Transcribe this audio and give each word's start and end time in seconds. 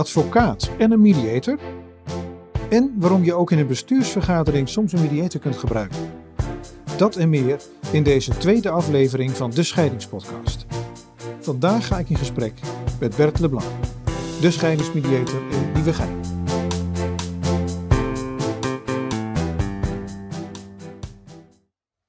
advocaat 0.00 0.70
en 0.78 0.92
een 0.92 1.00
mediator. 1.00 1.58
En 2.70 2.94
waarom 2.98 3.24
je 3.24 3.34
ook 3.34 3.50
in 3.50 3.58
een 3.58 3.66
bestuursvergadering 3.66 4.68
soms 4.68 4.92
een 4.92 5.00
mediator 5.00 5.40
kunt 5.40 5.56
gebruiken. 5.56 5.98
Dat 6.96 7.16
en 7.16 7.30
meer 7.30 7.60
in 7.92 8.02
deze 8.02 8.36
tweede 8.36 8.70
aflevering 8.70 9.30
van 9.30 9.50
de 9.50 9.62
Scheidingspodcast. 9.62 10.66
Vandaag 11.40 11.86
ga 11.86 11.98
ik 11.98 12.10
in 12.10 12.16
gesprek 12.16 12.52
met 13.00 13.16
Bert 13.16 13.38
Leblanc, 13.38 13.64
de 14.40 14.50
scheidingsmediator 14.50 15.40
in 15.50 15.72
Nieuwegein. 15.72 16.20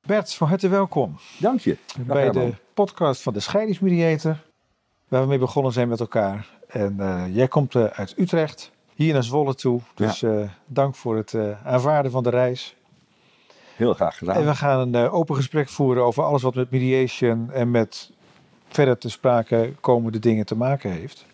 Bert, 0.02 0.34
van 0.34 0.48
harte 0.48 0.68
welkom 0.68 1.18
Dank 1.40 1.60
je. 1.60 1.78
bij 2.00 2.24
Herman. 2.24 2.46
de 2.46 2.56
podcast 2.74 3.22
van 3.22 3.34
de 3.34 3.40
scheidingsmediator, 3.40 4.38
waar 5.08 5.22
we 5.22 5.28
mee 5.28 5.40
begonnen 5.40 5.72
zijn 5.72 5.88
met 5.88 6.00
elkaar. 6.00 6.60
En 6.72 7.00
eh, 7.00 7.36
jij 7.36 7.48
komt 7.48 7.76
eh, 7.76 7.84
uit 7.84 8.14
Utrecht, 8.18 8.72
hier 8.96 9.14
naar 9.14 9.24
Zwolle 9.24 9.56
toe. 9.56 9.82
Dus 9.96 10.24
eh, 10.24 10.50
dank 10.66 10.96
voor 10.96 11.16
het 11.18 11.36
aanvaarden 11.64 12.12
van 12.12 12.24
de 12.24 12.30
reis. 12.30 12.76
Heel 13.76 13.94
graag 13.94 14.18
gedaan. 14.18 14.36
En 14.36 14.46
we 14.46 14.56
gaan 14.56 14.94
een 14.94 15.10
open 15.10 15.36
gesprek 15.36 15.70
voeren 15.70 16.04
over 16.04 16.24
alles 16.24 16.42
wat 16.42 16.56
met 16.56 16.72
mediation 16.72 17.52
en 17.52 17.72
met 17.72 18.12
verder 18.68 18.98
te 18.98 19.10
sprake 19.10 19.74
komende 19.80 20.20
dingen 20.20 20.46
te 20.46 20.56
maken 20.56 20.92
heeft. 20.92 21.26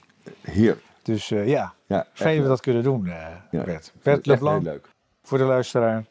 Hier. 0.52 0.78
Dus 1.04 1.28
ja, 1.28 1.73
Ja, 1.86 2.08
fijn 2.14 2.36
dat 2.36 2.44
we 2.44 2.50
dat 2.50 2.62
kunnen 2.62 2.84
doen, 2.84 3.06
Ja. 3.06 3.64
Bert. 3.64 3.94
Bert 4.02 4.26
Leblanc, 4.26 4.64
heel 4.64 4.72
leuk. 4.72 4.90
voor 5.23 5.38
de 5.38 5.44
luisteraar. 5.44 6.06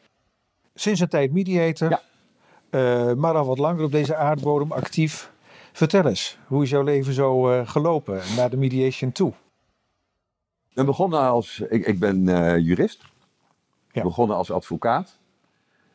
Sinds 0.75 0.99
een 0.99 1.07
tijd 1.07 1.31
mediator, 1.31 1.89
Ja. 2.69 3.13
maar 3.15 3.35
al 3.35 3.45
wat 3.45 3.57
langer 3.57 3.83
op 3.83 3.91
deze 3.91 4.15
aardbodem 4.15 4.71
actief. 4.71 5.31
Vertel 5.77 6.05
eens, 6.05 6.37
hoe 6.47 6.63
is 6.63 6.69
jouw 6.69 6.81
leven 6.83 7.13
zo 7.13 7.49
eh, 7.51 7.67
gelopen 7.67 8.21
naar 8.35 8.49
de 8.49 8.57
mediation 8.57 9.11
toe? 9.11 9.33
We 10.73 10.83
begonnen 10.83 11.19
als, 11.19 11.59
ik, 11.69 11.85
ik 11.85 11.99
ben 11.99 12.27
eh, 12.29 12.57
jurist. 12.57 13.03
Ja. 13.91 14.01
Begonnen 14.03 14.37
als 14.37 14.51
advocaat. 14.51 15.17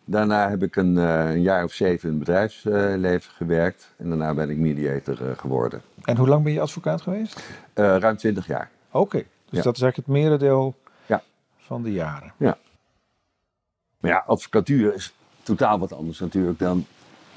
Daarna 0.05 0.49
heb 0.51 0.63
ik 0.63 0.77
een, 0.77 0.99
eh, 0.99 1.31
een 1.31 1.43
jaar 1.43 1.65
of 1.65 1.73
zeven 1.73 2.09
in 2.09 2.15
het 2.15 2.25
bedrijfsleven 2.25 3.33
gewerkt. 3.33 3.95
En 3.97 4.09
daarna 4.09 4.35
ben 4.35 4.51
ik 4.51 4.57
mediator 4.57 5.17
geworden. 5.37 5.83
En 6.05 6.17
hoe 6.17 6.29
lang 6.29 6.45
ben 6.45 6.53
je 6.53 6.61
advocaat 6.61 7.01
geweest? 7.03 7.43
Ruim 7.75 8.17
twintig 8.17 8.47
jaar. 8.47 8.71
Oké, 8.91 9.19
dus 9.19 9.27
Ja. 9.59 9.63
dat 9.63 9.77
is 9.77 9.83
eigenlijk 9.83 9.97
het 9.97 10.07
merendeel 10.07 10.75
Ja. 11.07 11.23
van 11.59 11.83
de 11.83 11.93
jaren. 11.93 12.33
Maar 12.39 14.11
ja, 14.11 14.25
advocatuur 14.27 14.95
is 14.95 15.13
totaal 15.43 15.79
wat 15.79 15.93
anders 15.93 16.19
natuurlijk 16.19 16.59
dan 16.59 16.87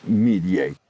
mediate. 0.02 0.84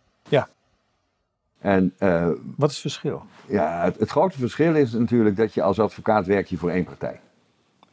En 1.66 1.94
eh, 1.98 2.30
Wat 2.56 2.70
is 2.70 2.76
het 2.76 2.82
verschil? 2.82 3.24
Ja, 3.48 3.84
het, 3.84 4.00
het 4.00 4.10
grote 4.10 4.38
verschil 4.38 4.76
is 4.76 4.92
natuurlijk 4.92 5.36
dat 5.36 5.54
je 5.54 5.62
als 5.62 5.80
advocaat 5.80 6.26
werk 6.26 6.48
je 6.48 6.58
voor 6.58 6.70
één 6.70 6.84
partij. 6.84 7.20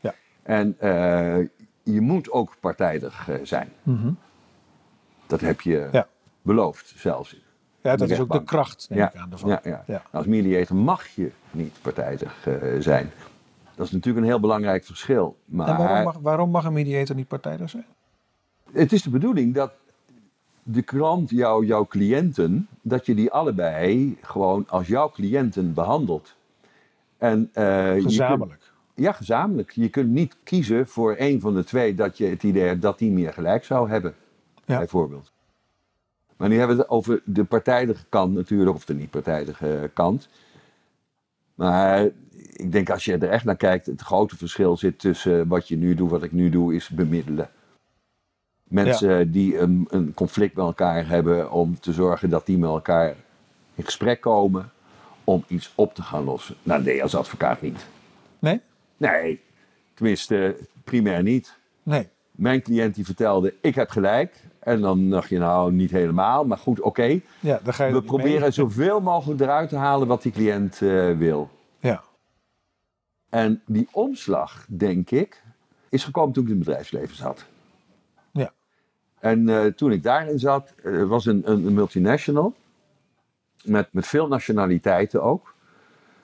Ja. 0.00 0.14
En 0.42 0.76
eh, 0.78 1.46
je 1.82 2.00
moet 2.00 2.30
ook 2.30 2.56
partijdig 2.60 3.28
eh, 3.28 3.36
zijn. 3.42 3.68
Dat 5.26 5.40
heb 5.40 5.60
je 5.60 5.88
Ja. 5.92 6.06
beloofd 6.42 6.92
zelfs. 6.96 7.36
Ja, 7.80 7.96
dat 7.96 8.08
de 8.08 8.14
is 8.14 8.20
ook 8.20 8.32
de 8.32 8.44
kracht, 8.44 8.86
Ja, 8.90 9.08
ik 9.08 9.16
aan. 9.16 9.28
Daarvan. 9.30 9.48
ja, 9.50 9.60
ja. 9.64 9.82
Ja. 9.86 10.02
Als 10.10 10.26
mediator 10.26 10.76
mag 10.76 11.06
je 11.06 11.30
niet 11.50 11.76
partijdig 11.82 12.48
zijn. 12.78 13.10
Dat 13.74 13.86
is 13.86 13.92
natuurlijk 13.92 14.24
een 14.24 14.30
heel 14.30 14.40
belangrijk 14.40 14.84
verschil. 14.84 15.38
Maar 15.44 15.68
En 15.68 15.76
waarom 15.76 16.04
mag, 16.04 16.18
waarom 16.22 16.50
mag 16.50 16.64
een 16.64 16.72
mediator 16.72 17.16
niet 17.16 17.28
partijdig 17.28 17.70
zijn? 17.70 17.86
het 18.72 18.92
is 18.92 19.02
de 19.02 19.10
bedoeling 19.10 19.54
dat 19.54 19.72
de 20.62 20.82
klant, 20.82 21.30
jou, 21.30 21.66
jouw 21.66 21.86
cliënten, 21.86 22.68
dat 22.82 23.06
je 23.06 23.14
die 23.14 23.30
allebei 23.30 24.16
gewoon 24.22 24.64
als 24.68 24.86
jouw 24.86 25.10
cliënten 25.10 25.74
behandelt. 25.74 26.34
En, 27.18 27.50
eh, 27.52 27.90
kunt- 27.90 28.02
Gezamenlijk. 28.02 28.72
Ja, 28.94 29.12
gezamenlijk. 29.12 29.70
Je 29.70 29.88
kunt 29.88 30.10
niet 30.10 30.36
kiezen 30.44 30.88
voor 30.88 31.14
één 31.14 31.40
van 31.40 31.54
de 31.54 31.64
twee 31.64 31.94
dat 31.94 32.18
je 32.18 32.26
het 32.26 32.42
idee 32.42 32.66
hebt 32.66 32.82
dat 32.82 32.98
die 32.98 33.10
meer 33.10 33.32
gelijk 33.32 33.64
zou 33.64 33.88
hebben, 33.88 34.14
Ja. 34.64 34.78
bijvoorbeeld. 34.78 35.32
Maar 36.36 36.48
nu 36.48 36.58
hebben 36.58 36.76
we 36.76 36.82
het 36.82 36.90
over 36.90 37.22
de 37.24 37.44
partijdige 37.44 38.04
kant 38.08 38.34
natuurlijk, 38.34 38.76
of 38.76 38.84
de 38.84 38.94
niet-partijdige 38.94 39.90
kant. 39.94 40.28
Maar 41.54 42.08
ik 42.52 42.72
denk 42.72 42.90
als 42.90 43.04
je 43.04 43.12
er 43.18 43.28
echt 43.28 43.44
naar 43.44 43.56
kijkt, 43.56 43.86
het 43.86 44.00
grote 44.00 44.36
verschil 44.36 44.76
zit 44.76 44.98
tussen 44.98 45.48
wat 45.48 45.68
je 45.68 45.76
nu 45.76 45.94
doet, 45.94 46.10
wat 46.10 46.22
ik 46.22 46.32
nu 46.32 46.48
doe, 46.50 46.74
is 46.74 46.88
bemiddelen. 46.88 47.50
Mensen 48.72 49.30
die 49.30 49.58
een, 49.58 49.86
een 49.90 50.14
conflict 50.14 50.56
met 50.56 50.64
elkaar 50.64 51.08
hebben 51.08 51.50
om 51.50 51.80
te 51.80 51.92
zorgen 51.92 52.30
dat 52.30 52.46
die 52.46 52.58
met 52.58 52.70
elkaar 52.70 53.14
in 53.74 53.84
gesprek 53.84 54.20
komen 54.20 54.70
om 55.24 55.44
iets 55.46 55.72
op 55.74 55.94
te 55.94 56.02
gaan 56.02 56.24
lossen. 56.24 56.56
Nou, 56.62 56.82
nee, 56.82 57.02
als 57.02 57.14
advocaat 57.14 57.60
niet. 57.60 57.86
Nee? 58.38 58.60
Nee, 58.96 59.40
tenminste, 59.94 60.56
primair 60.84 61.22
niet. 61.22 61.56
Nee. 61.82 62.08
Mijn 62.30 62.62
cliënt 62.62 62.94
die 62.94 63.04
vertelde, 63.04 63.54
ik 63.60 63.74
heb 63.74 63.90
gelijk. 63.90 64.44
En 64.58 64.80
dan 64.80 65.10
dacht 65.10 65.28
je, 65.28 65.38
nou, 65.38 65.72
niet 65.72 65.90
helemaal. 65.90 66.44
Maar 66.44 66.58
goed, 66.58 66.80
oké. 66.80 67.20
Ja, 67.40 67.60
dan 67.62 67.74
ga 67.74 67.84
je 67.84 67.90
We 67.90 67.96
er 67.96 68.02
mee. 68.04 68.12
proberen 68.18 68.52
zoveel 68.52 69.00
mogelijk 69.00 69.40
eruit 69.40 69.68
te 69.68 69.76
halen 69.76 70.08
wat 70.08 70.22
die 70.22 70.32
cliënt 70.32 70.82
eh, 70.82 71.16
wil. 71.16 71.50
Ja. 71.78 72.02
En 73.28 73.62
die 73.66 73.88
omslag, 73.90 74.66
denk 74.68 75.10
ik, 75.10 75.42
is 75.88 76.04
gekomen 76.04 76.32
toen 76.32 76.42
ik 76.42 76.48
in 76.48 76.56
het 76.56 76.64
bedrijfsleven 76.64 77.16
zat. 77.16 77.44
En 79.22 79.48
eh, 79.48 79.66
toen 79.66 79.92
ik 79.92 80.02
daarin 80.02 80.38
zat, 80.38 80.74
eh, 80.84 81.02
was 81.02 81.26
een, 81.26 81.42
een, 81.50 81.74
multinational. 81.74 82.54
Met, 83.64 83.88
met 83.92 84.06
veel 84.06 84.28
nationaliteiten 84.28 85.22
ook. 85.22 85.54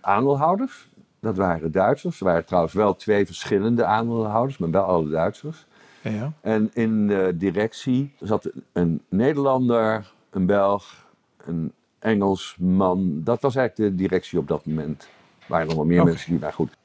Aandeelhouders, 0.01 0.89
dat 1.21 1.37
waren 1.37 1.73
Duitsers. 1.73 2.21
Er 2.21 2.27
waren 2.27 2.45
trouwens 2.45 2.75
wel 2.75 2.97
twee 2.97 3.27
verschillende 3.27 3.85
aandeelhouders, 3.85 4.59
maar 4.59 4.71
wel 4.71 4.83
alle 4.83 5.09
Duitsers. 5.09 5.67
Ja. 6.03 6.33
En 6.41 6.71
in 6.73 7.07
de 7.07 7.35
directie 7.37 8.15
zat 8.21 8.51
een 8.73 9.03
Nederlander, 9.09 10.13
een 10.31 10.47
Belg, 10.47 11.07
een 11.47 11.73
Engelsman. 11.99 13.21
Dat 13.25 13.43
was 13.43 13.57
eigenlijk 13.57 13.91
de 13.91 13.97
directie 14.03 14.39
op 14.39 14.49
dat 14.49 14.67
moment. 14.67 15.09
Er 15.39 15.47
waren 15.47 15.67
nog 15.67 15.77
wel 15.77 15.85
meer 15.85 16.05
mensen 16.05 16.31
die 16.31 16.41
daar 16.41 16.53
goed. 16.53 16.77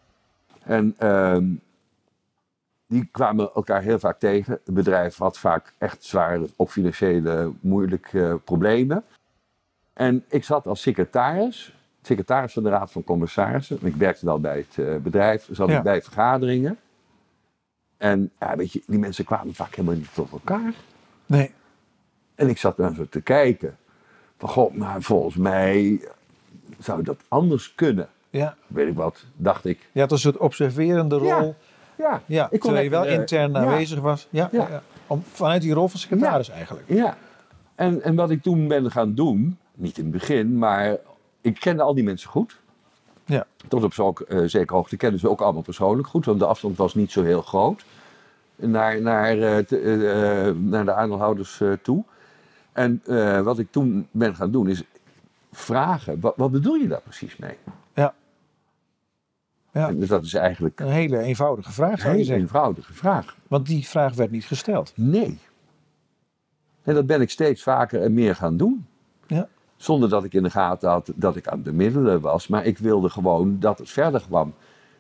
En 0.64 0.96
ehm, 0.98 1.46
die 2.88 3.10
kwamen 3.12 3.50
elkaar 3.54 3.82
heel 3.82 4.00
vaak 4.00 4.20
tegen. 4.20 4.60
Het 4.66 4.74
bedrijf 4.74 5.18
had 5.18 5.38
vaak 5.38 5.74
echt 5.78 6.04
zware, 6.04 6.48
ook 6.56 6.70
financiële, 6.70 7.52
moeilijke 7.60 8.40
problemen. 8.44 9.04
En 9.94 10.24
ik 10.30 10.44
zat 10.44 10.68
als 10.68 10.82
secretaris, 10.82 11.76
secretaris 12.02 12.54
van 12.54 12.64
de 12.64 12.70
Raad 12.70 12.92
van 12.92 13.04
Commissarissen. 13.04 13.78
Ik 13.82 13.96
werkte 13.96 14.26
wel 14.26 14.40
bij 14.40 14.58
het 14.58 14.86
eh, 14.88 14.96
bedrijf, 14.96 15.48
zat 15.52 15.70
Ja. 15.70 15.78
ik 15.78 15.84
bij 15.84 16.02
vergaderingen. 16.02 16.78
En 17.98 18.32
ja, 18.40 18.56
weet 18.56 18.72
je, 18.72 18.84
die 18.88 19.00
mensen 19.00 19.26
kwamen 19.26 19.54
vaak 19.54 19.76
helemaal 19.76 19.96
niet 19.98 20.14
tot 20.14 20.32
elkaar. 20.32 20.74
Nee. 21.26 21.52
En 22.36 22.50
ik 22.50 22.58
zat 22.58 22.78
dan 22.78 22.96
zo 22.96 23.06
te 23.10 23.22
kijken. 23.22 23.78
Van, 24.38 24.50
god, 24.50 24.76
maar 24.78 25.02
volgens 25.02 25.36
mij 25.36 26.02
zou 26.80 27.04
dat 27.04 27.22
anders 27.28 27.76
kunnen. 27.76 28.10
Ja. 28.30 28.56
Weet 28.68 28.88
ik 28.88 28.96
wat, 28.96 29.26
dacht 29.36 29.66
ik. 29.66 29.90
Je 29.92 30.00
had 30.00 30.12
een 30.12 30.18
soort 30.18 30.38
observerende 30.38 31.16
rol. 31.18 31.28
Ja. 31.28 31.54
Ja, 31.98 32.22
Ja, 32.26 32.44
Ik 32.44 32.50
kon 32.50 32.60
terwijl 32.60 32.84
je 32.84 32.90
wel 32.90 33.06
eh, 33.06 33.14
intern 33.14 33.58
aanwezig 33.58 34.00
was. 34.00 34.28
Ja. 34.30 34.50
Om, 35.08 35.24
vanuit 35.32 35.62
die 35.62 35.74
rol 35.74 35.88
van 35.88 36.00
secretaris 36.00 36.50
eigenlijk. 36.50 36.86
ja. 36.88 37.18
En, 37.76 38.02
en 38.02 38.16
wat 38.16 38.30
ik 38.30 38.42
toen 38.42 38.68
ben 38.68 38.92
gaan 38.92 39.14
doen, 39.14 39.58
niet 39.74 39.98
in 39.98 40.04
het 40.04 40.14
begin, 40.14 40.58
maar 40.58 40.98
ik 41.42 41.60
kende 41.60 41.82
al 41.84 41.94
die 41.94 42.04
mensen 42.04 42.30
goed. 42.30 42.60
Ja. 43.26 43.46
Tot 43.68 43.84
op 43.84 43.94
zo'n 43.94 44.16
eh, 44.28 44.40
zekere 44.46 44.78
hoogte 44.78 44.98
kennen 44.98 45.20
ze 45.20 45.30
ook 45.30 45.42
allemaal 45.42 45.62
persoonlijk 45.62 46.08
goed, 46.08 46.26
want 46.26 46.40
de 46.40 46.46
afstand 46.46 46.78
was 46.78 46.96
niet 46.96 47.12
zo 47.12 47.24
heel 47.24 47.42
groot 47.42 47.84
naar, 48.56 49.02
naar, 49.02 49.40
eh, 49.40 49.58
te- 49.58 50.56
naar 50.60 50.86
de 50.86 50.94
aandeelhouders 50.94 51.62
toe. 51.82 52.04
En 52.72 53.02
wat 53.44 53.60
ik 53.60 53.68
toen 53.72 54.08
ben 54.12 54.36
gaan 54.36 54.52
doen 54.52 54.68
is 54.70 54.84
vragen, 55.52 56.20
wat, 56.20 56.34
wat 56.36 56.52
bedoel 56.52 56.76
je 56.76 56.88
daar 56.88 57.02
precies 57.02 57.38
mee? 57.38 57.58
Ja. 59.74 59.92
Dus 59.92 60.08
dat 60.08 60.24
is 60.24 60.34
eigenlijk 60.34 60.80
Een 60.80 60.88
hele 60.88 61.18
eenvoudige 61.20 61.72
vraag 61.72 61.92
een 61.92 61.98
zou 61.98 62.18
je 62.18 62.24
zeggen. 62.24 62.44
eenvoudige 62.44 62.94
vraag. 62.94 63.36
Want 63.48 63.66
die 63.66 63.88
vraag 63.88 64.16
werd 64.16 64.32
niet 64.32 64.46
gesteld. 64.46 64.94
Nee. 64.96 65.40
En 66.84 66.94
dat 66.94 67.06
ben 67.06 67.22
ik 67.22 67.30
steeds 67.30 67.64
vaker 67.64 68.02
en 68.02 68.14
meer 68.14 68.36
gaan 68.36 68.58
doen. 68.58 68.86
Ja. 69.28 69.48
Zonder 69.76 70.10
dat 70.10 70.24
ik 70.24 70.34
in 70.34 70.44
de 70.44 70.50
gaten 70.50 70.90
had 70.90 71.12
dat 71.16 71.36
ik 71.36 71.48
aan 71.48 71.56
het 71.56 71.64
bemiddelen 71.64 72.22
was. 72.22 72.48
Maar 72.48 72.66
ik 72.66 72.78
wilde 72.78 73.10
gewoon 73.10 73.60
dat 73.60 73.78
het 73.80 73.90
verder 73.90 74.22
kwam. 74.28 74.54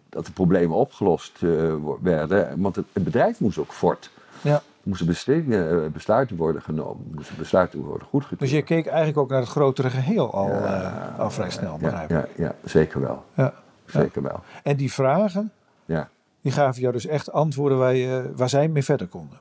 Dat 0.10 0.25
de 0.25 0.31
problemen 0.31 0.78
opgelost 0.78 1.44
eh, 1.44 1.74
werden. 2.02 2.62
Want 2.62 2.76
het, 2.76 2.86
het 2.94 3.04
bedrijf 3.04 3.40
moest 3.40 3.58
ook 3.58 3.74
fort. 3.74 4.12
Ja. 4.42 4.54
Er 4.56 4.90
moesten 4.90 5.08
eh, 5.52 5.92
besluiten 5.92 6.36
worden 6.36 6.62
genomen. 6.62 7.06
Er 7.10 7.16
moesten 7.16 7.38
besluiten 7.38 7.80
worden 7.80 8.08
goedgekeurd. 8.08 8.40
Dus 8.40 8.52
je 8.52 8.62
keek 8.62 8.86
eigenlijk 8.86 9.18
ook 9.18 9.30
naar 9.30 9.40
het 9.40 9.50
grotere 9.50 9.90
geheel 9.90 10.34
al, 10.34 10.48
Ja, 10.48 11.14
eh, 11.14 11.19
al 11.19 11.30
vrij 11.31 11.50
snel, 11.50 11.78
begrijp 11.78 12.10
ik. 12.10 12.18
ja, 12.18 12.28
ja, 12.36 12.56
zeker 12.64 13.00
wel. 13.02 13.24
Ja. 13.34 13.54
Zeker 13.85 14.21
wel. 14.21 14.44
En 14.63 14.75
die 14.77 14.91
vragen, 14.91 15.51
Ja. 15.85 16.09
die 16.41 16.51
gaven 16.51 16.81
jou 16.81 16.94
dus 16.94 17.06
echt 17.06 17.31
antwoorden 17.31 17.77
waar, 17.77 17.95
je, 17.95 18.31
waar 18.35 18.50
zij 18.50 18.68
mee 18.68 18.83
verder 18.83 19.07
konden. 19.07 19.39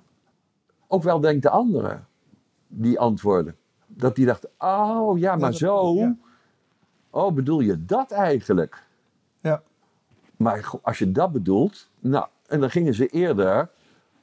Ook 0.88 1.02
wel 1.02 1.20
denk 1.20 1.42
de 1.42 1.50
anderen 1.50 2.06
die 2.68 2.98
antwoorden. 3.00 3.56
Dat 3.86 4.14
die 4.14 4.26
dachten, 4.26 4.50
oh 4.58 5.18
ja, 5.18 5.36
maar 5.36 5.54
zo. 5.54 5.96
Oh, 7.10 7.34
bedoel 7.34 7.60
je 7.60 7.84
dat 7.84 8.10
eigenlijk? 8.10 8.82
Ja. 9.40 9.62
Maar 10.36 10.70
als 10.82 10.98
je 10.98 11.12
dat 11.12 11.32
bedoelt, 11.32 11.88
nou, 11.98 12.26
en 12.46 12.60
dan 12.60 12.70
gingen 12.70 12.94
ze 12.94 13.06
eerder 13.06 13.70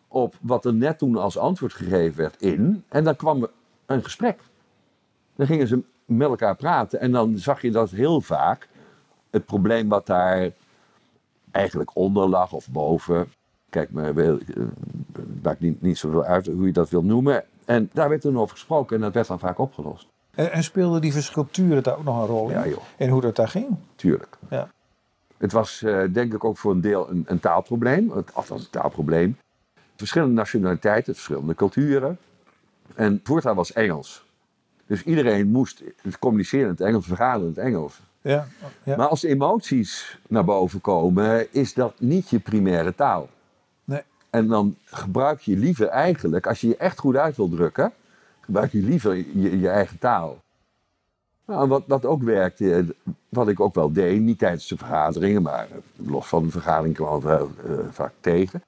op 0.08 0.36
wat 0.42 0.66
er 0.66 0.74
net 0.74 0.98
toen 0.98 1.16
als 1.16 1.38
antwoord 1.38 1.74
gegeven 1.74 2.18
werd 2.18 2.42
in. 2.42 2.84
En 2.90 3.04
dan 3.04 3.16
kwam 3.16 3.44
er 3.44 3.50
een 3.86 4.04
gesprek. 4.04 4.40
Dan 5.36 5.48
gingen 5.48 5.68
ze 5.68 5.84
met 6.06 6.28
elkaar 6.28 6.56
praten 6.56 7.00
en 7.00 7.12
dan 7.12 7.38
zag 7.38 7.62
je 7.62 7.72
dat 7.72 7.90
heel 7.90 8.22
vaak 8.22 8.69
het 9.32 9.46
probleem 9.46 9.90
wat 9.90 10.06
daar 10.06 10.50
eigenlijk 11.52 11.96
onder 11.96 12.28
lag 12.30 12.52
of 12.54 12.70
boven. 12.70 13.28
Kijk, 13.70 13.92
maar 13.92 14.14
wil, 14.14 14.38
eh, 14.40 14.64
maakt 15.42 15.60
niet, 15.60 15.82
niet 15.82 15.98
zoveel 15.98 16.24
uit 16.24 16.46
hoe 16.46 16.66
je 16.66 16.74
dat 16.74 16.90
wil 16.90 17.04
noemen. 17.04 17.44
En 17.66 17.90
daar 17.94 18.10
werd 18.10 18.22
toen 18.22 18.38
over 18.38 18.56
gesproken 18.56 18.96
en 18.96 19.02
dat 19.02 19.14
werd 19.14 19.28
dan 19.28 19.40
vaak 19.40 19.58
opgelost. 19.60 20.08
En, 20.36 20.52
en 20.52 20.64
speelden 20.64 21.02
die 21.02 21.14
verschilturen 21.14 21.84
daar 21.84 21.98
ook 21.98 22.04
nog 22.04 22.20
een 22.22 22.28
rol 22.28 22.48
in? 22.50 22.54
Ja, 22.56 22.68
joh. 22.68 22.82
En 22.98 23.10
hoe 23.10 23.22
dat 23.22 23.36
daar 23.36 23.48
ging? 23.48 23.68
Tuurlijk. 23.96 24.38
Ja. 24.50 24.70
Het 25.38 25.52
was 25.52 25.82
eh, 25.84 26.02
denk 26.12 26.34
ik 26.34 26.44
ook 26.44 26.58
voor 26.58 26.72
een 26.72 26.82
deel 26.82 27.10
een, 27.10 27.24
een 27.28 27.40
taalprobleem. 27.40 28.12
Het- 28.12 28.34
Althans, 28.34 28.64
een 28.64 28.70
taalprobleem. 28.70 29.38
Verschillende 29.96 30.34
nationaliteiten, 30.34 31.14
verschillende 31.14 31.56
culturen. 31.56 32.18
En 32.96 33.20
voortaan 33.24 33.56
was 33.56 33.74
Engels. 33.74 34.26
Dus 34.86 35.04
iedereen 35.04 35.48
moest 35.48 35.84
communiceren 36.20 36.66
in 36.66 36.72
het 36.72 36.82
Engels, 36.82 37.06
vergaderen 37.06 37.42
in 37.48 37.54
het 37.56 37.64
Engels. 37.64 38.00
Ja, 38.22 38.48
ja. 38.84 38.96
Maar 38.96 39.08
als 39.08 39.24
emoties 39.24 40.20
naar 40.28 40.46
boven 40.46 40.82
komen, 40.82 41.54
is 41.54 41.74
dat 41.74 42.00
niet 42.00 42.30
je 42.30 42.40
primaire 42.40 42.96
taal. 42.96 43.30
Nee. 43.84 44.02
En 44.30 44.48
dan 44.48 44.76
gebruik 44.86 45.42
je 45.42 45.58
liever 45.58 45.88
eigenlijk, 45.88 46.48
als 46.48 46.62
je 46.62 46.68
je 46.68 46.78
echt 46.78 47.00
goed 47.00 47.16
uit 47.16 47.36
wil 47.36 47.50
drukken, 47.50 47.94
gebruik 48.40 48.72
je 48.72 48.82
liever 48.82 49.16
je, 49.16 49.60
je 49.60 49.70
eigen 49.70 50.00
taal. 50.00 50.42
Nou, 51.46 51.82
wat, 51.88 52.06
ook 52.06 52.24
werkte, 52.24 52.96
wat 53.30 53.48
ik 53.48 53.60
ook 53.60 53.76
wel 53.76 53.92
deed, 53.92 54.22
niet 54.22 54.40
tijdens 54.40 54.68
de 54.68 54.78
vergaderingen, 54.78 55.42
maar 55.42 55.68
los 55.96 56.28
van 56.28 56.44
de 56.44 56.52
vergadering 56.52 56.96
kwam 56.96 57.14
het 57.14 57.24
wel 57.24 57.52
eh, 57.66 57.78
vaak 57.92 58.14
tegen. 58.20 58.64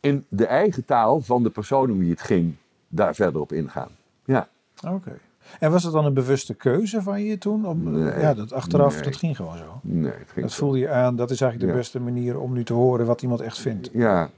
In 0.00 0.24
de 0.28 0.46
eigen 0.46 0.84
taal 0.84 1.20
van 1.20 1.42
de 1.42 1.50
persoon 1.50 1.90
om 1.90 1.98
wie 1.98 2.10
het 2.10 2.20
ging, 2.20 2.54
daar 2.88 3.14
verder 3.14 3.40
op 3.40 3.52
ingaan. 3.52 3.90
Ja, 4.24 4.48
Oké. 4.84 5.18
En 5.60 5.70
was 5.70 5.82
het 5.82 5.92
dan 5.92 6.04
een 6.04 6.14
bewuste 6.14 6.54
keuze 6.54 7.02
van 7.02 7.22
je 7.24 7.38
toen? 7.38 7.66
Om, 7.66 7.90
Nee. 7.90 8.20
ja, 8.20 8.34
dat 8.34 8.52
achteraf, 8.52 8.94
Nee. 8.94 9.02
dat 9.02 9.16
ging 9.16 9.36
gewoon 9.36 9.56
zo. 9.56 9.80
nee, 9.82 10.12
het 10.12 10.30
ging 10.30 10.40
Dat 10.46 10.54
zo. 10.54 10.58
voelde 10.64 10.78
je 10.78 10.88
aan, 10.90 11.16
dat 11.16 11.30
is 11.30 11.40
eigenlijk 11.40 11.70
de 11.70 11.76
Ja. 11.76 11.82
beste 11.82 12.00
manier 12.00 12.38
om 12.38 12.52
nu 12.52 12.64
te 12.64 12.72
horen 12.72 13.06
wat 13.06 13.22
iemand 13.22 13.40
echt 13.40 13.58
vindt. 13.58 13.90
Ja. 13.92 14.30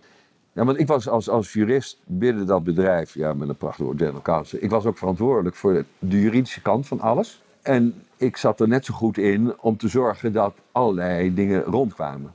ja, 0.53 0.65
want 0.65 0.79
ik 0.81 0.87
was 0.87 1.09
als, 1.09 1.29
als 1.29 1.53
jurist 1.53 1.99
binnen 2.07 2.47
dat 2.47 2.65
bedrijf, 2.65 3.15
ja, 3.15 3.33
met 3.35 3.49
een 3.49 3.57
prachtig 3.57 3.85
woord, 3.85 3.99
general 3.99 4.23
counsel. 4.23 4.59
Ik 4.61 4.71
was 4.71 4.85
ook 4.87 4.99
verantwoordelijk 4.99 5.57
voor 5.57 5.85
de 5.99 6.21
juridische 6.21 6.63
kant 6.63 6.87
van 6.87 7.01
alles. 7.01 7.43
En 7.63 7.95
ik 8.17 8.37
zat 8.37 8.61
er 8.61 8.69
net 8.69 8.85
zo 8.85 8.95
goed 8.95 9.19
in 9.19 9.55
om 9.61 9.77
te 9.77 9.89
zorgen 9.89 10.33
dat 10.33 10.55
allerlei 10.73 11.35
dingen 11.35 11.63
rondkwamen. 11.63 12.33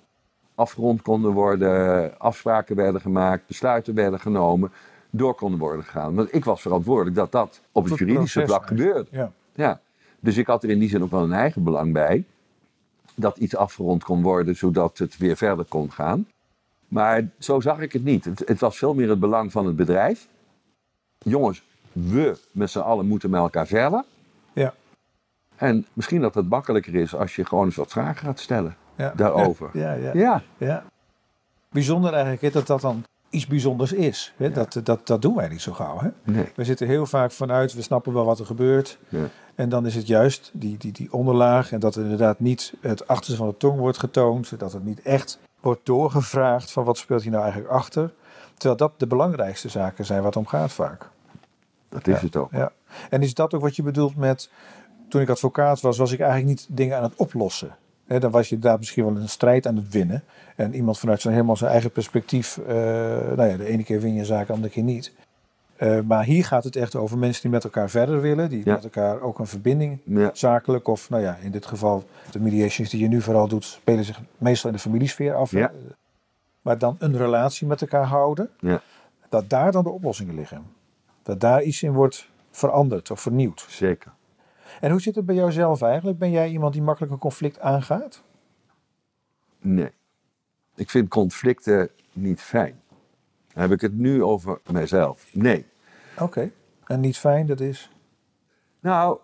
Afgerond 0.55 1.01
konden 1.01 1.31
worden, 1.31 2.19
afspraken 2.19 2.75
werden 2.75 3.01
gemaakt, 3.01 3.47
besluiten 3.47 3.93
werden 3.95 4.19
genomen, 4.19 4.71
door 5.15 5.35
konden 5.35 5.59
worden 5.59 5.83
gegaan. 5.83 6.15
Want 6.15 6.35
ik 6.35 6.45
was 6.45 6.61
verantwoordelijk 6.61 7.15
dat 7.15 7.31
dat 7.31 7.61
op 7.71 7.83
het 7.89 7.97
juridische 7.99 8.45
vlak 8.45 8.67
gebeurde. 8.67 9.07
Ja. 9.11 9.31
Ja, 9.55 9.81
dus 10.19 10.37
ik 10.37 10.47
had 10.47 10.63
er 10.63 10.69
in 10.69 10.79
die 10.79 10.89
zin 10.89 11.03
ook 11.03 11.11
wel 11.11 11.23
een 11.23 11.33
eigen 11.33 11.63
belang 11.63 11.93
bij. 11.93 12.23
Dat 13.15 13.37
iets 13.37 13.55
afgerond 13.55 14.03
kon 14.03 14.21
worden, 14.21 14.55
zodat 14.55 14.97
het 14.97 15.17
weer 15.17 15.35
verder 15.37 15.65
kon 15.65 15.91
gaan. 15.91 16.27
Maar 16.87 17.29
zo 17.39 17.59
zag 17.59 17.79
ik 17.79 17.93
het 17.93 18.03
niet. 18.03 18.25
Het, 18.25 18.43
het 18.45 18.59
was 18.59 18.77
veel 18.77 18.93
meer 18.93 19.09
het 19.09 19.19
belang 19.19 19.51
van 19.51 19.65
het 19.65 19.75
bedrijf. 19.75 20.27
Jongens, 21.17 21.63
we 21.91 22.37
met 22.51 22.69
z'n 22.69 22.79
allen 22.79 23.07
moeten 23.07 23.29
met 23.29 23.39
elkaar 23.39 23.67
verder. 23.67 24.03
Ja. 24.53 24.73
En 25.55 25.85
misschien 25.93 26.21
dat 26.21 26.35
het 26.35 26.49
makkelijker 26.49 26.95
is 26.95 27.15
als 27.15 27.35
je 27.35 27.45
gewoon 27.45 27.65
eens 27.65 27.75
wat 27.75 27.91
vragen 27.91 28.25
gaat 28.25 28.39
stellen 28.39 28.75
Ja. 28.95 29.13
daarover. 29.15 29.69
Ja, 29.73 29.93
ja, 29.93 30.11
Ja, 30.13 30.41
ja. 30.57 30.83
Bijzonder 31.69 32.13
eigenlijk 32.13 32.53
dat 32.53 32.67
dat 32.67 32.81
dan 32.81 33.03
iets 33.33 33.47
bijzonders 33.47 33.93
is. 33.93 34.33
Hè? 34.37 34.51
Dat, 34.51 34.79
dat, 34.83 35.07
dat 35.07 35.21
doen 35.21 35.35
wij 35.35 35.47
niet 35.47 35.61
zo 35.61 35.71
gauw. 35.73 35.99
Hè? 35.99 36.09
nee. 36.23 36.51
We 36.55 36.63
zitten 36.63 36.87
heel 36.87 37.05
vaak 37.05 37.31
vanuit, 37.31 37.73
we 37.73 37.81
snappen 37.81 38.13
wel 38.13 38.25
wat 38.25 38.39
er 38.39 38.45
gebeurt. 38.45 38.97
Ja. 39.09 39.19
En 39.55 39.69
dan 39.69 39.85
is 39.85 39.95
het 39.95 40.07
juist 40.07 40.49
die, 40.53 40.77
die, 40.77 40.91
die 40.91 41.13
onderlaag 41.13 41.71
en 41.71 41.79
dat 41.79 41.95
er 41.95 42.03
inderdaad 42.03 42.39
niet 42.39 42.73
het 42.81 43.07
achterste 43.07 43.35
van 43.35 43.47
de 43.47 43.57
tong 43.57 43.79
wordt 43.79 43.97
getoond. 43.97 44.59
Dat 44.59 44.73
het 44.73 44.83
niet 44.85 45.01
echt 45.01 45.39
wordt 45.59 45.85
doorgevraagd 45.85 46.71
van 46.71 46.83
wat 46.83 46.97
speelt 46.97 47.21
hier 47.21 47.31
nou 47.31 47.43
eigenlijk 47.43 47.73
achter. 47.73 48.13
Terwijl 48.53 48.77
dat 48.77 48.91
de 48.99 49.07
belangrijkste 49.07 49.69
zaken 49.69 50.05
zijn 50.05 50.17
waar 50.17 50.27
het 50.27 50.35
om 50.37 50.45
gaat 50.47 50.71
vaak. 50.71 51.09
Dat 51.89 52.07
is 52.07 52.19
Ja. 52.19 52.25
het 52.25 52.35
ook. 52.35 52.51
Ja. 52.51 52.71
En 53.09 53.21
is 53.21 53.33
dat 53.33 53.53
ook 53.53 53.61
wat 53.61 53.75
je 53.75 53.83
bedoelt 53.83 54.15
met, 54.15 54.49
toen 55.09 55.21
ik 55.21 55.29
advocaat 55.29 55.81
was, 55.81 55.97
was 55.97 56.11
ik 56.11 56.19
eigenlijk 56.19 56.49
niet 56.49 56.67
dingen 56.69 56.97
aan 56.97 57.03
het 57.03 57.15
oplossen. 57.15 57.75
Hè, 58.07 58.19
dan 58.19 58.31
was 58.31 58.49
je 58.49 58.55
inderdaad 58.55 58.79
misschien 58.79 59.05
wel 59.05 59.15
een 59.15 59.29
strijd 59.29 59.67
aan 59.67 59.75
het 59.75 59.89
winnen. 59.89 60.23
En 60.55 60.73
iemand 60.75 60.99
vanuit 60.99 61.21
zijn 61.21 61.33
helemaal 61.33 61.55
zijn 61.57 61.71
eigen 61.71 61.91
perspectief, 61.91 62.57
eh, 62.57 62.75
nou 63.35 63.43
ja, 63.49 63.57
de 63.57 63.65
ene 63.65 63.83
keer 63.83 64.01
win 64.01 64.13
je 64.13 64.19
een 64.19 64.25
zaak, 64.25 64.47
de 64.47 64.53
andere 64.53 64.73
keer 64.73 64.83
niet. 64.83 65.11
Eh, 65.75 65.99
maar 66.01 66.23
hier 66.23 66.45
gaat 66.45 66.63
het 66.63 66.75
echt 66.75 66.95
over 66.95 67.17
mensen 67.17 67.41
die 67.41 67.51
met 67.51 67.63
elkaar 67.63 67.89
verder 67.89 68.21
willen, 68.21 68.49
die 68.49 68.61
Ja. 68.65 68.73
met 68.73 68.83
elkaar 68.83 69.21
ook 69.21 69.39
een 69.39 69.47
verbinding 69.47 69.99
Ja. 70.05 70.29
zakelijk 70.33 70.87
of 70.87 71.09
nou 71.09 71.21
ja, 71.23 71.37
in 71.41 71.51
dit 71.51 71.65
geval 71.65 72.03
de 72.31 72.39
mediations 72.39 72.89
die 72.89 72.99
je 73.01 73.07
nu 73.07 73.21
vooral 73.21 73.47
doet, 73.47 73.63
spelen 73.65 74.03
zich 74.03 74.21
meestal 74.37 74.69
in 74.69 74.75
de 74.75 74.81
familiesfeer 74.81 75.33
af. 75.33 75.51
Ja. 75.51 75.71
Maar 76.61 76.77
dan 76.77 76.95
een 76.99 77.17
relatie 77.17 77.67
met 77.67 77.81
elkaar 77.81 78.05
houden, 78.05 78.49
Ja. 78.59 78.81
dat 79.29 79.49
daar 79.49 79.71
dan 79.71 79.83
de 79.83 79.89
oplossingen 79.89 80.35
liggen. 80.35 80.63
Dat 81.23 81.39
daar 81.39 81.63
iets 81.63 81.83
in 81.83 81.93
wordt 81.93 82.29
veranderd 82.51 83.11
of 83.11 83.21
vernieuwd. 83.21 83.65
Zeker. 83.69 84.11
En 84.79 84.91
hoe 84.91 85.01
zit 85.01 85.15
het 85.15 85.25
bij 85.25 85.35
jou 85.35 85.51
zelf 85.51 85.81
eigenlijk? 85.81 86.17
Ben 86.17 86.31
jij 86.31 86.49
iemand 86.49 86.73
die 86.73 86.81
makkelijk 86.81 87.13
een 87.13 87.19
conflict 87.19 87.59
aangaat? 87.59 88.23
Nee. 89.59 89.91
Ik 90.75 90.89
vind 90.89 91.07
conflicten 91.07 91.89
niet 92.13 92.41
fijn. 92.41 92.81
Dan 93.53 93.61
heb 93.61 93.71
ik 93.71 93.81
het 93.81 93.93
nu 93.93 94.23
over 94.23 94.59
mijzelf. 94.71 95.29
Nee. 95.33 95.65
Oké. 96.19 96.51
En 96.85 96.99
niet 96.99 97.17
fijn, 97.17 97.45
dat 97.45 97.59
is. 97.59 97.91
Nou, 98.79 99.19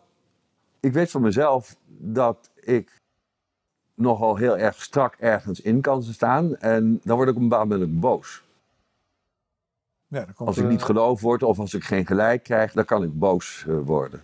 ik 0.80 0.94
weet 0.94 1.12
van 1.12 1.22
mezelf 1.22 1.75
dat 1.98 2.50
ik 2.56 2.98
nogal 3.94 4.36
heel 4.36 4.57
erg 4.57 4.81
strak 4.81 5.16
ergens 5.16 5.62
in 5.62 5.81
kan 5.81 6.04
staan. 6.04 6.56
En 6.56 7.01
dan 7.04 7.16
word 7.16 7.30
ik 7.30 7.36
op 7.36 7.42
een 7.42 7.50
bepaald 7.50 7.69
moment 7.69 8.00
boos. 8.00 8.44
Ja, 10.07 10.24
komt 10.24 10.48
Als 10.50 10.57
ik 10.57 10.68
niet 10.68 10.84
geloofd 10.84 11.22
word 11.22 11.44
of 11.44 11.60
als 11.60 11.74
ik 11.74 11.84
geen 11.84 12.06
gelijk 12.06 12.44
krijg, 12.44 12.72
dan 12.72 12.86
kan 12.86 13.04
ik 13.04 13.19
boos 13.19 13.66
eh, 13.68 13.80
worden. 13.84 14.24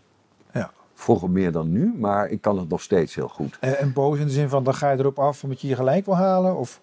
Vroeger 1.05 1.29
meer 1.29 1.51
dan 1.51 1.71
nu, 1.71 1.93
maar 1.97 2.29
ik 2.29 2.41
kan 2.41 2.57
het 2.57 2.69
nog 2.69 2.81
steeds 2.81 3.15
heel 3.15 3.27
goed. 3.27 3.57
En, 3.59 3.77
en 3.77 3.93
boos 3.93 4.19
in 4.19 4.25
de 4.25 4.31
zin 4.31 4.49
van 4.49 4.63
dan 4.63 4.73
ga 4.73 4.91
je 4.91 4.97
erop 4.99 5.19
af 5.19 5.43
omdat 5.43 5.61
je 5.61 5.67
je 5.67 5.75
gelijk 5.75 6.05
wil 6.05 6.15
halen? 6.15 6.55
Of 6.55 6.81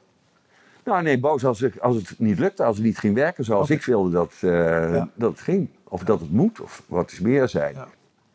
Nou 0.85 1.03
nee, 1.03 1.21
boos 1.21 1.45
als, 1.45 1.63
ik, 1.63 1.77
als 1.77 1.97
het 1.97 2.15
niet 2.19 2.39
lukte, 2.39 2.65
als 2.65 2.77
het 2.77 2.85
niet 2.85 2.99
ging 2.99 3.15
werken 3.15 3.45
zoals 3.45 3.71
ik 3.71 3.85
wilde 3.85 4.11
dat, 4.11 4.33
eh, 4.41 4.51
Ja. 4.95 5.09
dat 5.15 5.31
het 5.31 5.41
ging. 5.41 5.69
Of 5.89 6.03
dat 6.05 6.21
het 6.21 6.31
moet, 6.33 6.61
of 6.61 6.83
wat 6.87 7.13
is 7.13 7.21
meer 7.21 7.49
zijn. 7.49 7.75
Ja. 7.75 7.89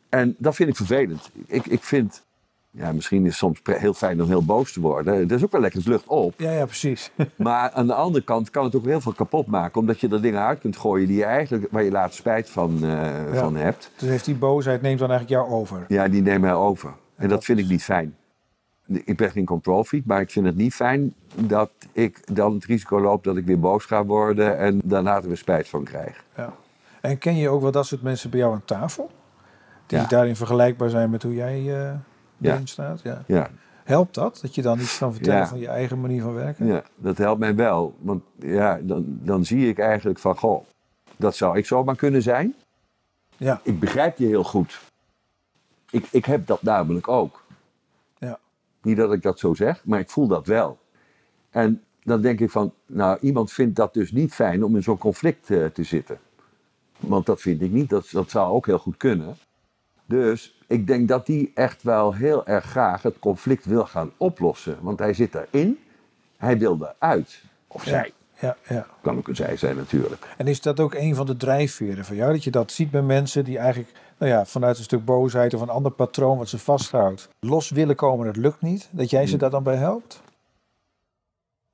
En 0.09 0.35
dat 0.37 0.55
vind 0.55 0.69
ik 0.69 0.75
vervelend. 0.75 1.29
Ik, 1.45 1.65
ik 1.65 1.83
vind, 1.83 2.23
ja, 2.71 2.91
misschien 2.91 3.21
is 3.21 3.27
het 3.27 3.37
soms 3.37 3.59
heel 3.63 3.93
fijn 3.93 4.21
om 4.21 4.27
heel 4.27 4.45
boos 4.45 4.73
te 4.73 4.79
worden. 4.79 5.27
Dat 5.27 5.37
is 5.37 5.43
ook 5.43 5.51
wel 5.51 5.61
lekker, 5.61 5.81
lucht 5.85 6.07
op. 6.07 6.33
ja, 6.37 6.51
ja, 6.51 6.65
precies. 6.65 7.11
Maar 7.35 7.71
aan 7.71 7.87
de 7.87 7.93
andere 7.93 8.23
kant 8.23 8.49
kan 8.49 8.63
het 8.63 8.75
ook 8.75 8.85
heel 8.85 9.01
veel 9.01 9.11
kapot 9.13 9.47
maken. 9.47 9.81
Omdat 9.81 9.99
je 9.99 10.07
er 10.09 10.21
dingen 10.21 10.41
uit 10.41 10.59
kunt 10.59 10.77
gooien 10.77 11.07
die 11.07 11.17
je 11.17 11.23
eigenlijk, 11.23 11.67
waar 11.71 11.83
je 11.83 11.91
later 11.91 12.15
spijt 12.15 12.49
van, 12.49 12.83
eh, 12.85 13.13
van 13.33 13.55
hebt. 13.55 13.91
dus 13.97 14.09
heeft 14.09 14.25
die 14.25 14.35
boosheid 14.35 14.81
neemt 14.81 14.99
dan 14.99 15.09
eigenlijk 15.09 15.41
jou 15.41 15.59
over. 15.59 15.85
Ja, 15.87 16.07
die 16.07 16.21
nemen 16.21 16.49
hij 16.49 16.57
over. 16.57 16.89
En 16.89 16.95
dat 17.15 17.29
dat 17.29 17.43
vind 17.45 17.59
ik 17.59 17.67
niet 17.67 17.83
fijn. 17.83 18.15
Ik 18.87 19.17
ben 19.17 19.31
geen 19.31 19.45
control 19.45 19.83
freak, 19.83 20.05
maar 20.05 20.21
ik 20.21 20.31
vind 20.31 20.45
het 20.45 20.55
niet 20.55 20.73
fijn 20.73 21.13
dat 21.35 21.71
ik 21.91 22.35
dan 22.35 22.53
het 22.53 22.65
risico 22.65 23.01
loop 23.01 23.23
dat 23.23 23.37
ik 23.37 23.45
weer 23.45 23.59
boos 23.59 23.85
ga 23.85 24.05
worden 24.05 24.57
en 24.57 24.81
daarna 24.83 25.15
er 25.15 25.27
weer 25.27 25.37
spijt 25.37 25.69
van 25.69 25.83
krijg. 25.83 26.23
Ja. 26.35 26.53
En 27.01 27.17
ken 27.17 27.35
je 27.35 27.49
ook 27.49 27.61
wel 27.61 27.71
dat 27.71 27.85
soort 27.85 28.01
mensen 28.01 28.29
bij 28.29 28.39
jou 28.39 28.53
aan 28.53 28.65
tafel? 28.65 29.11
Die 29.85 29.97
Ja. 29.99 30.05
daarin 30.05 30.35
vergelijkbaar 30.35 30.89
zijn 30.89 31.09
met 31.09 31.23
hoe 31.23 31.33
jij 31.33 31.83
eh. 31.85 31.93
Erin 32.41 32.67
staat? 32.67 33.01
Ja. 33.01 33.23
Ja, 33.27 33.49
Helpt 33.83 34.13
dat? 34.15 34.39
Dat 34.41 34.55
je 34.55 34.61
dan 34.61 34.79
iets 34.79 34.97
kan 34.97 35.13
vertellen 35.13 35.39
Ja. 35.39 35.47
van 35.47 35.59
je 35.59 35.67
eigen 35.67 36.01
manier 36.01 36.21
van 36.21 36.33
werken? 36.33 36.65
ja, 36.65 36.83
dat 36.95 37.17
helpt 37.17 37.39
mij 37.39 37.55
wel. 37.55 37.95
Want 37.99 38.23
ja, 38.39 38.79
dan, 38.81 39.05
dan 39.07 39.45
zie 39.45 39.69
ik 39.69 39.79
eigenlijk 39.79 40.19
van, 40.19 40.37
goh, 40.37 40.65
dat 41.15 41.35
zou 41.35 41.57
ik 41.57 41.65
zomaar 41.65 41.95
kunnen 41.95 42.21
zijn. 42.21 42.55
Ja. 43.37 43.59
Ik 43.63 43.79
begrijp 43.79 44.17
je 44.17 44.25
heel 44.25 44.43
goed. 44.43 44.79
Ik, 45.89 46.07
ik 46.11 46.25
heb 46.25 46.47
dat 46.47 46.61
namelijk 46.61 47.07
ook. 47.07 47.43
Ja. 48.17 48.39
Niet 48.81 48.97
dat 48.97 49.13
ik 49.13 49.21
dat 49.21 49.39
zo 49.39 49.53
zeg, 49.53 49.85
maar 49.85 49.99
ik 49.99 50.09
voel 50.09 50.27
dat 50.27 50.47
wel. 50.47 50.77
En 51.49 51.83
dan 52.03 52.21
denk 52.21 52.39
ik 52.39 52.51
van, 52.51 52.73
nou, 52.85 53.17
iemand 53.21 53.51
vindt 53.51 53.75
dat 53.75 53.93
dus 53.93 54.11
niet 54.11 54.33
fijn 54.33 54.63
om 54.63 54.75
in 54.75 54.83
zo'n 54.83 54.97
conflict 54.97 55.49
eh, 55.49 55.65
te 55.65 55.83
zitten. 55.83 56.19
Want 56.99 57.25
dat 57.25 57.41
vind 57.41 57.61
ik 57.61 57.71
niet, 57.71 57.89
dat, 57.89 58.09
dat 58.11 58.29
zou 58.29 58.51
ook 58.51 58.65
heel 58.65 58.79
goed 58.79 58.97
kunnen. 58.97 59.37
Dus 60.07 60.57
ik 60.67 60.87
denk 60.87 61.07
dat 61.07 61.25
die 61.25 61.51
echt 61.55 61.83
wel 61.83 62.13
heel 62.13 62.45
erg 62.45 62.65
graag 62.65 63.01
het 63.01 63.19
conflict 63.19 63.65
wil 63.65 63.85
gaan 63.85 64.11
oplossen. 64.17 64.77
Want 64.81 64.99
hij 64.99 65.13
zit 65.13 65.31
daarin, 65.31 65.79
hij 66.37 66.57
wil 66.57 66.77
eruit. 66.81 67.41
Of 67.67 67.83
Ja. 67.85 67.89
zij, 67.89 68.11
Ja, 68.39 68.57
ja. 68.67 68.85
kan 69.01 69.17
ook 69.17 69.27
een 69.27 69.35
zij 69.35 69.57
zijn 69.57 69.75
natuurlijk. 69.75 70.27
En 70.37 70.47
is 70.47 70.61
dat 70.61 70.79
ook 70.79 70.93
een 70.93 71.15
van 71.15 71.25
de 71.25 71.37
drijfveren 71.37 72.05
van 72.05 72.15
jou? 72.15 72.31
Dat 72.33 72.43
je 72.43 72.51
dat 72.51 72.71
ziet 72.71 72.91
bij 72.91 73.01
mensen 73.01 73.43
die 73.43 73.57
eigenlijk 73.57 73.91
nou 74.17 74.31
ja, 74.31 74.45
vanuit 74.45 74.77
een 74.77 74.83
stuk 74.83 75.05
boosheid 75.05 75.53
of 75.53 75.61
een 75.61 75.69
ander 75.69 75.91
patroon 75.91 76.37
wat 76.37 76.49
ze 76.49 76.57
vasthoudt, 76.57 77.29
los 77.39 77.69
willen 77.69 77.95
komen, 77.95 78.25
dat 78.25 78.35
lukt 78.35 78.61
niet. 78.61 78.89
Dat 78.91 79.09
jij 79.09 79.27
ze 79.27 79.37
daar 79.37 79.49
dan 79.49 79.63
bij 79.63 79.75
helpt? 79.75 80.21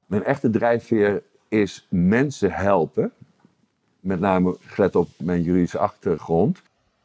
Mijn 0.06 0.24
echte 0.24 0.50
drijfveer 0.50 1.24
is 1.48 1.88
mensen 1.90 2.52
helpen. 2.52 3.12
Met 4.00 4.20
name 4.20 4.58
gelet 4.60 4.96
op 4.96 5.10
mijn 5.18 5.42
juridische 5.42 5.78
achtergrond. 5.80 6.62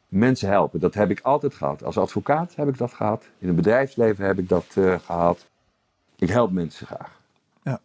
Mensen 0.09 0.49
helpen, 0.49 0.79
dat 0.79 0.93
heb 0.93 1.09
ik 1.09 1.19
altijd 1.21 1.53
gehad. 1.53 1.83
Als 1.83 1.97
advocaat 1.97 2.55
heb 2.55 2.67
ik 2.67 2.77
dat 2.77 2.93
gehad. 2.93 3.23
In 3.39 3.47
het 3.47 3.55
bedrijfsleven 3.55 4.25
heb 4.25 4.37
ik 4.39 4.49
dat 4.49 4.65
eh, 4.75 4.99
gehad. 4.99 5.47
Ik 6.15 6.29
help 6.29 6.51
mensen 6.51 6.87
graag. 6.87 7.19
Ja. 7.63 7.79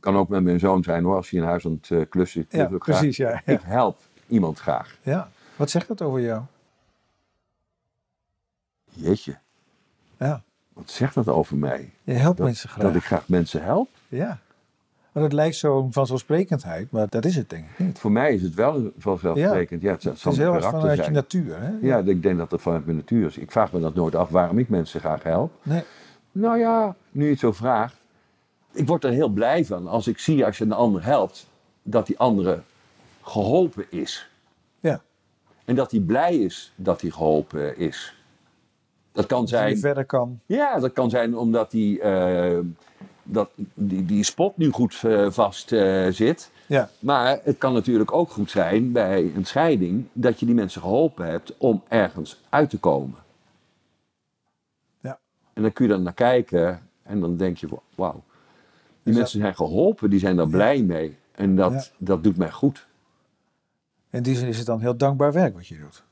Kan 0.00 0.16
ook 0.16 0.28
met 0.28 0.42
mijn 0.42 0.58
zoon 0.58 0.82
zijn 0.82 1.04
hoor, 1.04 1.16
als 1.16 1.30
hij 1.30 1.40
in 1.40 1.46
huis 1.46 1.64
aan 1.66 1.78
het 1.80 1.90
eh, 1.90 2.00
klussen 2.08 2.46
zit. 2.50 2.60
Ja, 2.60 2.78
precies. 2.78 3.16
Ja, 3.16 3.30
ja. 3.30 3.52
Ik 3.52 3.60
help 3.62 3.98
iemand 4.26 4.58
graag. 4.58 4.98
ja. 5.02 5.30
Wat 5.56 5.70
zegt 5.70 5.88
dat 5.88 6.02
over 6.02 6.20
jou? 6.20 6.42
Jeetje, 8.84 9.38
Ja. 10.16 10.42
wat 10.72 10.90
zegt 10.90 11.14
dat 11.14 11.28
over 11.28 11.56
mij? 11.56 11.90
Je 12.04 12.12
helpt 12.12 12.36
Dat, 12.36 12.46
mensen 12.46 12.68
graag. 12.68 12.82
dat 12.86 12.94
ik 12.94 13.04
graag 13.04 13.28
mensen 13.28 13.62
help? 13.62 13.88
Ja. 14.08 14.38
Maar 15.12 15.22
dat 15.22 15.32
lijkt 15.32 15.56
zo'n 15.56 15.92
vanzelfsprekendheid, 15.92 16.90
maar 16.90 17.06
dat 17.08 17.24
is 17.24 17.36
het 17.36 17.50
denk 17.50 17.64
ik 17.70 17.78
niet. 17.78 17.98
Voor 17.98 18.12
mij 18.12 18.34
is 18.34 18.42
het 18.42 18.54
wel 18.54 18.92
vanzelfsprekend. 18.98 19.82
Ja, 19.82 19.90
het, 19.92 20.02
het 20.02 20.22
Het 20.22 20.32
is 20.32 20.38
heel 20.38 20.54
erg 20.54 20.70
vanuit 20.70 21.04
je 21.04 21.10
natuur. 21.10 21.60
Hè? 21.60 21.70
Ja, 21.80 21.98
ik 21.98 22.22
denk 22.22 22.38
dat 22.38 22.50
dat 22.50 22.60
vanuit 22.60 22.84
mijn 22.84 22.96
natuur 22.96 23.26
is. 23.26 23.38
Ik 23.38 23.50
vraag 23.50 23.72
me 23.72 23.80
dat 23.80 23.94
nooit 23.94 24.14
af 24.14 24.28
waarom 24.28 24.58
ik 24.58 24.68
mensen 24.68 25.00
graag 25.00 25.22
help. 25.22 25.52
Nee. 25.62 25.82
Nou 26.32 26.58
ja, 26.58 26.96
nu 27.10 27.24
je 27.24 27.30
het 27.30 27.38
zo 27.38 27.52
vraagt. 27.52 27.96
Ik 28.72 28.86
word 28.86 29.04
er 29.04 29.10
heel 29.10 29.28
blij 29.28 29.64
van 29.64 29.86
als 29.86 30.06
ik 30.06 30.18
zie 30.18 30.44
als 30.44 30.58
je 30.58 30.64
een 30.64 30.72
ander 30.72 31.04
helpt, 31.04 31.46
dat 31.82 32.06
die 32.06 32.18
andere 32.18 32.60
geholpen 33.22 33.84
is. 33.90 34.30
Ja. 34.80 35.00
En 35.64 35.74
dat 35.74 35.90
hij 35.90 36.00
blij 36.00 36.36
is 36.36 36.72
dat 36.76 37.00
hij 37.00 37.10
geholpen 37.10 37.78
is. 37.78 38.16
Dat 39.12 39.26
kan 39.26 39.40
Dat 39.40 39.48
zijn, 39.48 39.78
verder 39.78 40.04
kan. 40.04 40.40
ja, 40.46 40.78
dat 40.78 40.92
kan 40.92 41.10
zijn 41.10 41.36
omdat 41.36 41.72
hij, 41.72 41.98
eh, 42.00 42.58
dat 43.22 43.50
die, 43.74 44.04
die 44.04 44.24
spot 44.24 44.56
nu 44.56 44.70
goed 44.70 45.00
eh, 45.04 45.30
vast 45.30 45.72
eh, 45.72 46.06
zit. 46.10 46.50
Ja. 46.66 46.90
Maar 46.98 47.40
het 47.42 47.58
kan 47.58 47.72
natuurlijk 47.72 48.12
ook 48.12 48.30
goed 48.30 48.50
zijn 48.50 48.92
bij 48.92 49.32
een 49.34 49.44
scheiding 49.44 50.06
dat 50.12 50.40
je 50.40 50.46
die 50.46 50.54
mensen 50.54 50.80
geholpen 50.80 51.26
hebt 51.26 51.56
om 51.58 51.82
ergens 51.88 52.40
uit 52.48 52.70
te 52.70 52.78
komen. 52.78 53.18
Ja. 55.00 55.18
En 55.52 55.62
dan 55.62 55.72
kun 55.72 55.86
je 55.86 55.92
dan 55.92 56.02
naar 56.02 56.12
kijken 56.14 56.88
en 57.02 57.20
dan 57.20 57.36
denk 57.36 57.56
je, 57.56 57.68
wauw, 57.94 58.12
die 58.12 58.22
Dus 59.02 59.14
mensen 59.16 59.40
zijn 59.40 59.54
geholpen, 59.54 60.10
die 60.10 60.18
zijn 60.18 60.36
daar 60.36 60.48
blij 60.48 60.82
mee. 60.82 61.16
En 61.34 61.56
dat, 61.56 61.72
Ja. 61.72 61.82
dat 61.98 62.22
doet 62.24 62.36
mij 62.36 62.50
goed, 62.50 62.86
In 64.10 64.22
die 64.22 64.36
zin 64.36 64.48
is 64.48 64.56
het 64.58 64.66
dan 64.66 64.80
heel 64.80 64.96
dankbaar 64.96 65.32
werk 65.32 65.54
wat 65.54 65.66
je 65.66 65.78
doet. 65.78 66.02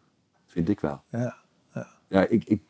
vind 0.47 0.69
ik 0.69 0.81
wel. 0.81 1.03
Ja. 1.09 1.39
Ja, 2.09 2.27
ik, 2.27 2.45
ik, 2.45 2.61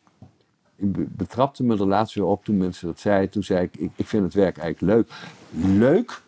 betrapte 1.09 1.63
me 1.63 1.73
er 1.77 1.87
laatst 1.87 2.15
weer 2.15 2.25
op 2.25 2.43
toen 2.43 2.57
mensen 2.57 2.87
dat 2.87 2.99
zeiden. 2.99 3.29
Toen 3.29 3.43
zei 3.43 3.63
ik, 3.63 3.77
ik, 3.77 3.91
ik 3.95 4.07
vind 4.07 4.23
het 4.23 4.33
werk 4.33 4.57
eigenlijk 4.57 4.93
leuk. 4.93 5.09
Leuk? 5.79 6.21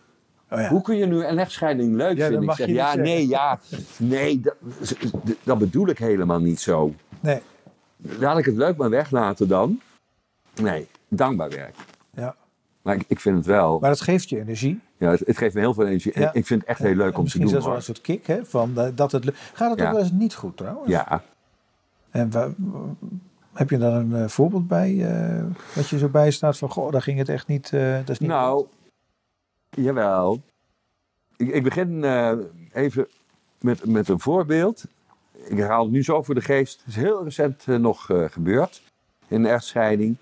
Oh 0.51 0.60
ja. 0.60 0.69
Hoe 0.69 0.81
kun 0.81 0.98
je 0.98 1.05
nu 1.05 1.24
een 1.25 1.39
echtscheiding 1.39 1.95
leuk 1.95 2.17
Ja, 2.17 2.24
dat 2.24 2.27
vinden? 2.27 2.50
Ik 2.50 2.55
zeg, 2.55 2.67
ja, 2.67 2.86
zeggen. 2.86 3.01
nee, 3.03 3.27
ja, 3.27 3.60
nee, 3.98 4.39
dat, 4.39 4.55
dat 5.43 5.57
bedoel 5.57 5.88
ik 5.88 5.98
helemaal 5.98 6.39
niet 6.39 6.60
zo. 6.60 6.93
Nee. 7.19 7.41
Laat 7.98 8.38
ik 8.38 8.45
het 8.45 8.55
leuk 8.55 8.77
maar 8.77 8.89
weglaten 8.89 9.48
dan. 9.48 9.79
Nee, 10.62 10.88
dankbaar 11.07 11.50
werk. 11.50 11.75
Ja. 12.13 12.36
Maar 12.81 12.95
ik, 12.95 13.03
ik 13.07 13.19
vind 13.19 13.38
het 13.38 13.45
wel, 13.45 13.79
Maar 13.79 13.89
dat 13.89 14.01
geeft 14.01 14.29
je 14.29 14.39
energie. 14.39 14.79
ja, 14.98 15.10
het, 15.10 15.19
het 15.19 15.38
geeft 15.38 15.53
me 15.55 15.60
heel 15.60 15.74
veel 15.74 15.86
energie. 15.86 16.19
Ja. 16.19 16.33
Ik 16.33 16.45
vind 16.45 16.60
het 16.62 16.69
echt 16.69 16.79
heel 16.79 16.95
leuk 16.95 17.07
om 17.07 17.13
te 17.13 17.22
Misschien 17.22 17.41
doen. 17.41 17.50
zelfs 17.51 17.65
wel 17.65 17.75
een 17.75 17.81
soort 17.81 18.01
kick, 18.01 18.27
hè? 18.27 18.45
Van 18.45 18.77
eh, 18.77 18.88
dat 18.95 19.12
het, 19.12 19.25
Gaat 19.53 19.72
het 19.72 19.81
ook 19.81 19.91
wel 19.91 20.01
eens 20.01 20.12
niet 20.12 20.33
goed 20.36 20.57
trouwens? 20.57 20.89
Ja, 20.89 21.22
En 22.12 22.29
heb 23.53 23.69
je 23.69 23.77
dan 23.77 23.93
een 23.93 24.15
eh, 24.24 24.27
voorbeeld 24.27 24.67
bij, 24.67 25.05
eh, 25.05 25.43
wat 25.75 25.89
je 25.89 25.98
zo 25.98 26.07
bij 26.07 26.31
staat 26.31 26.57
van, 26.57 26.69
goh, 26.69 26.91
daar 26.91 27.01
ging 27.01 27.17
het 27.17 27.29
echt 27.29 27.48
niet, 27.48 27.74
eh, 27.74 27.98
dat 27.98 28.10
is 28.10 28.19
niet 28.19 28.29
nou, 28.29 28.67
jawel. 29.69 30.41
Ik, 31.36 31.50
ik 31.50 31.63
begin 31.63 32.03
even 32.72 33.07
met, 33.62 33.86
met 33.86 34.10
een 34.10 34.19
voorbeeld. 34.19 34.86
Ik 35.31 35.60
haal 35.60 35.83
het 35.83 35.91
nu 35.91 36.03
zo 36.03 36.24
voor 36.24 36.36
de 36.36 36.41
geest. 36.41 36.77
Het 36.77 36.88
is 36.88 36.95
heel 36.95 37.24
recent 37.24 37.65
nog 37.65 38.05
gebeurd 38.05 38.81
in 39.27 39.43
een 39.43 39.51
echtscheiding. 39.51 40.17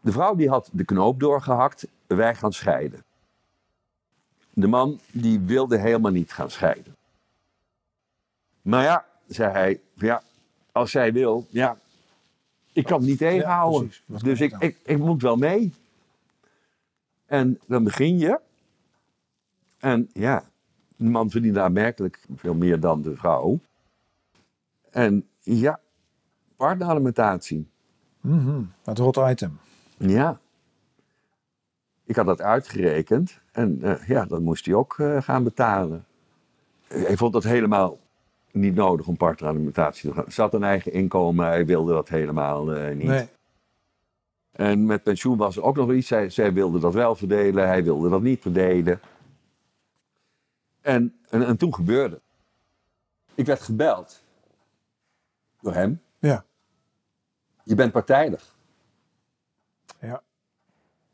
De 0.00 0.12
vrouw 0.12 0.34
die 0.34 0.48
had 0.48 0.68
de 0.72 0.84
knoop 0.84 1.20
doorgehakt. 1.20 1.86
Wij 2.06 2.34
gaan 2.34 2.52
scheiden. 2.52 3.04
De 4.52 4.66
man 4.66 5.00
die 5.10 5.40
wilde 5.40 5.78
helemaal 5.78 6.12
niet 6.12 6.32
gaan 6.32 6.50
scheiden. 6.50 6.96
Maar 8.62 8.82
ja, 8.82 9.04
zei 9.26 9.52
hij, 9.52 9.80
ja, 9.94 10.22
als 10.72 10.90
zij 10.90 11.12
wil, 11.12 11.46
ja, 11.50 11.76
ik 12.78 12.84
kan 12.84 12.98
het 12.98 13.08
niet 13.08 13.18
tegenhouden. 13.18 13.92
dus 14.06 14.40
ik, 14.40 14.52
ik 14.52 14.62
ik, 14.62 14.78
ik 14.84 14.98
moet 14.98 15.22
wel 15.22 15.36
mee. 15.36 15.72
En 17.26 17.58
dan 17.66 17.84
begin 17.84 18.18
je. 18.18 18.40
En 19.78 20.08
ja, 20.12 20.44
de 20.96 21.04
man 21.04 21.30
verdient 21.30 21.58
aanmerkelijk 21.58 22.26
veel 22.36 22.54
meer 22.54 22.80
dan 22.80 23.02
de 23.02 23.16
vrouw. 23.16 23.60
En 24.90 25.28
ja, 25.40 25.80
partneralimentatie. 26.56 27.70
Mhm, 28.20 28.62
Het 28.84 28.98
hot 28.98 29.16
item. 29.16 29.58
Ja. 29.96 30.40
Ik 32.04 32.16
had 32.16 32.26
dat 32.26 32.40
uitgerekend. 32.40 33.40
En 33.52 33.82
eh, 33.82 34.08
ja, 34.08 34.24
dan 34.24 34.42
moest 34.42 34.66
hij 34.66 34.74
ook 34.74 34.98
eh, 34.98 35.22
gaan 35.22 35.44
betalen. 35.44 36.06
Hij 36.86 37.16
vond 37.16 37.32
dat 37.32 37.44
helemaal 37.44 37.98
niet 38.58 38.74
nodig 38.74 39.06
om 39.06 39.16
partneralimentatie 39.16 40.08
te 40.10 40.14
gaan. 40.14 40.30
Ze 40.32 40.40
had 40.40 40.54
een 40.54 40.62
eigen 40.64 40.92
inkomen, 40.92 41.46
hij 41.46 41.66
wilde 41.66 41.92
dat 41.92 42.08
helemaal 42.08 42.74
eh, 42.74 42.94
niet. 42.96 43.06
Nee. 43.06 43.28
En 44.52 44.86
met 44.86 45.02
pensioen 45.02 45.36
was 45.36 45.56
er 45.56 45.62
ook 45.62 45.76
nog 45.76 45.92
iets. 45.92 46.06
Zij, 46.08 46.30
zij 46.30 46.52
wilde 46.52 46.78
dat 46.78 46.94
wel 46.94 47.14
verdelen, 47.14 47.66
hij 47.66 47.84
wilde 47.84 48.08
dat 48.08 48.22
niet 48.22 48.40
verdelen. 48.40 49.00
En, 50.80 51.18
en, 51.30 51.46
en 51.46 51.56
toen 51.56 51.74
gebeurde. 51.74 52.14
het. 52.14 52.22
Ik 53.34 53.46
werd 53.46 53.60
gebeld. 53.60 54.22
Door 55.60 55.74
hem. 55.74 56.02
Ja. 56.18 56.44
Je 57.64 57.74
bent 57.74 57.92
partijdig. 57.92 58.56
ja. 60.00 60.22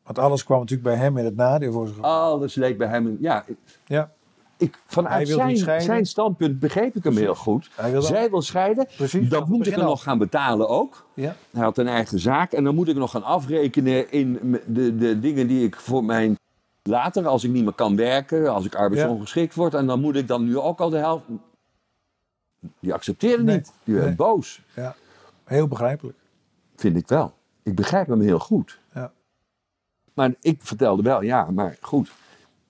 Want 0.02 0.18
alles 0.18 0.44
kwam 0.44 0.58
natuurlijk 0.60 0.88
bij 0.88 0.96
hem 0.98 1.18
in 1.18 1.24
het 1.24 1.36
nadeel 1.36 1.72
voor 1.72 1.86
zich. 1.88 2.00
Alles 2.00 2.54
leek 2.54 2.78
bij 2.78 2.88
hem. 2.88 3.06
een- 3.06 3.16
Ja, 3.20 3.44
Ja, 3.86 4.12
ik, 4.56 4.78
vanuit 4.86 5.28
zijn, 5.28 5.82
zijn 5.82 6.06
standpunt 6.06 6.58
begreep 6.58 6.96
ik 6.96 7.04
hem 7.04 7.16
heel 7.16 7.34
goed. 7.34 7.70
Zij 7.98 8.30
wil 8.30 8.42
scheiden. 8.42 8.86
Precies, 8.96 9.28
Dan 9.28 9.30
vanaf 9.30 9.48
moet 9.48 9.60
ik 9.60 9.66
er 9.66 9.72
begin 9.72 9.88
nog 9.88 10.02
gaan 10.02 10.18
betalen 10.18 10.68
ook. 10.68 11.06
Ja, 11.14 11.36
Hij 11.50 11.62
had 11.62 11.78
een 11.78 11.88
eigen 11.88 12.18
zaak 12.18 12.52
en 12.52 12.64
dan 12.64 12.74
moet 12.74 12.88
ik 12.88 12.96
nog 12.96 13.10
gaan 13.10 13.22
afrekenen 13.22 14.12
in 14.12 14.60
de, 14.66 14.96
de 14.96 15.20
dingen 15.20 15.46
die 15.46 15.64
ik 15.66 15.76
voor 15.76 16.04
mijn 16.04 16.38
later, 16.82 17.26
als 17.26 17.44
ik 17.44 17.50
niet 17.50 17.64
meer 17.64 17.72
kan 17.72 17.96
werken, 17.96 18.52
als 18.52 18.64
ik 18.64 18.74
arbeidsongeschikt 18.74 19.54
word, 19.54 19.74
en 19.74 19.86
dan 19.86 20.00
moet 20.00 20.16
ik 20.16 20.28
dan 20.28 20.44
nu 20.44 20.58
ook 20.58 20.80
al 20.80 20.90
de 20.90 20.96
helft. 20.96 21.24
Die 22.80 22.94
accepteerde 22.94 23.42
Nee, 23.42 23.56
niet. 23.56 23.72
Die 23.84 23.94
nee. 23.94 24.14
boos. 24.14 24.62
ja. 24.74 24.94
Heel 25.44 25.68
begrijpelijk. 25.68 26.18
Vind 26.76 26.96
ik 26.96 27.08
wel. 27.08 27.32
Ik 27.62 27.74
begrijp 27.74 28.06
hem 28.06 28.20
heel 28.20 28.38
goed. 28.38 28.78
Ja. 28.94 29.12
Maar 30.14 30.34
ik 30.40 30.58
vertelde 30.62 31.02
wel, 31.02 31.22
ja, 31.22 31.50
maar 31.50 31.76
goed, 31.80 32.12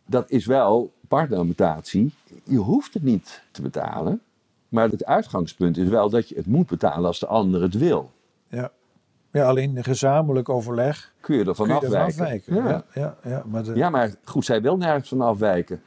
dat 0.07 0.31
is 0.31 0.47
wel 0.47 0.93
partneralimentatie. 1.09 2.13
Je 2.45 2.57
hoeft 2.57 2.95
het 2.95 3.03
niet 3.03 3.43
te 3.51 3.63
betalen. 3.63 4.21
Maar 4.69 4.89
het 4.89 5.05
uitgangspunt 5.05 5.77
is 5.77 5.89
wel 5.89 6.11
dat 6.11 6.29
je 6.29 6.35
het 6.35 6.47
moet 6.47 6.67
betalen 6.67 7.07
als 7.07 7.19
de 7.19 7.27
ander 7.27 7.63
het 7.63 7.75
wil. 7.79 8.11
Ja. 8.49 8.71
Ja, 9.31 9.47
alleen 9.49 9.85
gezamenlijk 9.85 10.49
overleg 10.49 11.15
Kun 11.21 11.37
je 11.37 11.45
ervan 11.45 11.67
kun 11.67 11.75
je 11.75 11.81
afwijken. 11.81 12.23
afwijken. 12.23 12.55
Ja. 12.55 12.69
Ja, 12.69 12.85
ja, 12.95 13.17
ja. 13.31 13.43
Maar 13.47 13.63
de, 13.65 13.75
Ja, 13.75 13.91
maar 13.91 14.15
goed, 14.25 14.45
zij 14.45 14.63
wil 14.63 14.77
nergens 14.77 15.09
van 15.09 15.21
afwijken. 15.21 15.83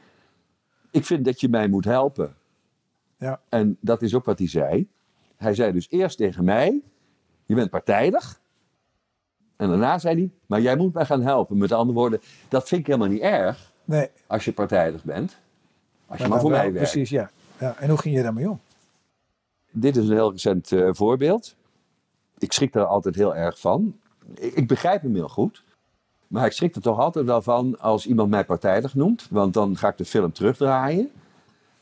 Ik 0.92 1.06
vind 1.06 1.26
dat 1.26 1.40
je 1.40 1.50
mij 1.50 1.68
moet 1.68 1.86
helpen. 1.86 2.36
Ja. 3.18 3.40
En 3.50 3.78
dat 3.82 4.02
is 4.02 4.16
ook 4.16 4.26
wat 4.26 4.40
hij 4.40 4.48
zei. 4.48 4.88
Hij 5.38 5.54
zei 5.54 5.72
dus 5.72 5.88
eerst 5.90 6.18
tegen 6.18 6.44
mij: 6.44 6.82
Je 7.46 7.56
bent 7.56 7.70
partijdig. 7.70 8.40
En 9.56 9.70
daarna 9.70 9.98
zei 9.98 10.16
hij: 10.16 10.32
Maar 10.46 10.62
jij 10.62 10.76
moet 10.76 10.94
mij 10.94 11.06
gaan 11.06 11.22
helpen. 11.22 11.58
Met 11.58 11.72
andere 11.72 12.00
woorden, 12.00 12.20
dat 12.50 12.68
vind 12.68 12.82
ik 12.82 12.88
helemaal 12.88 13.08
niet 13.10 13.22
erg 13.22 13.74
nee, 13.88 14.10
als 14.28 14.46
je 14.46 14.54
partijdig 14.54 15.04
bent. 15.04 15.38
Als 16.08 16.18
je 16.18 16.28
maar, 16.28 16.32
dan 16.32 16.40
voor 16.40 16.50
wel, 16.50 16.60
mij 16.60 16.74
werkt. 16.74 16.92
Precies, 16.92 17.10
ja. 17.10 17.30
ja. 17.60 17.76
En 17.80 17.90
hoe 17.90 17.98
ging 17.98 18.16
je 18.16 18.24
daarmee 18.24 18.50
om? 18.50 18.60
Dit 19.72 19.96
is 19.96 20.08
een 20.08 20.14
heel 20.14 20.32
recent 20.32 20.72
eh, 20.72 20.90
voorbeeld. 20.92 21.56
Ik 22.38 22.54
schrik 22.54 22.76
er 22.76 22.86
altijd 22.86 23.16
heel 23.16 23.36
erg 23.36 23.60
van. 23.60 24.00
Ik, 24.36 24.54
ik 24.54 24.68
begrijp 24.68 25.02
hem 25.02 25.16
heel 25.16 25.30
goed. 25.30 25.64
Maar 26.28 26.46
ik 26.46 26.52
schrik 26.52 26.76
er 26.76 26.82
toch 26.82 27.00
altijd 27.00 27.26
wel 27.26 27.42
van 27.42 27.80
als 27.80 28.06
iemand 28.08 28.30
mij 28.30 28.46
partijdig 28.46 28.96
noemt. 28.96 29.28
Want 29.30 29.54
dan 29.54 29.78
ga 29.78 29.88
ik 29.88 29.98
de 29.98 30.06
film 30.06 30.32
terugdraaien. 30.32 31.12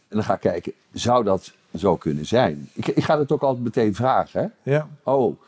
En 0.07 0.15
dan 0.15 0.23
ga 0.23 0.33
ik 0.33 0.39
kijken, 0.39 0.73
zou 0.91 1.23
dat 1.23 1.53
zo 1.77 1.95
kunnen 1.95 2.25
zijn? 2.25 2.69
Ik, 2.73 2.87
ik 2.87 3.03
ga 3.03 3.19
het 3.19 3.31
ook 3.31 3.41
altijd 3.41 3.63
meteen 3.63 3.95
vragen. 3.95 4.53
Hè? 4.61 4.71
Ja, 4.71 4.87
Oh, 5.03 5.39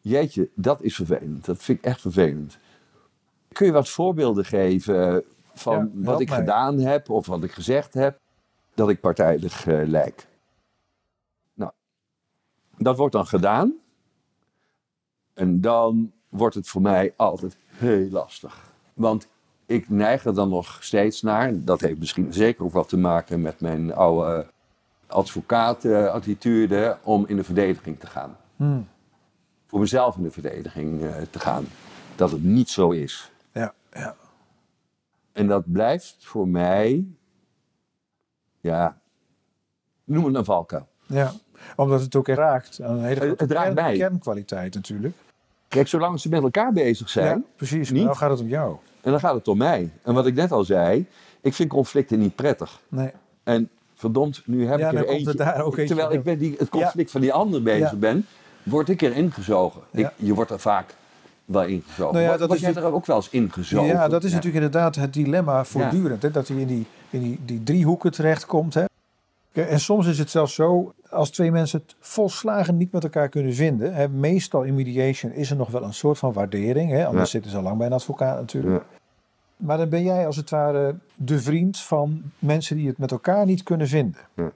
jeetje, 0.00 0.48
dat 0.54 0.82
is 0.82 0.94
vervelend. 0.94 1.44
Dat 1.44 1.62
vind 1.62 1.78
ik 1.78 1.84
echt 1.84 2.00
vervelend. 2.00 2.58
Kun 3.52 3.66
je 3.66 3.72
wat 3.72 3.88
voorbeelden 3.88 4.44
geven 4.44 5.24
van 5.54 5.78
Ja, 5.78 5.88
wat 5.94 6.20
ik 6.20 6.28
mij. 6.28 6.38
gedaan 6.38 6.78
heb 6.78 7.10
of 7.10 7.26
wat 7.26 7.42
ik 7.42 7.52
gezegd 7.52 7.94
heb, 7.94 8.18
dat 8.74 8.88
ik 8.88 9.00
partijdig 9.00 9.66
eh, 9.66 9.86
lijk? 9.86 10.26
Nou, 11.54 11.70
dat 12.78 12.96
wordt 12.96 13.14
dan 13.14 13.26
gedaan. 13.26 13.74
En 15.34 15.60
dan 15.60 16.12
wordt 16.28 16.54
het 16.54 16.68
voor 16.68 16.82
mij 16.82 17.14
altijd 17.16 17.56
heel 17.66 18.08
lastig. 18.10 18.72
Want 18.94 19.28
ik 19.66 19.88
neig 19.88 20.24
er 20.24 20.34
dan 20.34 20.48
nog 20.48 20.76
steeds 20.80 21.22
naar. 21.22 21.64
Dat 21.64 21.80
heeft 21.80 21.98
misschien 21.98 22.32
zeker 22.32 22.64
ook 22.64 22.72
wat 22.72 22.88
te 22.88 22.96
maken 22.96 23.40
met 23.40 23.60
mijn 23.60 23.94
oude 23.94 24.46
advocaat-attitude 25.06 26.98
om 27.02 27.24
in 27.26 27.36
de 27.36 27.44
verdediging 27.44 28.00
te 28.00 28.06
gaan. 28.06 28.36
Hmm. 28.56 28.88
Voor 29.66 29.80
mezelf 29.80 30.16
in 30.16 30.22
de 30.22 30.30
verdediging 30.30 31.02
eh, 31.02 31.14
te 31.30 31.38
gaan. 31.38 31.66
Dat 32.16 32.30
het 32.30 32.42
niet 32.42 32.70
zo 32.70 32.90
is. 32.90 33.30
Ja, 33.52 33.74
ja. 33.92 34.16
En 35.34 35.46
dat 35.46 35.72
blijft 35.72 36.16
voor 36.18 36.48
mij, 36.48 37.04
ja, 38.60 38.98
noem 40.04 40.24
het 40.24 40.34
een 40.34 40.44
valkuil. 40.44 40.88
ja. 41.06 41.32
Omdat 41.76 42.00
het 42.00 42.16
ook 42.16 42.28
raakt 42.28 42.80
aan 42.82 42.90
een 42.96 43.04
hele 43.04 43.14
Het- 43.14 43.24
grote 43.24 43.42
het 43.42 43.52
raakt 43.52 43.74
kern- 43.74 43.96
kernkwaliteit 43.96 44.74
natuurlijk. 44.74 45.14
Kijk, 45.68 45.88
zolang 45.88 46.20
ze 46.20 46.28
met 46.28 46.42
elkaar 46.42 46.72
bezig 46.72 47.08
zijn, 47.08 47.38
Ja, 47.38 47.42
precies. 47.56 47.90
Niet. 47.90 48.04
nou 48.04 48.16
gaat 48.16 48.30
het 48.30 48.40
om 48.40 48.48
jou. 48.48 48.76
en 49.00 49.10
dan 49.10 49.20
gaat 49.20 49.34
het 49.34 49.48
om 49.48 49.58
mij. 49.58 49.90
En 50.02 50.14
wat 50.14 50.26
ik 50.26 50.34
net 50.34 50.52
al 50.52 50.64
zei, 50.64 51.06
ik 51.40 51.54
vind 51.54 51.68
conflicten 51.68 52.18
niet 52.18 52.34
prettig. 52.34 52.80
Nee. 52.88 53.10
En 53.42 53.70
verdomd, 53.94 54.42
nu 54.46 54.66
heb 54.66 54.78
Ja, 54.78 54.88
ik 54.90 54.94
dan 54.96 55.02
er 55.04 55.08
eentje. 55.08 55.34
daar 55.34 55.60
ook 55.62 55.76
eentje 55.78 55.94
terwijl 55.94 56.12
ik 56.18 56.24
met 56.24 56.38
die, 56.38 56.54
het 56.58 56.68
conflict 56.68 57.10
van 57.10 57.20
die 57.20 57.32
ander 57.32 57.62
bezig 57.62 57.98
ben, 57.98 58.26
word 58.62 58.88
ik 58.88 59.00
erin 59.02 59.32
gezogen. 59.32 59.82
Ik, 59.92 60.10
je 60.16 60.34
wordt 60.34 60.50
er 60.50 60.60
vaak 60.60 60.94
wel 61.44 61.64
ingezogen. 61.64 62.14
Nou 62.14 62.26
ja, 62.26 62.36
dat 62.36 62.54
is 62.54 62.60
jij 62.60 62.74
er 62.74 62.92
ook 62.92 63.06
wel 63.06 63.16
eens 63.16 63.30
ingezogen? 63.30 63.86
Ja, 63.86 64.08
dat 64.08 64.24
is 64.24 64.32
natuurlijk 64.32 64.64
inderdaad 64.64 64.94
het 64.94 65.12
dilemma 65.12 65.64
voortdurend. 65.64 66.22
Hè? 66.22 66.30
Dat 66.30 66.48
hij 66.48 66.56
in, 66.56 66.66
die, 66.66 66.86
in 67.10 67.20
die, 67.22 67.38
die 67.44 67.62
driehoeken 67.62 68.12
terechtkomt. 68.12 68.74
Hè? 68.74 68.84
En 69.52 69.80
soms 69.80 70.06
is 70.06 70.18
het 70.18 70.30
zelfs 70.30 70.54
zo, 70.54 70.92
als 71.10 71.30
twee 71.30 71.50
mensen 71.52 71.80
het 71.80 71.96
volslagen 72.00 72.76
niet 72.76 72.92
met 72.92 73.02
elkaar 73.04 73.28
kunnen 73.28 73.54
vinden. 73.54 73.94
Hè? 73.94 74.08
Meestal 74.08 74.62
in 74.62 74.74
mediation 74.74 75.32
is 75.32 75.50
er 75.50 75.56
nog 75.56 75.70
wel 75.70 75.82
een 75.82 75.94
soort 75.94 76.18
van 76.18 76.32
waardering. 76.32 76.90
Hè? 76.90 77.06
Anders 77.06 77.24
Ja. 77.24 77.30
zitten 77.30 77.50
ze 77.50 77.56
al 77.56 77.62
lang 77.62 77.76
bij 77.78 77.86
een 77.86 77.92
advocaat 77.92 78.38
natuurlijk. 78.38 78.74
Ja. 78.74 78.98
Maar 79.56 79.76
dan 79.78 79.88
ben 79.88 80.02
jij 80.02 80.26
als 80.26 80.36
het 80.36 80.50
ware 80.50 80.94
de 81.14 81.40
vriend 81.40 81.78
van 81.78 82.22
mensen 82.38 82.76
die 82.76 82.88
het 82.88 82.98
met 82.98 83.10
elkaar 83.10 83.46
niet 83.46 83.62
kunnen 83.62 83.88
vinden. 83.88 84.20
Ja. 84.34 84.52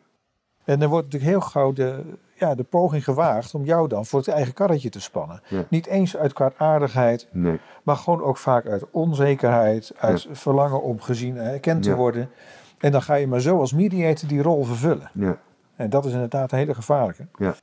En 0.64 0.78
dan 0.78 0.88
wordt 0.88 1.04
natuurlijk 1.04 1.33
heel 1.33 1.50
gauw 1.50 1.73
de, 1.73 2.00
ja, 2.38 2.54
de 2.54 2.62
poging 2.64 3.04
gewaagd 3.04 3.54
om 3.54 3.64
jou 3.64 3.88
dan 3.88 4.07
voor 4.07 4.18
het 4.18 4.28
eigen 4.28 4.54
karretje 4.54 4.88
te 4.88 5.00
spannen. 5.00 5.40
Ja. 5.49 5.64
Niet 5.68 5.87
eens 5.87 6.16
uit 6.16 6.33
kwaadaardigheid, 6.33 7.28
Nee. 7.33 7.61
maar 7.83 7.97
gewoon 7.97 8.23
ook 8.23 8.37
vaak 8.37 8.66
uit 8.66 8.85
onzekerheid, 8.90 9.92
uit 9.99 10.26
verlangen 10.33 10.83
om 10.83 11.00
gezien 11.00 11.38
en 11.38 11.52
erkend 11.52 11.83
te 11.83 11.95
worden. 11.95 12.30
En 12.78 12.92
dan 12.92 13.02
ga 13.02 13.14
je 13.14 13.26
maar 13.26 13.40
zo 13.40 13.59
als 13.61 13.73
mediator 13.73 14.28
die 14.28 14.42
rol 14.42 14.64
vervullen. 14.64 15.11
Ja. 15.14 15.38
En 15.76 15.90
dat 15.90 16.04
is 16.04 16.12
inderdaad 16.12 16.52
een 16.52 16.59
hele 16.59 16.75
gevaarlijke. 16.75 17.26
Ja. 17.38 17.54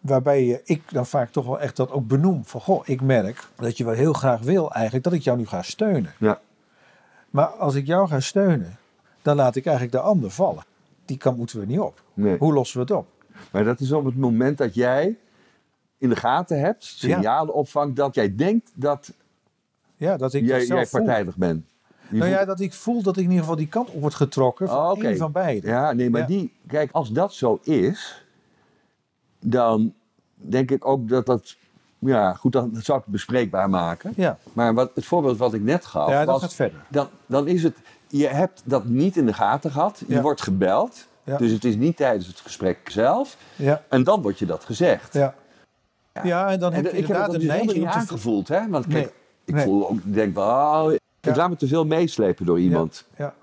Waarbij 0.00 0.44
je, 0.44 0.60
ik 0.64 0.82
dan 0.92 1.06
vaak 1.06 1.30
toch 1.30 1.46
wel 1.46 1.60
echt 1.60 1.76
dat 1.76 1.90
ook 1.92 2.06
benoem. 2.06 2.44
Van 2.44 2.60
goh, 2.60 2.82
ik 2.84 3.00
merk 3.00 3.48
dat 3.56 3.76
je 3.76 3.84
wel 3.84 3.94
heel 3.94 4.12
graag 4.12 4.40
wil 4.40 4.72
eigenlijk 4.72 5.04
dat 5.04 5.12
ik 5.12 5.22
jou 5.22 5.38
nu 5.38 5.46
ga 5.46 5.62
steunen. 5.62 6.12
Ja. 6.18 6.40
Maar 7.30 7.46
als 7.46 7.74
ik 7.74 7.86
jou 7.86 8.08
ga 8.08 8.20
steunen, 8.20 8.76
dan 9.22 9.36
laat 9.36 9.56
ik 9.56 9.66
eigenlijk 9.66 9.96
de 9.96 10.02
ander 10.02 10.30
vallen. 10.30 10.64
Die 11.04 11.16
kant 11.16 11.36
moeten 11.36 11.60
we 11.60 11.66
niet 11.66 11.80
op. 11.80 12.02
Nee. 12.14 12.38
Hoe 12.38 12.52
lossen 12.52 12.76
we 12.76 12.82
het 12.82 12.92
op? 13.00 13.06
Maar 13.50 13.64
dat 13.64 13.80
is 13.80 13.92
op 13.92 14.04
het 14.04 14.16
moment 14.16 14.58
dat 14.58 14.74
jij 14.74 15.16
in 15.98 16.08
de 16.08 16.16
gaten 16.16 16.60
hebt, 16.60 16.84
signalen 16.84 17.54
opvangt, 17.54 17.96
dat 17.96 18.14
jij 18.14 18.34
denkt 18.34 18.70
dat 18.74 19.12
Ja, 19.96 20.16
dat 20.16 20.32
ik 20.34 20.46
jij, 20.46 20.58
dat 20.58 20.66
jij 20.68 20.86
voel. 20.86 21.00
partijdig 21.04 21.36
bent. 21.36 21.64
Je 22.10 22.16
Nou 22.18 22.30
ja, 22.30 22.44
dat 22.44 22.60
ik 22.60 22.72
voel 22.74 23.02
dat 23.02 23.16
ik 23.16 23.22
in 23.22 23.28
ieder 23.28 23.40
geval 23.42 23.56
die 23.58 23.68
kant 23.68 23.90
op 23.90 24.00
word 24.00 24.14
getrokken 24.14 24.68
van 24.68 24.90
Oh, 24.90 25.04
één 25.04 25.16
van 25.16 25.32
beiden. 25.32 25.70
Ja, 25.70 25.92
nee, 25.92 26.10
maar 26.10 26.20
Ja. 26.20 26.26
die, 26.26 26.52
kijk, 26.66 26.90
als 26.92 27.10
dat 27.12 27.34
zo 27.34 27.58
is, 27.62 28.24
dan 29.40 29.94
denk 30.34 30.70
ik 30.70 30.86
ook 30.86 31.08
dat 31.08 31.26
dat, 31.26 31.56
ja, 31.98 32.34
goed, 32.34 32.52
dan 32.52 32.70
zou 32.82 32.98
ik 32.98 33.04
het 33.04 33.12
bespreekbaar 33.12 33.70
maken. 33.70 34.12
Ja, 34.16 34.38
Maar 34.52 34.74
wat, 34.74 34.90
het 34.94 35.04
voorbeeld 35.04 35.36
wat 35.38 35.54
ik 35.54 35.62
net 35.62 35.84
gaf, 35.86 36.08
ja 36.10 36.18
dat 36.18 36.26
was, 36.34 36.40
gaat 36.42 36.54
verder. 36.54 36.84
dan, 36.88 37.08
dan 37.26 37.48
is 37.48 37.62
het, 37.62 37.76
je 38.08 38.26
hebt 38.26 38.62
dat 38.64 38.84
niet 38.84 39.16
in 39.16 39.26
de 39.26 39.32
gaten 39.32 39.70
gehad, 39.70 40.02
je 40.06 40.14
Ja. 40.14 40.20
wordt 40.20 40.42
gebeld, 40.42 41.06
Ja. 41.26 41.36
dus 41.36 41.50
het 41.52 41.64
is 41.64 41.76
niet 41.76 41.96
tijdens 41.96 42.26
het 42.26 42.40
gesprek 42.40 42.78
zelf, 42.90 43.36
Ja, 43.56 43.82
en 43.88 44.04
dan 44.04 44.22
wordt 44.22 44.38
je 44.38 44.46
dat 44.46 44.64
gezegd. 44.64 45.12
ja. 45.14 45.34
ja 46.24 46.50
en 46.50 46.58
dan 46.58 46.72
En 46.72 46.76
heb 46.76 46.84
je 46.84 46.90
ik 46.90 47.06
heb 47.06 47.06
inderdaad 47.06 47.26
het 47.26 47.34
een 47.34 47.40
dus 47.40 47.50
helemaal 47.50 47.74
neiging 47.74 47.86
niet 47.94 47.94
aangevoeld, 48.02 48.48
hè? 48.48 48.68
Want 48.68 48.86
kijk, 48.86 49.04
Nee, 49.04 49.12
ik 49.44 49.54
nee. 49.54 49.64
voel 49.64 49.88
ook, 49.90 49.98
denk 50.02 50.34
wel, 50.34 50.92
ik 50.92 51.36
laat 51.36 51.48
me 51.50 51.56
te 51.56 51.66
veel 51.66 51.84
meeslepen 51.86 52.46
door 52.46 52.60
iemand. 52.60 53.04
Ja. 53.16 53.34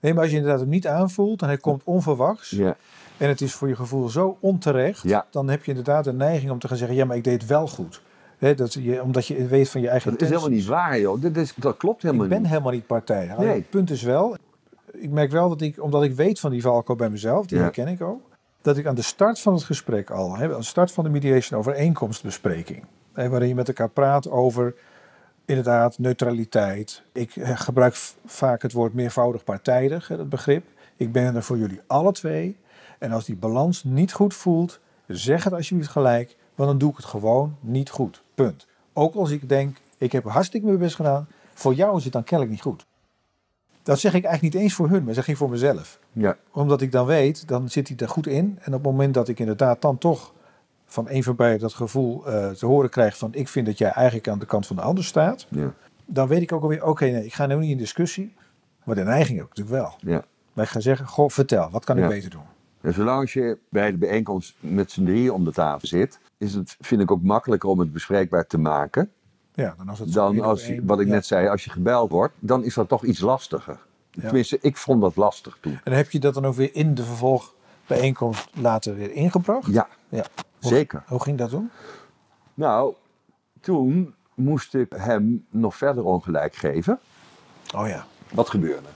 Nee, 0.00 0.12
maar 0.14 0.22
als 0.22 0.30
je 0.30 0.36
inderdaad 0.36 0.60
hem 0.60 0.68
niet 0.68 0.86
aanvoelt 0.86 1.42
en 1.42 1.46
hij 1.48 1.56
komt 1.58 1.82
onverwachts 1.84 2.50
Ja, 2.50 2.76
en 3.16 3.28
het 3.28 3.40
is 3.40 3.52
voor 3.54 3.68
je 3.68 3.76
gevoel 3.76 4.08
zo 4.08 4.36
onterecht, 4.40 5.02
Ja. 5.02 5.26
dan 5.30 5.48
heb 5.48 5.64
je 5.64 5.70
inderdaad 5.70 6.06
een 6.06 6.16
neiging 6.16 6.50
om 6.50 6.58
te 6.58 6.68
gaan 6.68 6.76
zeggen, 6.76 6.96
ja, 6.96 7.04
maar 7.04 7.16
ik 7.16 7.24
deed 7.24 7.40
het 7.40 7.50
wel 7.50 7.66
goed. 7.68 8.00
Hè, 8.38 8.54
dat 8.54 8.72
je, 8.72 9.02
omdat 9.02 9.26
je 9.26 9.46
weet 9.46 9.68
van 9.68 9.80
je 9.80 9.88
eigen 9.88 10.10
dat 10.10 10.20
is 10.20 10.28
helemaal 10.28 10.48
niet 10.50 10.66
waar, 10.66 11.00
joh. 11.00 11.22
Dat, 11.22 11.36
is, 11.36 11.54
dat 11.56 11.76
klopt 11.76 12.02
helemaal 12.02 12.24
Ik 12.24 12.30
ben 12.30 12.40
niet. 12.40 12.48
helemaal 12.50 12.72
niet 12.72 12.86
partij. 12.86 13.34
Nee. 13.38 13.48
Het 13.48 13.70
punt 13.70 13.90
is 13.90 14.02
wel, 14.02 14.36
ik 14.92 15.10
merk 15.10 15.30
wel 15.30 15.48
dat 15.48 15.60
ik, 15.60 15.82
omdat 15.82 16.02
ik 16.02 16.12
weet 16.14 16.40
van 16.40 16.50
die 16.50 16.62
valkuil 16.62 16.98
bij 16.98 17.10
mezelf, 17.10 17.46
die 17.46 17.56
Ja. 17.56 17.62
herken 17.62 17.88
ik 17.88 18.02
ook, 18.02 18.20
dat 18.62 18.76
ik 18.76 18.86
aan 18.86 18.94
de 18.94 19.02
start 19.02 19.40
van 19.40 19.52
het 19.54 19.62
gesprek 19.62 20.10
al, 20.10 20.36
hè, 20.36 20.52
aan 20.52 20.58
de 20.60 20.66
start 20.66 20.92
van 20.92 21.04
de 21.04 21.10
mediation 21.10 21.58
overeenkomstbespreking, 21.58 22.84
hè, 23.12 23.28
waarin 23.28 23.48
je 23.48 23.54
met 23.54 23.68
elkaar 23.68 23.88
praat 23.90 24.30
over 24.30 24.74
inderdaad 25.44 25.98
neutraliteit. 25.98 27.02
Ik 27.12 27.36
eh, 27.36 27.50
gebruik 27.60 27.94
vaak 28.24 28.62
het 28.62 28.72
woord 28.72 28.94
meervoudig 28.94 29.44
partijdig, 29.44 30.08
hè, 30.08 30.16
dat 30.16 30.28
begrip. 30.28 30.66
Ik 30.96 31.12
ben 31.12 31.34
er 31.36 31.42
voor 31.42 31.58
jullie 31.58 31.80
alle 31.86 32.12
twee. 32.12 32.56
En 32.98 33.12
als 33.12 33.24
die 33.24 33.36
balans 33.36 33.84
niet 33.84 34.12
goed 34.12 34.34
voelt, 34.34 34.80
zeg 35.06 35.44
het 35.44 35.52
alsjeblieft 35.52 35.90
gelijk, 35.90 36.36
want 36.54 36.68
dan 36.70 36.78
doe 36.78 36.90
ik 36.90 36.96
het 36.96 37.04
gewoon 37.06 37.56
niet 37.60 37.90
goed. 37.90 38.22
Punt. 38.34 38.66
Ook 38.92 39.14
als 39.14 39.30
ik 39.30 39.48
denk, 39.48 39.76
ik 39.98 40.12
heb 40.12 40.24
hartstikke 40.24 40.66
mijn 40.66 40.78
best 40.78 40.94
gedaan, 40.96 41.28
voor 41.54 41.74
jou 41.74 41.96
is 41.96 42.04
het 42.04 42.12
dan 42.12 42.24
kennelijk 42.24 42.50
niet 42.50 42.62
goed. 42.64 42.86
Dat 43.88 43.98
zeg 43.98 44.14
ik 44.14 44.24
eigenlijk 44.24 44.54
niet 44.54 44.62
eens 44.62 44.74
voor 44.74 44.88
hun, 44.88 45.04
maar 45.04 45.14
zeg 45.14 45.28
ik 45.28 45.36
voor 45.36 45.50
mezelf. 45.50 45.98
Ja, 46.12 46.36
Omdat 46.52 46.80
ik 46.80 46.92
dan 46.92 47.06
weet, 47.06 47.48
dan 47.48 47.68
zit 47.68 47.88
hij 47.88 47.96
er 47.96 48.08
goed 48.08 48.26
in. 48.26 48.58
En 48.60 48.66
op 48.66 48.72
het 48.72 48.82
moment 48.82 49.14
dat 49.14 49.28
ik 49.28 49.38
inderdaad 49.38 49.82
dan 49.82 49.98
toch 49.98 50.32
van 50.86 51.06
een 51.08 51.22
van 51.22 51.36
beiden 51.36 51.60
dat 51.60 51.72
gevoel 51.74 52.26
eh, 52.26 52.50
te 52.50 52.66
horen 52.66 52.90
krijg 52.90 53.18
van 53.18 53.34
ik 53.34 53.48
vind 53.48 53.66
dat 53.66 53.78
jij 53.78 53.90
eigenlijk 53.90 54.28
aan 54.28 54.38
de 54.38 54.46
kant 54.46 54.66
van 54.66 54.76
de 54.76 54.82
ander 54.82 55.04
staat. 55.04 55.46
ja, 55.48 55.72
Dan 56.06 56.28
weet 56.28 56.42
ik 56.42 56.52
ook 56.52 56.62
alweer, 56.62 56.84
oké, 56.84 57.04
nee, 57.04 57.24
ik 57.24 57.34
ga 57.34 57.46
nu 57.46 57.54
niet 57.56 57.70
in 57.70 57.78
discussie. 57.78 58.34
Maar 58.84 58.94
de 58.94 59.04
neiging 59.04 59.38
heb 59.38 59.46
ik 59.46 59.56
natuurlijk 59.56 59.82
wel. 59.82 60.12
ja. 60.12 60.24
Maar 60.52 60.64
ik 60.64 60.70
ga 60.70 60.80
zeggen, 60.80 61.06
goh, 61.06 61.30
vertel, 61.30 61.70
wat 61.70 61.84
kan 61.84 61.98
ik 61.98 62.08
beter 62.08 62.30
doen? 62.30 62.42
En 62.80 62.94
zolang 62.94 63.32
je 63.32 63.58
bij 63.68 63.90
de 63.90 63.96
bijeenkomst 63.96 64.54
met 64.60 64.90
z'n 64.90 65.04
drieën 65.04 65.32
om 65.32 65.44
de 65.44 65.52
tafel 65.52 65.88
zit, 65.88 66.18
is 66.38 66.54
het, 66.54 66.76
vind 66.80 67.00
ik 67.00 67.10
ook 67.10 67.22
makkelijker 67.22 67.68
om 67.68 67.78
het 67.78 67.92
bespreekbaar 67.92 68.46
te 68.46 68.58
maken. 68.58 69.10
Ja, 69.64 69.74
dan 69.76 69.88
als 69.88 69.98
het 69.98 70.12
Dan 70.12 70.40
als, 70.40 70.66
je- 70.66 70.84
wat 70.84 71.00
ik 71.00 71.06
ja. 71.06 71.12
net 71.12 71.26
zei, 71.26 71.48
als 71.48 71.64
je 71.64 71.70
gebeld 71.70 72.10
wordt, 72.10 72.34
dan 72.38 72.64
is 72.64 72.74
dat 72.74 72.88
toch 72.88 73.04
iets 73.04 73.20
lastiger. 73.20 73.78
Tenminste, 74.10 74.58
ik 74.60 74.76
vond 74.76 75.00
dat 75.00 75.16
lastig 75.16 75.58
toen. 75.60 75.78
En 75.84 75.92
heb 75.92 76.10
je 76.10 76.18
dat 76.18 76.34
dan 76.34 76.46
ook 76.46 76.54
weer 76.54 76.74
in 76.74 76.94
de 76.94 77.04
vervolgbijeenkomst 77.04 78.48
later 78.54 78.94
weer 78.94 79.12
ingebracht? 79.12 79.66
Ja, 79.72 79.88
Ja. 80.08 80.24
zeker. 80.58 81.02
Hoe 81.06 81.22
ging 81.22 81.38
dat 81.38 81.50
doen? 81.50 81.70
Nou, 82.54 82.94
toen 83.60 84.14
moest 84.34 84.74
ik 84.74 84.92
hem 84.96 85.46
nog 85.50 85.76
verder 85.76 86.04
ongelijk 86.04 86.54
geven. 86.54 86.98
Oh 87.76 87.88
ja. 87.88 88.06
Wat 88.32 88.48
gebeurde? 88.48 88.88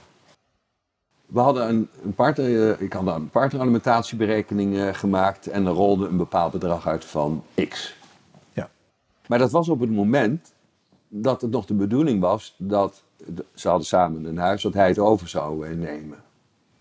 We 1.25 1.39
hadden 1.39 1.69
een, 1.69 1.89
een 2.03 2.13
partner, 2.13 2.71
eh, 2.71 2.81
ik 2.81 2.93
had 2.93 3.07
een 3.07 3.29
partneralimentatieberekening 3.29 4.77
eh, 4.77 4.93
gemaakt 4.93 5.47
en 5.47 5.65
er 5.65 5.71
rolde 5.73 6.07
een 6.07 6.17
bepaald 6.17 6.51
bedrag 6.51 6.87
uit 6.87 7.05
van 7.05 7.43
X. 7.69 7.95
Ja. 8.53 8.69
Maar 9.27 9.39
dat 9.39 9.51
was 9.51 9.69
op 9.69 9.79
het 9.79 9.91
moment 9.91 10.52
dat 11.15 11.41
het 11.41 11.51
nog 11.51 11.65
de 11.65 11.73
bedoeling 11.73 12.19
was 12.21 12.55
dat 12.57 13.03
de- 13.17 13.45
ze 13.53 13.67
hadden 13.67 13.87
samen 13.87 14.25
een 14.25 14.37
huis, 14.37 14.61
dat 14.61 14.73
hij 14.73 14.87
het 14.87 14.99
over 14.99 15.27
zou 15.27 15.75
nemen. 15.75 16.23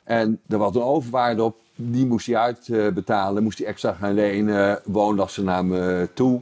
En 0.05 0.40
er 0.49 0.59
was 0.59 0.75
een 0.75 0.83
overwaarde 0.83 1.42
op, 1.42 1.57
die 1.75 2.07
moest 2.07 2.27
hij 2.27 2.37
uitbetalen, 2.37 3.42
moest 3.42 3.59
hij 3.59 3.66
extra 3.66 3.92
gaan 3.92 4.14
lenen, 4.14 4.81
woonlasten 4.85 5.45
naar 5.45 5.64
me 5.64 6.09
toe. 6.14 6.40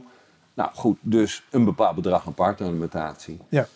Nou 0.53 0.69
goed, 0.73 0.97
dus 1.01 1.43
een 1.49 1.65
bepaald 1.65 1.95
bedrag 1.95 2.27
aan 2.27 2.33
partneralimentatie. 2.33 3.39
Ja. 3.49 3.67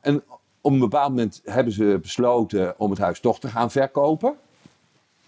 En 0.00 0.22
op 0.60 0.72
een 0.72 0.78
bepaald 0.78 1.08
moment 1.08 1.40
hebben 1.44 1.72
ze 1.72 1.98
besloten 2.02 2.74
om 2.78 2.90
het 2.90 2.98
huis 2.98 3.20
toch 3.20 3.40
te 3.40 3.48
gaan 3.48 3.70
verkopen. 3.70 4.36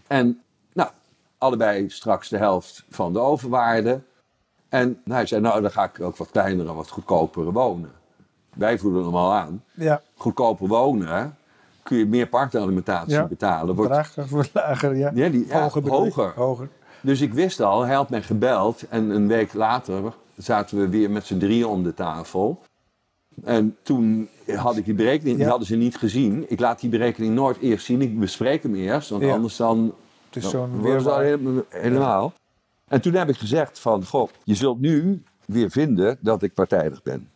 En 0.07 0.43
nou, 0.73 0.91
allebei 1.39 1.91
straks 1.91 2.29
de 2.29 2.37
helft 2.37 2.85
van 2.91 3.13
de 3.13 3.19
overwaarde. 3.19 4.01
En 4.69 5.01
hij 5.05 5.27
zei, 5.27 5.41
nou 5.41 5.61
dan 5.63 5.71
ga 5.71 5.85
ik 5.85 6.01
ook 6.01 6.17
wat 6.17 6.31
kleiner 6.31 6.69
en 6.69 6.75
wat 6.75 6.89
goedkoper 6.91 7.53
wonen. 7.53 7.91
Wij 8.57 8.79
voelen 8.79 9.05
hem 9.05 9.15
al 9.15 9.33
aan. 9.33 9.63
Ja. 9.75 10.03
Goedkoper 10.17 10.69
wonen, 10.69 11.37
kun 11.83 11.99
je 11.99 12.07
meer 12.07 12.27
partneralimentatie 12.27 13.13
Ja. 13.13 13.25
betalen. 13.27 13.75
Wordt, 13.75 13.93
draagkracht 13.93 14.31
wordt 14.39 14.51
lager, 14.53 14.97
ja. 14.97 15.11
ja, 15.15 15.29
die, 15.29 15.47
Hoger. 15.53 15.89
hoger. 15.89 16.33
Hoger. 16.37 16.69
Dus 17.01 17.21
ik 17.21 17.35
wist 17.35 17.61
al, 17.61 17.83
hij 17.85 17.95
had 17.95 18.11
mij 18.11 18.23
gebeld 18.23 18.89
en 18.89 19.11
een 19.11 19.27
week 19.29 19.53
later 19.55 20.13
zaten 20.37 20.79
we 20.79 20.89
weer 20.89 21.11
met 21.11 21.27
z'n 21.27 21.39
drieën 21.39 21.67
om 21.67 21.83
de 21.83 21.95
tafel. 21.95 22.63
En 23.45 23.77
toen 23.83 24.29
had 24.57 24.77
ik 24.77 24.85
die 24.85 24.95
berekening, 24.95 25.37
die 25.39 25.47
hadden 25.47 25.67
ze 25.67 25.77
niet 25.77 25.97
gezien. 25.97 26.45
Ik 26.49 26.61
laat 26.61 26.81
die 26.81 26.91
berekening 26.91 27.35
nooit 27.35 27.59
eerst 27.59 27.85
zien, 27.87 28.03
ik 28.03 28.19
bespreek 28.19 28.63
hem 28.63 28.75
eerst, 28.75 29.11
want 29.11 29.25
anders 29.25 29.57
dan 29.57 29.95
Het 30.31 30.45
is 30.45 30.51
zo'n 30.51 30.81
helemaal- 30.83 31.63
helemaal. 31.69 32.33
En 32.89 33.01
toen 33.01 33.15
heb 33.15 33.29
ik 33.29 33.37
gezegd 33.37 33.79
van, 33.79 34.05
goh, 34.05 34.29
je 34.45 34.55
zult 34.55 34.81
nu 34.81 35.23
weer 35.45 35.71
vinden 35.71 36.19
dat 36.21 36.43
ik 36.43 36.55
partijdig 36.55 37.03
ben. 37.03 37.29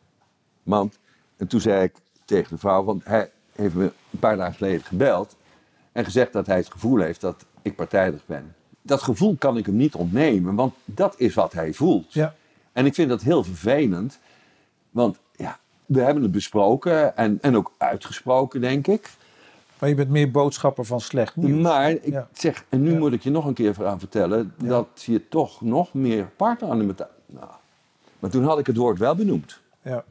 Want, 0.62 0.98
en 1.40 1.46
toen 1.46 1.61
zei 1.61 1.83
ik 1.83 1.92
tegen 2.24 2.48
de 2.55 2.59
vrouw, 2.59 2.85
van, 2.85 3.00
hij, 3.05 3.31
heeft 3.53 3.74
me 3.74 3.85
een 4.11 4.18
paar 4.18 4.37
dagen 4.37 4.55
geleden 4.55 4.83
gebeld 4.83 5.37
en 5.92 6.05
gezegd 6.05 6.33
dat 6.33 6.46
hij 6.46 6.57
het 6.57 6.70
gevoel 6.70 6.98
heeft 7.00 7.20
dat 7.20 7.44
ik 7.62 7.76
partijdig 7.76 8.26
ben. 8.26 8.55
Dat 8.83 9.03
gevoel 9.03 9.37
kan 9.38 9.57
ik 9.57 9.66
hem 9.66 9.76
niet 9.76 9.94
ontnemen, 9.94 10.55
want 10.55 10.74
dat 10.85 11.14
is 11.18 11.35
wat 11.35 11.53
hij 11.53 11.72
voelt. 11.72 12.12
Ja. 12.12 12.35
En 12.72 12.87
ik 12.87 12.94
vind 12.94 13.09
dat 13.09 13.22
heel 13.22 13.44
vervelend, 13.44 14.18
want 14.90 15.18
ja, 15.37 15.59
we 15.87 16.00
hebben 16.00 16.22
het 16.22 16.33
besproken 16.33 17.16
en, 17.16 17.38
en 17.40 17.57
ook 17.57 17.72
uitgesproken, 17.76 18.61
denk 18.61 18.87
ik. 18.87 19.11
Maar 19.79 19.88
je 19.88 19.94
bent 19.94 20.11
meer 20.11 20.31
boodschapper 20.31 20.85
van 20.85 21.00
slecht 21.00 21.37
nieuws. 21.37 21.62
Maar 21.62 21.90
ik 21.90 22.05
Ja. 22.05 22.29
zeg, 22.33 22.64
en 22.68 22.83
nu 22.83 22.92
Ja. 22.92 22.98
moet 22.98 23.12
ik 23.12 23.22
je 23.22 23.31
nog 23.31 23.44
een 23.44 23.55
keer 23.55 23.87
aan 23.87 23.98
vertellen, 23.98 24.55
Ja. 24.59 24.68
dat 24.68 24.88
je 25.05 25.29
toch 25.29 25.61
nog 25.61 25.94
meer 25.94 26.24
partneralimentatie... 26.37 27.14
Nou, 27.26 27.50
maar 28.18 28.31
toen 28.31 28.44
had 28.44 28.59
ik 28.59 28.66
het 28.66 28.76
woord 28.76 28.98
wel 28.98 29.14
benoemd. 29.14 29.61
Ja. 29.83 30.05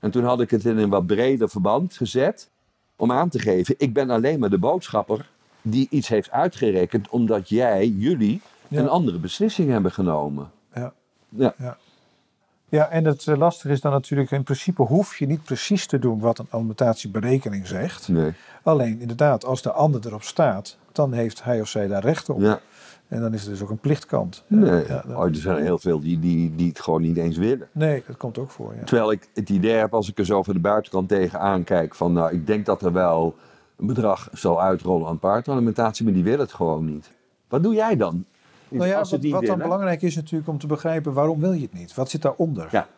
En 0.00 0.10
toen 0.10 0.24
had 0.24 0.40
ik 0.40 0.50
het 0.50 0.64
in 0.64 0.78
een 0.78 0.88
wat 0.90 1.06
breder 1.06 1.48
verband 1.48 1.96
gezet. 1.96 2.50
Om 2.96 3.12
aan 3.12 3.28
te 3.28 3.38
geven, 3.38 3.74
ik 3.78 3.92
ben 3.92 4.10
alleen 4.10 4.38
maar 4.38 4.50
de 4.50 4.58
boodschapper 4.58 5.28
die 5.62 5.86
iets 5.90 6.08
heeft 6.08 6.30
uitgerekend. 6.30 7.08
Omdat 7.08 7.48
jij, 7.48 7.86
jullie, 7.88 8.40
Ja. 8.68 8.80
een 8.80 8.88
andere 8.88 9.18
beslissing 9.18 9.70
hebben 9.70 9.92
genomen. 9.92 10.50
Ja. 10.74 10.92
Ja. 11.28 11.54
Ja. 11.58 11.76
Ja, 12.68 12.88
en 12.88 13.04
het 13.04 13.26
eh, 13.26 13.36
lastige 13.36 13.72
is 13.72 13.80
dan 13.80 13.92
natuurlijk, 13.92 14.30
in 14.30 14.42
principe 14.42 14.82
hoef 14.82 15.16
je 15.18 15.26
niet 15.26 15.42
precies 15.42 15.86
te 15.86 15.98
doen 15.98 16.20
wat 16.20 16.38
een 16.38 16.46
alimentatieberekening 16.50 17.66
zegt. 17.66 18.08
Nee. 18.08 18.32
Alleen 18.62 19.00
inderdaad, 19.00 19.44
als 19.44 19.62
de 19.62 19.72
ander 19.72 20.06
erop 20.06 20.22
staat, 20.22 20.76
dan 20.92 21.12
heeft 21.12 21.44
hij 21.44 21.60
of 21.60 21.68
zij 21.68 21.86
daar 21.86 22.02
recht 22.02 22.28
op. 22.28 22.40
Ja. 22.40 22.60
En 23.10 23.20
dan 23.20 23.34
is 23.34 23.44
er 23.44 23.50
dus 23.50 23.62
ook 23.62 23.70
een 23.70 23.78
plichtkant. 23.78 24.44
Nee. 24.46 24.86
Ja, 24.88 25.02
dat- 25.06 25.16
Oh, 25.16 25.24
er 25.24 25.34
zijn 25.34 25.62
heel 25.62 25.78
veel 25.78 26.00
die, 26.00 26.18
die, 26.18 26.54
die 26.54 26.68
het 26.68 26.80
gewoon 26.80 27.02
niet 27.02 27.16
eens 27.16 27.36
willen. 27.36 27.68
nee, 27.72 28.02
dat 28.06 28.16
komt 28.16 28.38
ook 28.38 28.50
voor. 28.50 28.74
Ja. 28.78 28.84
Terwijl 28.84 29.12
ik 29.12 29.28
het 29.34 29.48
idee 29.50 29.72
heb, 29.74 29.94
als 29.94 30.08
ik 30.08 30.18
er 30.18 30.24
zo 30.26 30.42
van 30.42 30.54
de 30.54 30.60
buitenkant 30.60 31.08
tegenaan 31.08 31.64
kijk, 31.64 31.94
van 31.94 32.12
nou, 32.12 32.32
ik 32.32 32.46
denk 32.46 32.66
dat 32.66 32.82
er 32.82 32.92
wel 32.92 33.34
een 33.76 33.86
bedrag 33.86 34.28
zal 34.32 34.62
uitrollen 34.62 35.08
aan 35.08 35.18
partneralimentatie, 35.18 36.04
maar 36.04 36.14
die 36.14 36.24
willen 36.24 36.40
het 36.40 36.52
gewoon 36.52 36.84
niet. 36.84 37.10
Wat 37.48 37.62
doe 37.62 37.74
jij 37.74 37.96
dan? 37.96 38.24
Nou 38.68 38.86
ja, 38.88 38.96
wat, 38.98 39.10
wat 39.30 39.46
dan 39.46 39.58
belangrijk 39.58 40.02
is 40.02 40.14
natuurlijk 40.16 40.48
om 40.48 40.58
te 40.58 40.66
begrijpen 40.66 41.12
waarom 41.12 41.40
wil 41.40 41.52
je 41.52 41.62
het 41.62 41.72
niet? 41.72 41.94
Wat 41.94 42.10
zit 42.10 42.22
daaronder? 42.22 42.68
Ja. 42.70 42.88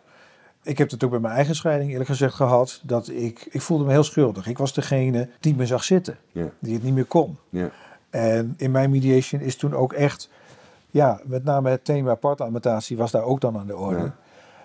Ik 0.62 0.78
heb 0.78 0.90
het 0.90 1.04
ook 1.04 1.10
bij 1.10 1.18
mijn 1.20 1.34
eigen 1.34 1.54
scheiding 1.54 1.90
eerlijk 1.90 2.08
gezegd 2.10 2.34
gehad. 2.34 2.80
Dat 2.84 3.08
ik, 3.08 3.46
ik 3.50 3.60
voelde 3.60 3.84
me 3.84 3.90
heel 3.90 4.02
schuldig. 4.04 4.46
Ik 4.46 4.58
was 4.58 4.74
degene 4.74 5.28
die 5.40 5.54
me 5.56 5.66
zag 5.66 5.84
zitten. 5.84 6.16
Ja. 6.32 6.48
Die 6.58 6.74
het 6.74 6.82
niet 6.82 6.94
meer 6.94 7.04
kon. 7.04 7.36
Ja. 7.48 7.70
En 8.12 8.54
in 8.56 8.70
mijn 8.70 8.90
mediation 8.90 9.40
is 9.40 9.56
toen 9.56 9.74
ook 9.74 9.92
echt, 9.92 10.28
ja, 10.90 11.20
met 11.24 11.44
name 11.44 11.70
het 11.70 11.84
thema 11.84 12.14
partneramentatie 12.14 12.96
was 12.96 13.10
daar 13.10 13.22
ook 13.22 13.40
dan 13.40 13.58
aan 13.58 13.66
de 13.66 13.76
orde. 13.76 14.02
Ja. 14.02 14.16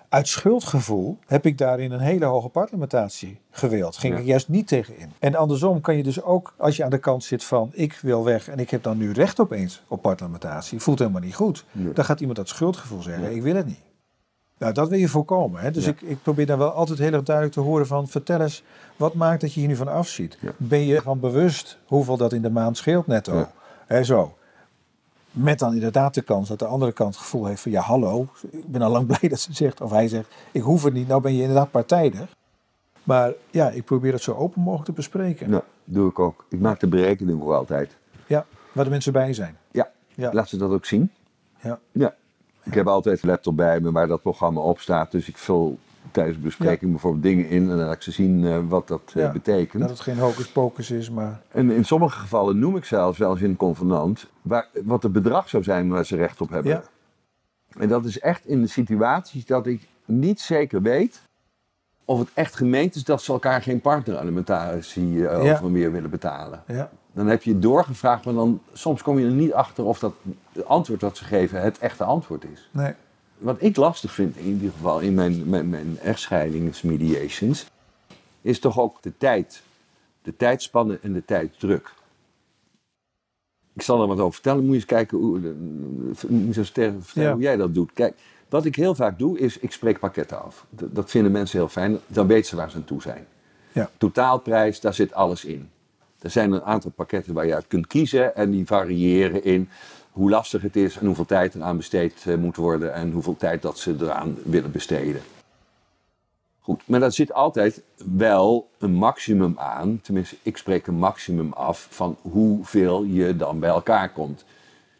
Uit 0.08 0.28
schuldgevoel 0.28 1.18
heb 1.26 1.46
ik 1.46 1.58
daarin 1.58 1.92
een 1.92 2.00
hele 2.00 2.24
hoge 2.24 2.48
partneramentatie 2.48 3.38
gewild. 3.50 3.96
Ging 3.96 4.14
Ja. 4.14 4.20
ik 4.20 4.26
juist 4.26 4.48
niet 4.48 4.68
tegen 4.68 4.98
in. 4.98 5.12
En 5.18 5.34
andersom 5.34 5.80
kan 5.80 5.96
je 5.96 6.02
dus 6.02 6.22
ook, 6.22 6.54
als 6.56 6.76
je 6.76 6.84
aan 6.84 6.90
de 6.90 6.98
kant 6.98 7.24
zit 7.24 7.44
van 7.44 7.70
ik 7.72 7.98
wil 8.02 8.24
weg 8.24 8.48
en 8.48 8.58
ik 8.58 8.70
heb 8.70 8.82
dan 8.82 8.98
nu 8.98 9.12
recht 9.12 9.40
opeens 9.40 9.82
op 9.88 10.02
partneramentatie, 10.02 10.80
voelt 10.80 10.98
helemaal 10.98 11.20
niet 11.20 11.34
goed. 11.34 11.64
Nee. 11.72 11.92
Dan 11.92 12.04
gaat 12.04 12.20
iemand 12.20 12.36
dat 12.38 12.48
schuldgevoel 12.48 13.02
zeggen, 13.02 13.34
ik 13.34 13.42
wil 13.42 13.54
het 13.54 13.66
niet. 13.66 13.86
Nou, 14.58 14.72
dat 14.72 14.88
wil 14.88 14.98
je 14.98 15.08
voorkomen. 15.08 15.60
Hè? 15.60 15.70
Dus 15.70 15.84
Ja. 15.84 15.90
ik, 15.90 16.00
ik 16.00 16.22
probeer 16.22 16.46
dan 16.46 16.58
wel 16.58 16.70
altijd 16.70 16.98
heel 16.98 17.12
erg 17.12 17.22
duidelijk 17.22 17.54
te 17.56 17.62
horen 17.62 17.86
van... 17.86 18.08
vertel 18.08 18.40
eens, 18.40 18.62
wat 18.96 19.14
maakt 19.14 19.40
dat 19.40 19.52
je 19.54 19.60
hier 19.60 19.68
nu 19.68 19.76
van 19.76 19.88
afziet? 19.88 20.38
Ja. 20.40 20.50
Ben 20.56 20.86
je 20.86 21.02
van 21.02 21.20
bewust 21.20 21.78
hoeveel 21.86 22.16
dat 22.16 22.32
in 22.32 22.42
de 22.42 22.50
maand 22.50 22.76
scheelt 22.76 23.06
netto? 23.06 23.36
Ja. 23.36 23.50
Hè, 23.86 24.04
zo. 24.04 24.34
Met 25.30 25.58
dan 25.58 25.74
inderdaad 25.74 26.14
de 26.14 26.22
kans 26.22 26.48
dat 26.48 26.58
de 26.58 26.66
andere 26.66 26.92
kant 26.92 27.14
het 27.14 27.22
gevoel 27.22 27.46
heeft 27.46 27.60
van... 27.62 27.72
ja, 27.72 27.80
hallo, 27.80 28.26
ik 28.50 28.66
ben 28.70 28.82
al 28.82 28.90
lang 28.90 29.06
blij 29.16 29.28
dat 29.28 29.40
ze 29.40 29.52
zegt... 29.52 29.80
of 29.80 29.90
hij 29.90 30.08
zegt, 30.08 30.34
ik 30.52 30.62
hoef 30.62 30.82
het 30.82 30.92
niet, 30.94 31.08
nou 31.08 31.20
ben 31.20 31.34
je 31.34 31.40
inderdaad 31.40 31.70
partijdig. 31.70 32.36
Maar 33.02 33.32
ja, 33.50 33.70
ik 33.70 33.84
probeer 33.84 34.12
het 34.12 34.22
zo 34.22 34.32
open 34.34 34.60
mogelijk 34.60 34.84
te 34.88 34.92
bespreken. 34.92 35.50
Nou, 35.50 35.62
doe 35.84 36.08
ik 36.10 36.18
ook. 36.18 36.44
Ik 36.48 36.60
maak 36.60 36.80
de 36.80 36.86
berekening 36.88 37.42
ook 37.42 37.52
altijd. 37.52 37.96
Ja, 38.26 38.46
waar 38.72 38.84
de 38.84 38.90
mensen 38.90 39.12
bij 39.12 39.32
zijn. 39.32 39.56
Ja, 39.70 39.90
Ja. 40.14 40.32
laat 40.32 40.48
ze 40.48 40.56
dat 40.56 40.70
ook 40.70 40.84
zien. 40.84 41.10
Ja. 41.62 41.78
Ja. 41.92 42.14
Ik 42.68 42.74
heb 42.74 42.86
altijd 42.86 43.22
een 43.22 43.28
laptop 43.28 43.56
bij 43.56 43.80
me 43.80 43.92
waar 43.92 44.06
dat 44.06 44.22
programma 44.22 44.60
op 44.60 44.80
staat. 44.80 45.10
Dus 45.10 45.28
ik 45.28 45.36
vul 45.36 45.78
tijdens 46.10 46.36
de 46.36 46.42
bespreking 46.42 46.90
bijvoorbeeld 46.90 47.22
dingen 47.22 47.48
in 47.48 47.62
en 47.62 47.68
dan 47.76 47.86
laat 47.86 47.94
ik 47.94 48.02
ze 48.02 48.10
zien 48.10 48.44
eh, 48.46 48.58
wat 48.68 48.88
dat 48.88 49.12
eh, 49.14 49.22
Ja. 49.22 49.32
betekent. 49.32 49.80
Dat 49.82 49.90
het 49.90 50.00
geen 50.00 50.18
hocus 50.18 50.48
pocus 50.52 50.90
is, 50.90 51.10
maar... 51.10 51.40
En 51.48 51.70
in 51.70 51.84
sommige 51.84 52.18
gevallen 52.18 52.58
noem 52.58 52.76
ik 52.76 52.84
zelfs 52.84 53.18
wel 53.18 53.30
eens 53.30 53.40
in 53.40 53.50
een 53.50 53.56
convenant 53.56 54.26
waar, 54.42 54.68
wat 54.84 55.02
het 55.02 55.12
bedrag 55.12 55.48
zou 55.48 55.62
zijn 55.62 55.88
waar 55.88 56.04
ze 56.06 56.16
recht 56.16 56.40
op 56.40 56.50
hebben. 56.50 56.72
Ja. 56.72 56.82
En 57.78 57.88
dat 57.88 58.04
is 58.04 58.18
echt 58.20 58.46
in 58.46 58.60
de 58.60 58.68
situaties 58.68 59.46
dat 59.46 59.66
ik 59.66 59.86
niet 60.04 60.40
zeker 60.40 60.82
weet 60.82 61.22
of 62.04 62.18
het 62.18 62.28
echt 62.34 62.56
gemeend 62.56 62.94
is 62.94 63.04
dat 63.04 63.22
ze 63.22 63.32
elkaar 63.32 63.62
geen 63.62 63.80
partneralimentatie 63.80 65.12
Ja. 65.12 65.30
over 65.34 65.70
meer 65.70 65.92
willen 65.92 66.10
betalen. 66.10 66.62
Ja, 66.66 66.90
Dan 67.18 67.26
heb 67.26 67.42
je 67.42 67.58
doorgevraagd, 67.58 68.24
maar 68.24 68.34
dan 68.34 68.60
soms 68.72 69.02
kom 69.02 69.18
je 69.18 69.24
er 69.26 69.32
niet 69.32 69.52
achter 69.52 69.84
of 69.84 69.98
dat 69.98 70.14
antwoord 70.66 71.00
dat 71.00 71.16
ze 71.16 71.24
geven 71.24 71.62
het 71.62 71.78
echte 71.78 72.04
antwoord 72.04 72.44
is. 72.44 72.68
nee. 72.72 72.92
Wat 73.38 73.56
ik 73.62 73.76
lastig 73.76 74.12
vind 74.12 74.36
in 74.36 74.44
ieder 74.46 74.70
geval 74.70 75.00
in 75.00 75.14
mijn, 75.14 75.48
mijn, 75.48 75.68
mijn 75.68 75.98
echtscheidingsmediations, 75.98 77.66
is 78.40 78.60
toch 78.60 78.78
ook 78.78 79.02
de 79.02 79.12
tijd. 79.18 79.62
De 80.22 80.36
tijdspannen 80.36 81.02
en 81.02 81.12
de 81.12 81.24
tijdsdruk. 81.24 81.92
Ik 83.72 83.82
zal 83.82 84.00
er 84.02 84.06
wat 84.08 84.18
over 84.18 84.32
vertellen. 84.32 84.60
Moet 84.60 84.68
je 84.68 84.74
eens 84.74 84.84
kijken 84.84 85.18
hoe, 85.18 85.38
eh, 85.38 85.44
moet 86.30 86.54
je 86.54 86.60
eens 86.60 86.70
tegen- 86.70 87.02
vertellen 87.02 87.28
Ja. 87.28 87.34
hoe 87.34 87.42
jij 87.44 87.56
dat 87.56 87.74
doet. 87.74 87.92
Kijk, 87.92 88.14
wat 88.48 88.64
ik 88.64 88.76
heel 88.76 88.94
vaak 88.94 89.18
doe, 89.18 89.38
is 89.38 89.58
ik 89.58 89.72
spreek 89.72 89.98
pakketten 89.98 90.42
af. 90.44 90.66
Dat, 90.70 90.94
dat 90.94 91.10
vinden 91.10 91.32
mensen 91.32 91.58
heel 91.58 91.68
fijn. 91.68 91.98
Dan 92.06 92.26
weten 92.26 92.48
ze 92.48 92.56
waar 92.56 92.70
ze 92.70 92.76
aan 92.76 92.84
toe 92.84 93.02
zijn. 93.02 93.26
Ja. 93.72 93.90
Totaalprijs, 93.96 94.80
daar 94.80 94.94
zit 94.94 95.12
alles 95.14 95.44
in. 95.44 95.70
Er 96.20 96.30
zijn 96.30 96.52
een 96.52 96.62
aantal 96.62 96.90
pakketten 96.90 97.34
waar 97.34 97.46
je 97.46 97.54
uit 97.54 97.66
kunt 97.66 97.86
kiezen 97.86 98.36
en 98.36 98.50
die 98.50 98.66
variëren 98.66 99.44
in 99.44 99.68
hoe 100.10 100.30
lastig 100.30 100.62
het 100.62 100.76
is 100.76 100.96
en 100.96 101.06
hoeveel 101.06 101.24
tijd 101.24 101.54
eraan 101.54 101.76
besteed 101.76 102.24
eh, 102.26 102.34
moet 102.34 102.56
worden 102.56 102.94
en 102.94 103.12
hoeveel 103.12 103.36
tijd 103.36 103.62
dat 103.62 103.78
ze 103.78 103.96
eraan 104.00 104.36
willen 104.44 104.70
besteden. 104.72 105.20
Goed, 106.60 106.82
maar 106.86 107.00
daar 107.00 107.12
zit 107.12 107.32
altijd 107.32 107.82
wel 108.16 108.70
een 108.78 108.92
maximum 108.92 109.54
aan. 109.58 110.00
Tenminste, 110.00 110.36
ik 110.42 110.56
spreek 110.56 110.86
een 110.86 110.98
maximum 110.98 111.52
af 111.52 111.86
van 111.90 112.16
hoeveel 112.20 113.04
je 113.04 113.36
dan 113.36 113.60
bij 113.60 113.68
elkaar 113.68 114.12
komt. 114.12 114.44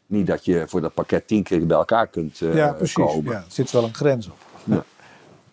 Niet 0.07 0.27
dat 0.27 0.45
je 0.45 0.65
voor 0.67 0.81
dat 0.81 0.95
pakket 0.95 1.27
tien 1.27 1.43
keer 1.43 1.67
bij 1.67 1.77
elkaar 1.77 2.07
kunt 2.07 2.41
eh, 2.41 2.55
ja 2.55 2.73
precies. 2.73 2.95
komen. 2.95 3.33
Ja, 3.33 3.39
er 3.39 3.45
zit 3.49 3.71
wel 3.71 3.85
een 3.85 3.95
grens 3.95 4.27
op. 4.27 4.37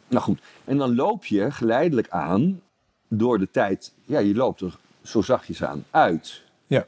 Nou 0.08 0.24
goed, 0.24 0.40
en 0.66 0.78
dan 0.78 0.96
loop 0.96 1.26
je 1.26 1.52
geleidelijk 1.52 2.10
aan 2.10 2.62
door 3.08 3.40
de 3.40 3.52
tijd. 3.52 3.94
Ja, 4.04 4.20
je 4.20 4.36
loopt 4.36 4.62
er 4.62 4.78
zo 5.06 5.22
zachtjes 5.22 5.64
aan 5.64 5.86
uit. 5.92 6.44
Ja. 6.68 6.88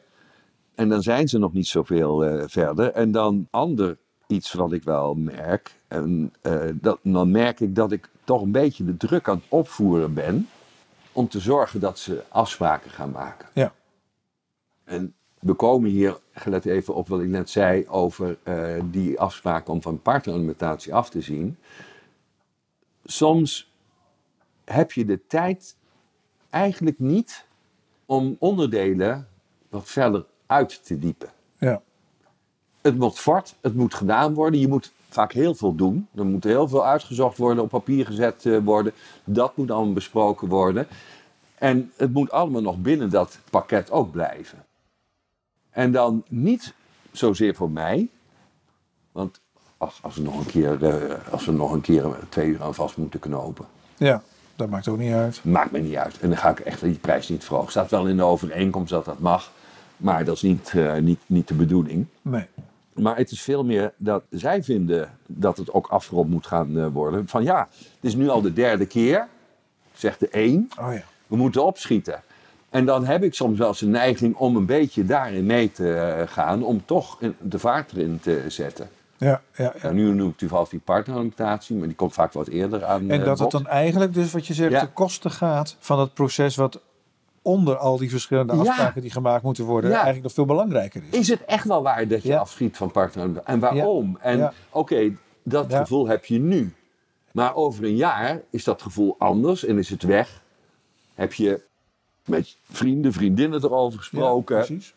En 0.76 0.90
dan 0.90 1.02
zijn 1.02 1.28
ze 1.28 1.38
nog 1.38 1.54
niet 1.54 1.68
zoveel 1.68 2.26
eh 2.26 2.44
verder. 2.48 2.92
En 2.92 3.12
dan 3.12 3.48
ander 3.52 3.98
iets 4.28 4.54
wat 4.54 4.72
ik 4.72 4.84
wel 4.84 5.14
merk. 5.16 5.76
En, 5.88 6.34
eh, 6.42 6.70
dat, 6.74 7.00
dan 7.04 7.32
merk 7.32 7.60
ik 7.60 7.76
dat 7.76 7.92
ik 7.92 8.10
toch 8.24 8.42
een 8.42 8.52
beetje 8.52 8.86
de 8.86 8.98
druk 8.98 9.30
aan 9.30 9.36
het 9.36 9.46
opvoeren 9.50 10.14
ben. 10.14 10.50
Om 11.12 11.28
te 11.28 11.40
zorgen 11.40 11.80
dat 11.80 12.00
ze 12.00 12.24
afspraken 12.30 12.92
gaan 12.92 13.12
maken. 13.12 13.50
Ja. 13.54 13.74
En 14.84 15.14
we 15.40 15.54
komen 15.54 15.90
hier, 15.90 16.20
gelet 16.32 16.66
even 16.66 16.96
op 16.96 17.08
wat 17.08 17.22
ik 17.22 17.28
net 17.28 17.50
zei 17.50 17.88
over 17.88 18.38
eh, 18.44 18.76
die 18.86 19.20
afspraken 19.20 19.74
om 19.74 19.82
van 19.82 20.02
partneralimentatie 20.02 20.94
af 20.94 21.10
te 21.10 21.22
zien. 21.22 21.58
Soms 23.06 23.72
heb 24.66 24.92
je 24.92 25.06
de 25.06 25.28
tijd 25.28 25.76
eigenlijk 26.50 27.00
niet 27.00 27.47
om 28.08 28.36
onderdelen 28.40 29.28
wat 29.70 29.90
verder 29.90 30.26
uit 30.46 30.86
te 30.86 31.00
diepen. 31.00 31.30
Ja. 31.58 31.82
Het 32.82 32.98
moet 32.98 33.20
fort, 33.20 33.56
het 33.62 33.76
moet 33.76 33.94
gedaan 33.94 34.34
worden. 34.34 34.60
Je 34.60 34.68
moet 34.68 34.92
vaak 35.10 35.32
heel 35.32 35.56
veel 35.56 35.76
doen. 35.76 36.08
Er 36.16 36.26
moet 36.26 36.44
heel 36.44 36.68
veel 36.68 36.86
uitgezocht 36.86 37.38
worden, 37.38 37.64
op 37.64 37.70
papier 37.70 38.06
gezet 38.06 38.46
eh, 38.46 38.58
worden. 38.64 38.94
Dat 39.24 39.58
moet 39.58 39.72
allemaal 39.72 39.94
besproken 39.94 40.48
worden. 40.48 40.88
En 41.56 41.92
het 41.96 42.14
moet 42.14 42.32
allemaal 42.32 42.62
nog 42.62 42.78
binnen 42.78 43.10
dat 43.10 43.40
pakket 43.50 43.92
ook 43.92 44.12
blijven. 44.12 44.66
En 45.70 45.92
dan 45.92 46.24
niet 46.28 46.74
zozeer 47.12 47.56
voor 47.56 47.72
mij. 47.72 48.08
Want 49.12 49.40
als 49.78 50.16
we 50.16 50.22
nog 50.22 50.40
een 50.40 50.46
keer, 50.46 50.84
eh, 50.84 51.34
als 51.34 51.46
we 51.46 51.52
nog 51.52 51.72
een 51.72 51.82
keer 51.82 52.20
twee 52.30 52.48
uur 52.48 52.64
aan 52.64 52.76
vast 52.76 52.98
moeten 52.98 53.20
knopen. 53.20 53.66
ja, 53.98 54.24
dat 54.58 54.70
maakt 54.70 54.88
ook 54.88 54.98
niet 54.98 55.14
uit. 55.14 55.40
Maakt 55.44 55.72
me 55.72 55.80
niet 55.80 55.96
uit. 55.96 56.20
En 56.20 56.30
dan 56.30 56.38
ga 56.38 56.50
ik 56.50 56.60
echt 56.60 56.82
die 56.82 56.98
prijs 56.98 57.30
niet 57.30 57.44
verhogen. 57.44 57.72
Staat 57.72 57.92
wel 57.92 58.08
in 58.08 58.18
de 58.18 58.24
overeenkomst 58.24 58.90
dat 58.90 59.06
dat 59.06 59.20
mag. 59.20 59.52
Maar 59.98 60.26
dat 60.26 60.36
is 60.36 60.42
niet, 60.42 60.72
eh, 60.76 60.96
niet, 60.96 61.20
niet 61.26 61.48
de 61.48 61.54
bedoeling. 61.54 62.06
Nee. 62.22 62.46
Maar 62.94 63.18
het 63.18 63.32
is 63.32 63.42
veel 63.42 63.64
meer 63.64 63.94
dat 63.98 64.24
zij 64.30 64.64
vinden 64.64 65.18
dat 65.26 65.58
het 65.58 65.74
ook 65.74 65.88
afgerond 65.88 66.30
moet 66.30 66.48
gaan 66.48 66.78
eh, 66.78 66.88
worden. 66.94 67.28
Van 67.28 67.44
ja, 67.44 67.68
het 67.80 68.00
is 68.02 68.16
nu 68.16 68.30
al 68.30 68.42
de 68.42 68.54
derde 68.54 68.86
keer, 68.86 69.28
zegt 69.94 70.20
de 70.20 70.28
een, 70.32 70.72
Oh 70.80 70.94
ja. 70.94 71.04
we 71.28 71.36
moeten 71.36 71.66
opschieten. 71.66 72.22
En 72.70 72.86
dan 72.86 73.06
heb 73.06 73.24
ik 73.24 73.34
soms 73.34 73.58
wel 73.58 73.68
eens 73.68 73.82
een 73.82 73.90
neiging 73.90 74.36
om 74.36 74.56
een 74.56 74.66
beetje 74.66 75.06
daarin 75.06 75.46
mee 75.46 75.72
te 75.72 75.94
eh, 75.94 76.28
gaan, 76.28 76.64
om 76.64 76.86
toch 76.86 77.20
de 77.40 77.60
vaart 77.60 77.92
erin 77.92 78.20
te 78.20 78.44
zetten. 78.48 78.90
Ja, 79.18 79.42
ja, 79.56 79.64
ja. 79.64 79.74
En 79.90 79.96
nu 79.96 80.14
noem 80.14 80.30
ik 80.30 80.38
toevallig 80.38 80.70
die 80.70 80.80
partneralimentatie, 80.80 81.76
maar 81.76 81.88
die 81.88 81.96
komt 81.96 82.14
vaak 82.14 82.34
wat 82.34 82.48
eerder 82.48 82.86
aan 82.86 83.10
En 83.10 83.20
eh, 83.20 83.26
dat 83.26 83.40
het 83.40 83.52
dan 83.52 83.68
eigenlijk, 83.68 84.14
dus 84.14 84.32
wat 84.32 84.48
je 84.48 84.54
zegt, 84.54 84.72
Ja. 84.72 84.80
de 84.82 84.92
kosten 84.92 85.32
gaat 85.32 85.76
van 85.80 86.00
het 86.00 86.14
proces 86.14 86.56
wat 86.56 86.82
onder 87.42 87.78
al 87.78 87.98
die 87.98 88.10
verschillende 88.10 88.54
Ja. 88.54 88.60
afspraken 88.60 89.02
die 89.02 89.12
gemaakt 89.12 89.44
moeten 89.44 89.64
worden, 89.66 89.92
eigenlijk 89.92 90.24
nog 90.24 90.34
veel 90.34 90.46
belangrijker 90.46 91.02
is. 91.10 91.20
Is 91.20 91.28
het 91.28 91.46
echt 91.46 91.68
wel 91.68 91.82
waar 91.84 92.08
dat 92.08 92.24
je 92.24 92.38
afschiet 92.38 92.78
van 92.78 92.92
partner? 92.92 93.30
En 93.44 93.60
waarom? 93.60 94.18
En 94.22 94.54
oké, 94.70 95.16
dat 95.44 95.74
gevoel 95.74 96.08
heb 96.08 96.26
je 96.26 96.40
nu. 96.40 96.74
Maar 97.32 97.56
over 97.56 97.84
een 97.84 97.96
jaar 97.96 98.42
is 98.50 98.64
dat 98.64 98.82
gevoel 98.82 99.16
anders 99.18 99.66
en 99.66 99.78
is 99.78 99.90
het 99.90 100.04
weg. 100.04 100.42
Heb 101.14 101.34
je 101.34 101.62
met 102.26 102.50
je 102.50 102.56
vrienden, 102.72 103.14
vriendinnen 103.14 103.64
erover 103.64 104.00
gesproken. 104.00 104.56
Precies. 104.58 104.94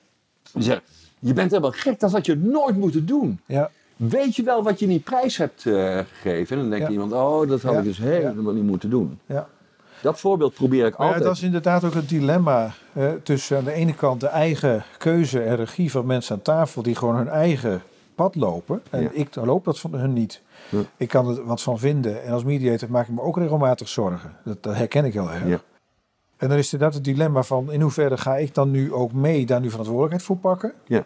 Die 0.52 0.62
zeggen, 0.62 0.84
je 1.18 1.32
bent 1.32 1.50
helemaal 1.50 1.72
gek, 1.72 2.00
dat 2.00 2.12
had 2.12 2.26
je 2.26 2.36
nooit 2.36 2.76
moeten 2.76 3.06
doen. 3.06 3.40
Ja, 3.46 3.70
Weet 4.08 4.36
je 4.36 4.42
wel 4.42 4.62
wat 4.62 4.78
je 4.78 4.86
niet 4.86 5.04
prijs 5.04 5.36
hebt 5.36 5.66
eh, 5.66 5.98
gegeven? 6.12 6.56
En 6.56 6.62
dan 6.62 6.70
denkt 6.70 6.86
Ja. 6.86 6.92
iemand, 6.92 7.12
oh, 7.12 7.48
dat 7.48 7.62
had 7.62 7.72
Ja. 7.72 7.78
ik 7.78 7.84
dus 7.84 7.98
helemaal 7.98 8.52
niet 8.52 8.64
moeten 8.64 8.90
doen. 8.90 9.18
ja. 9.26 9.48
Dat 10.02 10.20
voorbeeld 10.20 10.54
probeer 10.54 10.86
ik 10.86 10.90
Maar 10.96 11.06
ja, 11.06 11.12
altijd. 11.12 11.24
dat 11.28 11.36
is 11.36 11.42
inderdaad 11.42 11.84
ook 11.84 11.94
het 11.94 12.08
dilemma 12.08 12.70
eh, 12.92 13.08
tussen 13.22 13.56
aan 13.56 13.64
de 13.64 13.72
ene 13.72 13.94
kant 13.94 14.20
de 14.20 14.26
eigen 14.26 14.84
keuze 14.98 15.42
en 15.42 15.56
regie 15.56 15.90
van 15.90 16.06
mensen 16.06 16.34
aan 16.34 16.42
tafel 16.42 16.82
die 16.82 16.94
gewoon 16.94 17.16
hun 17.16 17.28
eigen 17.28 17.82
pad 18.14 18.34
lopen. 18.34 18.82
En 18.90 19.10
ik 19.12 19.34
loop 19.34 19.64
dat 19.64 19.78
van 19.80 19.94
hun 19.94 20.12
niet. 20.12 20.40
Ja. 20.68 20.78
Ik 20.96 21.08
kan 21.08 21.28
er 21.28 21.44
wat 21.44 21.62
van 21.62 21.78
vinden. 21.78 22.22
En 22.24 22.32
als 22.32 22.44
mediator 22.44 22.90
maak 22.90 23.08
ik 23.08 23.14
me 23.14 23.20
ook 23.20 23.36
regelmatig 23.36 23.88
zorgen. 23.88 24.36
Dat, 24.44 24.62
dat 24.62 24.74
herken 24.76 25.04
ik 25.04 25.12
heel 25.12 25.30
erg. 25.30 25.46
Ja. 25.46 25.60
En 26.36 26.48
dan 26.48 26.58
is 26.58 26.72
inderdaad 26.72 26.94
het 26.96 27.04
dilemma 27.04 27.42
van 27.42 27.72
in 27.72 27.80
hoeverre 27.80 28.16
ga 28.16 28.36
ik 28.36 28.54
dan 28.54 28.70
nu 28.70 28.92
ook 28.92 29.12
mee 29.12 29.46
daar 29.46 29.60
nu 29.60 29.68
verantwoordelijkheid 29.70 30.22
voor 30.24 30.36
pakken. 30.36 30.72
Ja. 30.86 31.04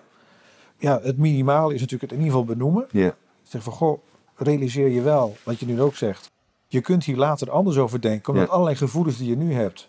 Ja, 0.85 1.01
het 1.03 1.19
minimale 1.19 1.75
is 1.75 1.81
natuurlijk 1.81 2.11
het 2.11 2.21
in 2.21 2.27
ieder 2.27 2.39
geval 2.39 2.55
benoemen. 2.57 2.87
Ja, 2.91 3.15
Zeg 3.43 3.63
van, 3.63 3.73
goh, 3.73 4.01
realiseer 4.35 4.89
je 4.89 5.01
wel, 5.01 5.37
wat 5.43 5.59
je 5.61 5.67
nu 5.67 5.81
ook 5.81 5.95
zegt. 5.95 6.31
Je 6.67 6.81
kunt 6.81 7.05
hier 7.05 7.17
later 7.17 7.51
anders 7.51 7.77
over 7.77 8.01
denken, 8.01 8.33
omdat 8.33 8.49
allerlei 8.49 8.77
gevoelens 8.77 9.17
die 9.17 9.29
je 9.29 9.37
nu 9.37 9.53
hebt, 9.53 9.89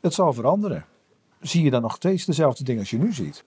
het 0.00 0.14
zal 0.14 0.32
veranderen. 0.32 0.84
Zie 1.40 1.64
je 1.64 1.70
dan 1.70 1.82
nog 1.82 1.94
steeds 1.94 2.24
dezelfde 2.24 2.64
dingen 2.64 2.80
als 2.80 2.90
je 2.90 2.98
nu 2.98 3.12
ziet? 3.12 3.44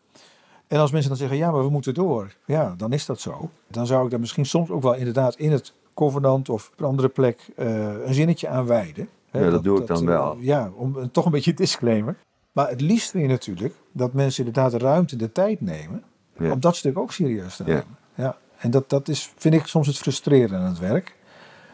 En 0.68 0.80
als 0.80 0.92
mensen 0.92 1.10
dan 1.10 1.20
zeggen, 1.20 1.38
ja, 1.38 1.52
maar 1.52 1.64
we 1.64 1.70
moeten 1.70 1.94
door. 1.94 2.34
Ja, 2.46 2.74
dan 2.78 2.94
is 2.94 3.06
dat 3.06 3.20
zo. 3.20 3.50
Dan 3.68 3.86
zou 3.88 4.06
ik 4.06 4.12
daar 4.12 4.20
misschien 4.20 4.46
soms 4.46 4.70
ook 4.70 4.82
wel 4.82 4.94
inderdaad 4.94 5.36
in 5.36 5.52
het 5.52 5.74
covenant 5.94 6.50
of 6.50 6.70
op 6.74 6.80
een 6.80 6.86
andere 6.86 7.10
plek 7.10 7.48
eh, 7.56 8.06
een 8.06 8.14
zinnetje 8.14 8.48
aan 8.48 8.66
wijden. 8.66 9.10
Hè, 9.32 9.44
Ja, 9.44 9.50
dat 9.50 9.64
doe 9.64 9.82
ik 9.82 9.88
dan 9.88 9.98
eh, 10.02 10.06
wel. 10.06 10.38
ja, 10.40 10.72
om 10.76 11.12
toch 11.12 11.26
een 11.26 11.32
beetje 11.32 11.54
disclaimer. 11.54 12.16
Maar 12.52 12.70
het 12.70 12.82
liefst 12.82 13.12
wil 13.12 13.22
je 13.22 13.28
natuurlijk 13.28 13.74
dat 13.92 14.14
mensen 14.14 14.46
inderdaad 14.46 14.72
de 14.72 14.78
ruimte, 14.78 15.16
de 15.16 15.32
tijd 15.32 15.62
nemen 15.62 16.04
Ja. 16.38 16.52
om 16.52 16.60
dat 16.60 16.76
stuk 16.76 16.98
ook 16.98 17.12
serieus 17.12 17.56
te 17.56 17.63
nemen. 17.63 17.98
Ja. 18.15 18.38
En 18.58 18.72
dat, 18.72 18.89
dat 18.89 19.08
is, 19.08 19.32
vind 19.36 19.54
ik 19.54 19.65
soms 19.65 19.88
het 19.88 19.98
frustrerende 19.98 20.56
aan 20.56 20.69
het 20.69 20.80
werk. 20.80 21.15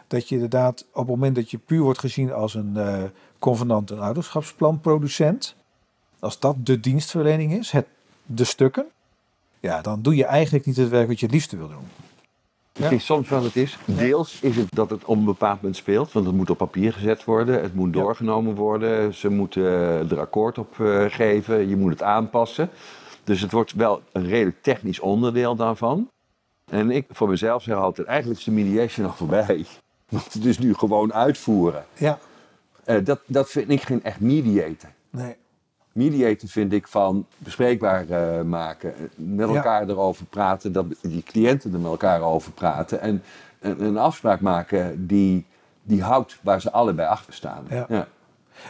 Dat 0.07 0.29
je 0.29 0.35
inderdaad 0.35 0.85
op 0.91 0.97
het 0.97 1.07
moment 1.07 1.35
dat 1.35 1.51
je 1.51 1.57
puur 1.57 1.81
wordt 1.81 1.99
gezien 1.99 2.33
als 2.33 2.53
een 2.53 2.77
eh 2.77 3.03
convenant 3.39 3.91
en 3.91 3.99
ouderschapsplanproducent, 3.99 5.55
als 6.19 6.39
dat 6.39 6.55
de 6.65 6.79
dienstverlening 6.79 7.53
is, 7.53 7.71
het, 7.71 7.85
de 8.25 8.43
stukken, 8.43 8.85
ja, 9.59 9.81
dan 9.81 10.01
doe 10.01 10.15
je 10.15 10.25
eigenlijk 10.25 10.65
niet 10.65 10.77
het 10.77 10.89
werk 10.89 11.07
wat 11.07 11.19
je 11.19 11.25
het 11.25 11.35
liefste 11.35 11.57
wil 11.57 11.67
doen. 11.67 11.87
Het 12.79 12.91
is 12.91 13.05
soms 13.05 13.29
wat 13.29 13.43
het 13.43 13.55
is. 13.55 13.77
Deels 13.85 14.39
is 14.41 14.55
het 14.55 14.67
dat 14.69 14.89
het 14.89 15.05
op 15.05 15.17
een 15.17 15.25
bepaald 15.25 15.55
moment 15.55 15.75
speelt. 15.75 16.11
Want 16.11 16.25
het 16.25 16.35
moet 16.35 16.49
op 16.49 16.57
papier 16.57 16.93
gezet 16.93 17.23
worden. 17.23 17.61
Het 17.61 17.75
moet 17.75 17.93
doorgenomen 17.93 18.55
worden. 18.55 19.13
Ze 19.13 19.29
moeten 19.29 19.63
er 20.09 20.19
akkoord 20.19 20.57
op 20.57 20.79
eh, 20.79 21.05
geven. 21.07 21.69
Je 21.69 21.77
moet 21.77 21.91
het 21.91 22.03
aanpassen. 22.03 22.69
Dus 23.29 23.41
het 23.41 23.51
wordt 23.51 23.73
wel 23.73 24.01
een 24.11 24.27
redelijk 24.27 24.61
technisch 24.61 24.99
onderdeel 24.99 25.55
daarvan. 25.55 26.09
En 26.71 26.91
ik 26.91 27.05
voor 27.11 27.29
mezelf 27.29 27.63
zeg 27.63 27.75
altijd, 27.75 28.07
eigenlijk 28.07 28.39
is 28.39 28.45
de 28.45 28.51
mediation 28.51 29.05
al 29.05 29.13
voorbij. 29.13 29.65
Want 30.09 30.33
het 30.33 30.45
is 30.45 30.59
nu 30.59 30.73
gewoon 30.73 31.13
uitvoeren. 31.13 31.85
Ja, 31.97 32.19
Eh, 32.83 33.05
dat, 33.05 33.19
dat 33.25 33.49
vind 33.49 33.69
ik 33.69 33.81
geen 33.81 34.03
echt 34.03 34.19
mediator. 34.19 34.89
nee. 35.09 35.35
Mediator 35.91 36.49
vind 36.49 36.73
ik 36.73 36.87
van 36.87 37.25
bespreekbaar 37.37 38.09
eh, 38.09 38.41
maken, 38.43 38.95
eh, 38.95 39.01
met 39.15 39.49
Ja. 39.49 39.55
elkaar 39.55 39.89
erover 39.89 40.25
praten, 40.25 40.71
dat 40.71 40.85
die 41.01 41.23
cliënten 41.23 41.73
er 41.73 41.79
met 41.79 41.91
elkaar 41.91 42.21
over 42.21 42.51
praten 42.51 43.01
en 43.01 43.23
een, 43.59 43.83
een 43.83 43.97
afspraak 43.97 44.39
maken 44.41 45.07
die, 45.07 45.45
die 45.83 46.01
houdt 46.03 46.39
waar 46.41 46.61
ze 46.61 46.71
allebei 46.71 47.07
achter 47.07 47.33
staan. 47.33 47.65
Ja. 47.69 48.07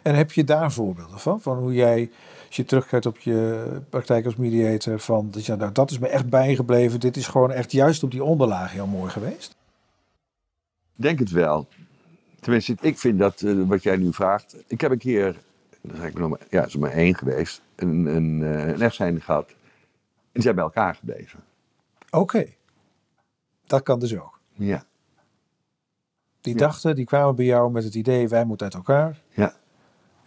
En 0.03 0.15
heb 0.15 0.31
je 0.31 0.43
daar 0.43 0.71
voorbeelden 0.71 1.19
van? 1.19 1.41
Van 1.41 1.57
hoe 1.57 1.73
jij, 1.73 2.11
als 2.49 2.57
je 2.57 2.65
terugkijkt 2.65 3.05
op 3.05 3.17
je 3.17 3.65
praktijk 3.89 4.25
als 4.25 4.35
mediator, 4.35 4.99
van 4.99 5.31
dat, 5.31 5.47
nou, 5.47 5.71
dat 5.71 5.91
is 5.91 5.99
me 5.99 6.07
echt 6.07 6.29
bijgebleven. 6.29 6.99
Dit 6.99 7.17
is 7.17 7.27
gewoon 7.27 7.51
echt 7.51 7.71
juist 7.71 8.03
op 8.03 8.11
die 8.11 8.23
onderlaag 8.23 8.71
heel 8.71 8.87
mooi 8.87 9.11
geweest. 9.11 9.55
Denk 10.95 11.19
het 11.19 11.31
wel. 11.31 11.67
Tenminste, 12.39 12.75
ik 12.81 12.97
vind 12.97 13.19
dat 13.19 13.41
eh, 13.41 13.67
wat 13.67 13.83
jij 13.83 13.97
nu 13.97 14.13
vraagt. 14.13 14.55
Ik 14.67 14.81
heb 14.81 14.91
een 14.91 14.97
keer, 14.97 15.25
dat 15.25 15.91
is 15.93 15.99
eigenlijk 15.99 16.19
nog 16.19 16.29
maar, 16.29 16.47
ja, 16.49 16.65
is 16.65 16.73
er 16.73 16.79
maar 16.79 16.91
één 16.91 17.15
geweest, 17.15 17.61
een, 17.75 18.05
een, 18.05 18.43
eh, 18.43 18.67
een 18.67 18.81
echtscheiding 18.81 19.25
gehad. 19.25 19.53
En 20.31 20.41
zijn 20.41 20.55
bij 20.55 20.63
elkaar 20.63 20.95
gebleven. 20.95 21.39
Oké, 22.11 22.45
dat 23.65 23.83
kan 23.83 23.99
dus 23.99 24.17
ook. 24.17 24.39
Ja. 24.53 24.83
Die 26.41 26.53
Ja. 26.53 26.59
dachten, 26.59 26.95
die 26.95 27.05
kwamen 27.05 27.35
bij 27.35 27.45
jou 27.45 27.71
met 27.71 27.83
het 27.83 27.95
idee, 27.95 28.27
wij 28.27 28.45
moeten 28.45 28.65
uit 28.65 28.75
elkaar. 28.75 29.19
Ja. 29.29 29.53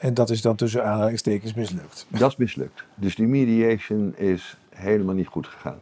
En 0.02 0.14
dat 0.14 0.30
is 0.30 0.42
dan 0.42 0.56
tussen 0.56 0.84
aanhalingstekens 0.84 1.54
mislukt. 1.54 2.06
Dat 2.08 2.30
is 2.30 2.36
mislukt. 2.36 2.84
Dus 2.94 3.14
die 3.14 3.26
mediation 3.26 4.16
is 4.16 4.56
helemaal 4.70 5.14
niet 5.14 5.26
goed 5.26 5.46
gegaan. 5.46 5.80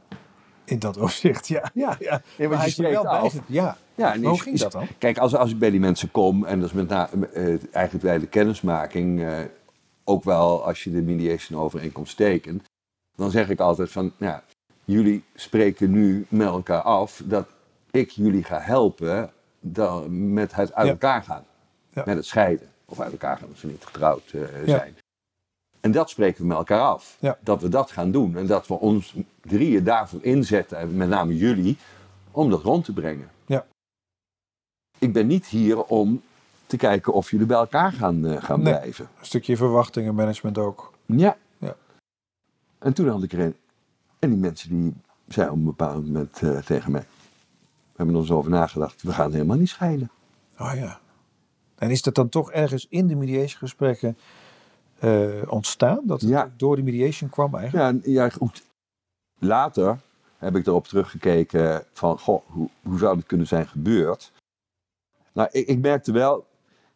In 0.65 0.79
dat 0.79 0.97
opzicht, 0.97 1.49
ja. 1.49 1.71
Ja, 1.75 1.97
ja. 1.99 2.23
je 2.37 2.49
Maar 2.49 2.59
hij 2.59 2.67
is 2.67 2.79
er 2.79 2.85
spreekt 2.85 3.03
wel 3.03 3.07
af. 3.13 3.33
bij. 3.33 3.43
Ja. 3.47 3.77
Ja, 3.95 4.15
en 4.15 4.25
hoe 4.25 4.33
is- 4.35 4.41
ging 4.41 4.55
is- 4.55 4.61
dat 4.61 4.73
dan? 4.73 4.87
Kijk, 4.99 5.19
als, 5.19 5.35
als 5.37 5.51
ik 5.51 5.59
bij 5.59 5.71
die 5.71 5.81
mensen 5.81 6.11
kom, 6.11 6.45
en 6.45 6.61
dat 6.61 6.69
is 6.69 6.75
met 6.75 6.89
name 6.89 7.27
eh, 7.27 7.45
eigenlijk 7.73 8.05
bij 8.05 8.19
de 8.19 8.27
kennismaking, 8.27 9.23
eh, 9.23 9.39
ook 10.05 10.25
wel 10.25 10.65
als 10.65 10.85
je 10.85 10.91
de 10.91 11.03
mediation 11.03 11.61
overeenkomst 11.61 12.17
tekent, 12.17 12.63
dan 13.17 13.31
zeg 13.31 13.49
ik 13.49 13.61
altijd 13.61 13.91
van, 13.91 14.13
ja, 14.17 14.43
jullie 14.85 15.25
spreken 15.35 15.91
nu 15.91 16.27
met 16.29 16.47
elkaar 16.47 16.83
af 16.83 17.23
dat 17.25 17.47
ik 17.91 18.11
jullie 18.11 18.45
ga 18.45 18.59
helpen 18.61 19.31
dan 19.61 20.33
met 20.33 20.55
het 20.55 20.73
uit 20.75 20.87
Ja. 20.87 20.93
elkaar 20.93 21.23
gaan. 21.23 21.45
Ja. 21.93 22.03
Met 22.07 22.17
het 22.17 22.27
scheiden. 22.27 22.69
Of 22.91 23.01
uit 23.01 23.13
elkaar 23.13 23.37
gaan 23.37 23.49
als 23.49 23.61
ze 23.61 23.67
niet 23.67 23.85
getrouwd 23.85 24.31
eh, 24.33 24.67
Ja. 24.67 24.77
zijn. 24.79 24.97
En 25.81 25.93
dat 25.93 26.11
spreken 26.11 26.41
we 26.43 26.47
met 26.47 26.57
elkaar 26.57 26.81
af. 26.81 27.17
Ja. 27.21 27.39
Dat 27.41 27.63
we 27.63 27.69
dat 27.69 27.91
gaan 27.91 28.11
doen. 28.11 28.37
En 28.37 28.47
dat 28.47 28.67
we 28.67 28.75
ons 28.75 29.15
drieën 29.41 29.85
daarvoor 29.85 30.23
inzetten, 30.23 30.79
en 30.79 30.97
met 30.97 31.09
name 31.09 31.37
jullie, 31.37 31.77
om 32.31 32.51
dat 32.51 32.63
rond 32.63 32.85
te 32.85 32.93
brengen. 32.93 33.31
Ja. 33.47 33.67
Ik 34.99 35.13
ben 35.13 35.27
niet 35.27 35.47
hier 35.47 35.83
om 35.83 36.23
te 36.67 36.77
kijken 36.77 37.13
of 37.13 37.31
jullie 37.31 37.47
bij 37.47 37.57
elkaar 37.57 37.93
gaan, 37.93 38.27
eh, 38.27 38.43
gaan 38.43 38.63
Nee. 38.63 38.73
blijven. 38.75 39.09
Een 39.19 39.27
stukje 39.27 39.57
verwachtingenmanagement 39.57 40.59
ook. 40.59 40.93
Ja. 41.07 41.37
Ja. 41.59 41.77
En 42.79 42.93
toen 42.93 43.09
had 43.09 43.23
ik 43.23 43.33
er 43.33 43.41
een. 43.41 43.57
En 44.19 44.29
die 44.31 44.39
mensen 44.39 44.69
die 44.69 44.95
zeiden 45.29 45.55
op 45.55 45.61
een 45.61 45.67
bepaald 45.67 46.07
moment 46.07 46.43
eh, 46.43 46.59
tegen 46.59 46.93
mij. 46.93 47.07
We 47.93 47.97
hebben 47.97 48.15
er 48.15 48.21
eens 48.21 48.31
over 48.31 48.51
nagedacht. 48.51 49.03
We 49.03 49.13
gaan 49.13 49.33
helemaal 49.33 49.57
niet 49.57 49.69
scheiden. 49.69 50.11
Oh 50.59 50.73
ja. 50.75 51.01
En 51.81 51.91
is 51.91 52.03
dat 52.03 52.15
dan 52.15 52.29
toch 52.29 52.53
ergens 52.53 52.87
in 52.89 53.07
de 53.07 53.15
mediation 53.15 53.59
gesprekken 53.59 54.19
eh, 54.99 55.29
ontstaan? 55.47 56.01
Dat 56.03 56.21
het 56.21 56.31
Ja. 56.31 56.51
door 56.57 56.75
die 56.77 56.85
mediation 56.85 57.31
kwam 57.31 57.55
eigenlijk? 57.55 58.05
Ja, 58.07 58.13
ja, 58.13 58.29
goed. 58.29 58.63
Later 59.39 59.99
heb 60.39 60.57
ik 60.57 60.67
erop 60.67 60.87
teruggekeken 60.87 61.85
van, 61.93 62.19
goh, 62.19 62.43
hoe, 62.47 62.69
hoe 62.83 62.99
zou 62.99 63.17
dit 63.17 63.27
kunnen 63.27 63.47
zijn 63.47 63.67
gebeurd? 63.69 64.33
Nou, 65.33 65.49
ik, 65.53 65.67
ik 65.67 65.79
merkte 65.79 66.13
wel, 66.13 66.47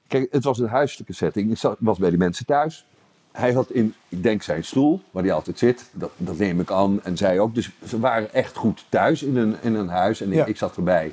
kijk, 0.06 0.32
het 0.32 0.44
was 0.44 0.58
een 0.58 0.68
huiselijke 0.68 1.12
setting. 1.12 1.50
Ik 1.50 1.58
zat, 1.58 1.76
was 1.80 1.98
bij 1.98 2.10
die 2.10 2.18
mensen 2.18 2.46
thuis. 2.46 2.86
Hij 3.32 3.52
had 3.52 3.70
in, 3.70 3.94
ik 4.08 4.22
denk 4.22 4.42
zijn 4.42 4.64
stoel, 4.64 5.00
waar 5.10 5.22
hij 5.22 5.32
altijd 5.32 5.58
zit, 5.58 5.90
dat, 5.92 6.10
dat 6.16 6.38
neem 6.38 6.60
ik 6.60 6.70
aan, 6.70 7.02
en 7.02 7.16
zij 7.16 7.40
ook. 7.40 7.54
Dus 7.54 7.70
ze 7.86 8.00
waren 8.00 8.32
echt 8.32 8.56
goed 8.56 8.84
thuis 8.88 9.22
in 9.22 9.36
een, 9.36 9.56
in 9.62 9.74
een 9.74 9.88
huis 9.88 10.20
en 10.20 10.32
ik 10.48 10.56
zat 10.56 10.76
erbij. 10.76 11.12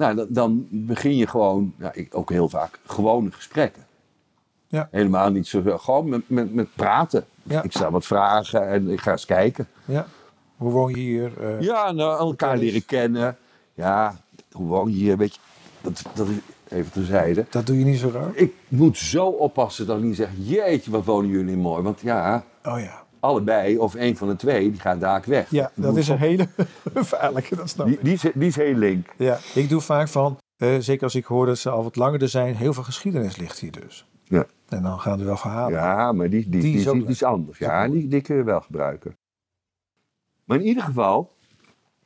Nou, 0.00 0.14
dan, 0.14 0.26
dan 0.30 0.66
begin 0.70 1.16
je 1.16 1.26
gewoon, 1.26 1.74
ja, 1.78 1.92
ik, 1.92 2.16
ook 2.16 2.30
heel 2.30 2.48
vaak, 2.48 2.78
gewone 2.86 3.30
gesprekken. 3.30 3.86
Ja. 4.66 4.88
Helemaal 4.90 5.30
niet 5.30 5.46
zo, 5.46 5.62
gewoon 5.78 6.08
met, 6.08 6.22
met, 6.26 6.54
met 6.54 6.68
praten. 6.74 7.24
Ja. 7.42 7.62
Ik 7.62 7.72
stel 7.72 7.90
wat 7.90 8.06
vragen 8.06 8.68
en 8.68 8.88
ik 8.88 9.00
ga 9.00 9.10
eens 9.10 9.24
kijken. 9.24 9.68
Ja. 9.84 10.06
Hoe 10.56 10.70
woon 10.72 10.90
je 10.90 10.96
hier? 10.96 11.32
Eh, 11.40 11.60
Ja, 11.60 11.92
nou, 11.92 12.18
elkaar 12.18 12.56
leren 12.56 12.84
kennen. 12.84 13.36
Ja, 13.74 14.16
hoe 14.52 14.66
woon 14.66 14.90
je 14.90 14.96
hier, 14.96 15.16
weet 15.16 15.34
je. 15.34 15.40
Dat, 15.80 16.02
dat 16.14 16.28
is 16.28 16.36
even 16.68 16.92
terzijde. 16.92 17.46
Dat 17.50 17.66
doe 17.66 17.78
je 17.78 17.84
niet 17.84 17.98
zo 17.98 18.10
raar? 18.14 18.30
Ik 18.34 18.54
moet 18.68 18.98
zo 18.98 19.26
oppassen 19.26 19.86
dat 19.86 19.98
ik 19.98 20.02
niet 20.04 20.16
zeg, 20.16 20.30
jeetje, 20.36 20.90
wat 20.90 21.04
wonen 21.04 21.30
jullie 21.30 21.56
mooi. 21.56 21.82
Want 21.82 22.00
ja, 22.00 22.44
Oh 22.64 22.80
ja. 22.80 23.02
Allebei 23.20 23.78
of 23.78 23.94
een 23.94 24.16
van 24.16 24.28
de 24.28 24.36
twee, 24.36 24.70
die 24.70 24.80
gaat 24.80 25.00
daar 25.00 25.22
weg. 25.26 25.50
Ja, 25.50 25.70
dat 25.74 25.96
is 25.96 26.08
een 26.08 26.18
hele 26.18 26.48
gevaarlijke, 26.94 27.56
dat 27.56 27.68
snap 27.68 27.86
Die, 27.86 27.96
ik. 27.96 28.04
die, 28.04 28.12
is, 28.12 28.20
die 28.34 28.48
is 28.48 28.56
heel 28.56 28.74
link. 28.74 29.06
Ja, 29.16 29.38
ik 29.54 29.68
doe 29.68 29.80
vaak 29.80 30.08
van, 30.08 30.38
eh, 30.56 30.76
zeker 30.78 31.02
als 31.04 31.14
ik 31.14 31.24
hoor 31.24 31.46
dat 31.46 31.58
ze 31.58 31.70
al 31.70 31.82
wat 31.82 31.96
langer 31.96 32.22
er 32.22 32.28
zijn, 32.28 32.56
heel 32.56 32.72
veel 32.72 32.82
geschiedenis 32.82 33.36
ligt 33.36 33.58
hier 33.58 33.72
dus. 33.72 34.06
Ja. 34.24 34.46
En 34.68 34.82
dan 34.82 35.00
gaan 35.00 35.18
er 35.20 35.26
wel 35.26 35.36
verhalen. 35.36 35.78
Ja, 35.78 36.12
maar 36.12 36.30
die, 36.30 36.48
die, 36.48 36.60
Die 36.60 36.72
die, 36.72 36.80
is 36.80 36.92
die, 36.92 37.06
is 37.06 37.22
anders. 37.22 37.58
Ja, 37.58 37.88
die, 37.88 38.08
die 38.08 38.20
kun 38.20 38.36
je 38.36 38.42
wel 38.44 38.60
gebruiken. 38.60 39.16
Maar 40.44 40.58
in 40.58 40.64
ieder 40.66 40.82
geval, 40.82 41.32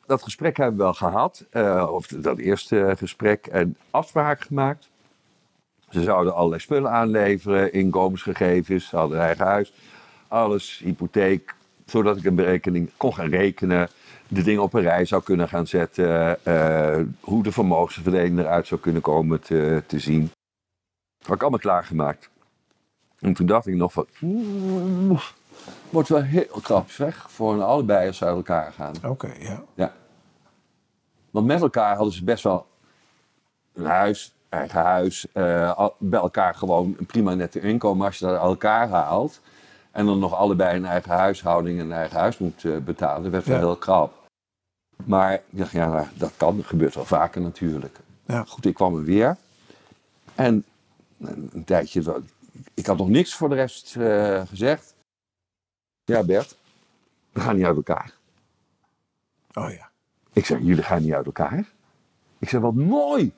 dat 0.06 0.22
gesprek 0.22 0.56
hebben 0.56 0.76
we 0.76 0.82
wel 0.82 0.94
gehad. 0.94 1.44
eh, 1.50 1.88
of 1.92 2.06
dat 2.06 2.38
eerste 2.38 2.94
gesprek 2.98 3.46
en 3.46 3.76
afspraken 3.90 4.46
gemaakt. 4.46 4.88
Ze 5.88 6.02
zouden 6.02 6.34
allerlei 6.34 6.60
spullen 6.60 6.90
aanleveren, 6.90 7.72
inkomensgegevens, 7.72 8.88
ze 8.88 8.96
hadden 8.96 9.18
een 9.18 9.24
eigen 9.24 9.46
huis. 9.46 9.72
Alles, 10.34 10.78
hypotheek, 10.84 11.54
zodat 11.86 12.16
ik 12.16 12.24
een 12.24 12.34
berekening 12.34 12.90
kon 12.96 13.14
gaan 13.14 13.28
rekenen. 13.28 13.88
De 14.28 14.42
dingen 14.42 14.62
op 14.62 14.74
een 14.74 14.82
rij 14.82 15.04
zou 15.04 15.22
kunnen 15.22 15.48
gaan 15.48 15.66
zetten. 15.66 16.44
eh, 16.44 17.00
hoe 17.20 17.42
de 17.42 17.52
vermogensverdeling 17.52 18.38
eruit 18.38 18.66
zou 18.66 18.80
kunnen 18.80 19.02
komen 19.02 19.40
te, 19.40 19.82
te 19.86 19.98
zien. 19.98 20.20
Dat 21.18 21.26
had 21.26 21.34
ik 21.36 21.40
allemaal 21.40 21.58
klaargemaakt. 21.58 22.30
En 23.18 23.34
toen 23.34 23.46
dacht 23.46 23.66
ik 23.66 23.74
nog 23.74 23.92
van... 23.92 24.06
"Oeh, 24.22 25.20
Wordt 25.90 26.08
wel 26.08 26.22
heel 26.22 26.60
krap 26.62 26.90
zeg, 26.90 27.30
voor 27.30 27.52
een 27.52 27.62
allebei 27.62 28.06
als 28.06 28.16
ze 28.16 28.24
uit 28.24 28.36
elkaar 28.36 28.72
gaan. 28.72 28.94
Oké, 29.04 29.32
ja. 29.38 29.62
Ja. 29.74 29.92
Want 31.30 31.46
met 31.46 31.60
elkaar 31.60 31.96
hadden 31.96 32.14
ze 32.14 32.24
best 32.24 32.44
wel 32.44 32.66
een 33.74 33.86
huis, 33.86 34.34
eigen 34.48 34.80
huis, 34.80 35.26
eh, 35.32 35.88
bij 35.98 36.20
elkaar 36.20 36.54
gewoon 36.54 36.94
een 36.98 37.06
prima 37.06 37.34
nette 37.34 37.60
inkomen. 37.60 37.98
Maar 37.98 38.06
als 38.06 38.18
je 38.18 38.24
dat 38.24 38.34
uit 38.34 38.42
elkaar 38.42 38.88
haalt 38.88 39.40
en 39.94 40.06
dan 40.06 40.18
nog 40.18 40.34
allebei 40.34 40.76
een 40.76 40.84
eigen 40.84 41.10
huishouding 41.10 41.78
en 41.78 41.84
een 41.84 41.92
eigen 41.92 42.18
huis 42.18 42.38
moet 42.38 42.64
eh, 42.64 42.76
betalen, 42.76 43.22
dat 43.22 43.32
werd 43.32 43.44
wel 43.44 43.56
Ja. 43.56 43.62
heel 43.62 43.76
krap. 43.76 44.22
Maar 45.04 45.34
ik 45.34 45.40
dacht, 45.50 45.70
ja, 45.72 45.88
nou, 45.88 46.06
dat 46.14 46.32
kan, 46.36 46.56
dat 46.56 46.66
gebeurt 46.66 46.94
wel 46.94 47.04
vaker 47.04 47.40
natuurlijk. 47.40 47.98
Ja. 48.26 48.44
Goed, 48.44 48.64
ik 48.66 48.74
kwam 48.74 48.96
er 48.96 49.02
weer. 49.04 49.36
En 50.34 50.64
een, 51.20 51.50
een 51.52 51.64
tijdje, 51.64 52.02
wel- 52.02 52.22
ik 52.74 52.86
had 52.86 52.96
nog 52.96 53.08
niks 53.08 53.34
voor 53.34 53.48
de 53.48 53.54
rest 53.54 53.96
eh, 53.96 54.42
gezegd. 54.46 54.94
Ja, 56.04 56.22
Bert, 56.24 56.56
we 57.32 57.40
gaan 57.40 57.56
niet 57.56 57.64
uit 57.64 57.76
elkaar. 57.76 58.12
Oh 59.54 59.70
ja. 59.70 59.90
Ik 60.32 60.46
zeg, 60.46 60.58
jullie 60.58 60.82
gaan 60.82 61.02
niet 61.02 61.12
uit 61.12 61.26
elkaar. 61.26 61.68
Ik 62.38 62.48
zeg, 62.48 62.60
wat 62.60 62.74
mooi. 62.74 63.32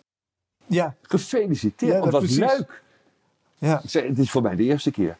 Ja, 0.66 0.94
Gefeliciteerd. 1.02 1.92
Ja, 1.92 2.00
wat 2.00 2.10
dat 2.10 2.12
wat 2.12 2.22
precies. 2.36 2.56
leuk. 2.58 2.82
ja. 3.58 3.80
Ik 3.82 3.90
zeg, 3.90 4.02
het 4.06 4.18
is 4.18 4.30
voor 4.30 4.42
mij 4.42 4.56
de 4.56 4.62
eerste 4.62 4.90
keer. 4.90 5.16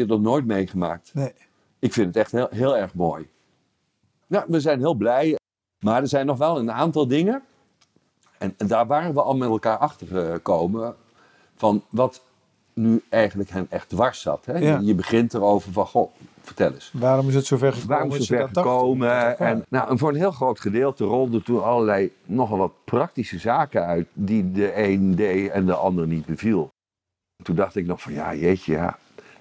Heb 0.00 0.08
dat 0.08 0.20
nooit 0.20 0.46
meegemaakt. 0.46 1.10
Nee. 1.14 1.32
Ik 1.78 1.92
vind 1.92 2.06
het 2.06 2.16
echt 2.16 2.32
heel, 2.32 2.48
heel 2.50 2.76
erg 2.76 2.94
mooi. 2.94 3.28
Nou, 4.26 4.44
we 4.48 4.60
zijn 4.60 4.78
heel 4.78 4.94
blij. 4.94 5.36
Maar 5.84 6.00
er 6.00 6.08
zijn 6.08 6.26
nog 6.26 6.38
wel 6.38 6.58
een 6.58 6.72
aantal 6.72 7.06
dingen. 7.06 7.42
En, 8.38 8.54
en 8.56 8.66
daar 8.66 8.86
waren 8.86 9.14
we 9.14 9.22
al 9.22 9.36
met 9.36 9.48
elkaar 9.48 9.76
achter 9.76 10.06
gekomen. 10.06 10.94
Van 11.56 11.82
wat 11.88 12.22
nu 12.74 13.02
eigenlijk 13.08 13.50
hen 13.50 13.66
echt 13.70 13.88
dwars 13.88 14.20
zat. 14.20 14.46
Hè? 14.46 14.58
Ja. 14.58 14.78
Je, 14.82 14.94
begint 14.94 15.34
erover 15.34 15.72
van, 15.72 15.86
goh, 15.86 16.10
vertel 16.42 16.72
eens. 16.72 16.90
Waarom 16.94 17.28
is 17.28 17.34
het 17.34 17.46
zover 17.46 17.72
gekomen? 17.72 17.88
Waarom 17.88 18.10
is 18.10 18.18
het 18.18 18.26
zover 18.26 18.48
gekomen? 18.48 19.38
En, 19.38 19.64
nou, 19.68 19.90
en 19.90 19.98
voor 19.98 20.08
een 20.08 20.16
heel 20.16 20.30
groot 20.30 20.60
gedeelte 20.60 21.04
rolden 21.04 21.42
toen 21.42 21.64
allerlei 21.64 22.12
nogal 22.24 22.58
wat 22.58 22.72
praktische 22.84 23.38
zaken 23.38 23.84
uit 23.86 24.06
die 24.12 24.50
de 24.50 24.76
een 24.76 25.14
deed 25.14 25.50
en 25.50 25.66
de 25.66 25.74
ander 25.74 26.06
niet 26.06 26.26
beviel. 26.26 26.68
Toen 27.42 27.56
dacht 27.56 27.76
ik 27.76 27.86
nog 27.86 28.02
van 28.02 28.12
ja, 28.12 28.34
jeetje, 28.34 28.72
ja. 28.72 28.98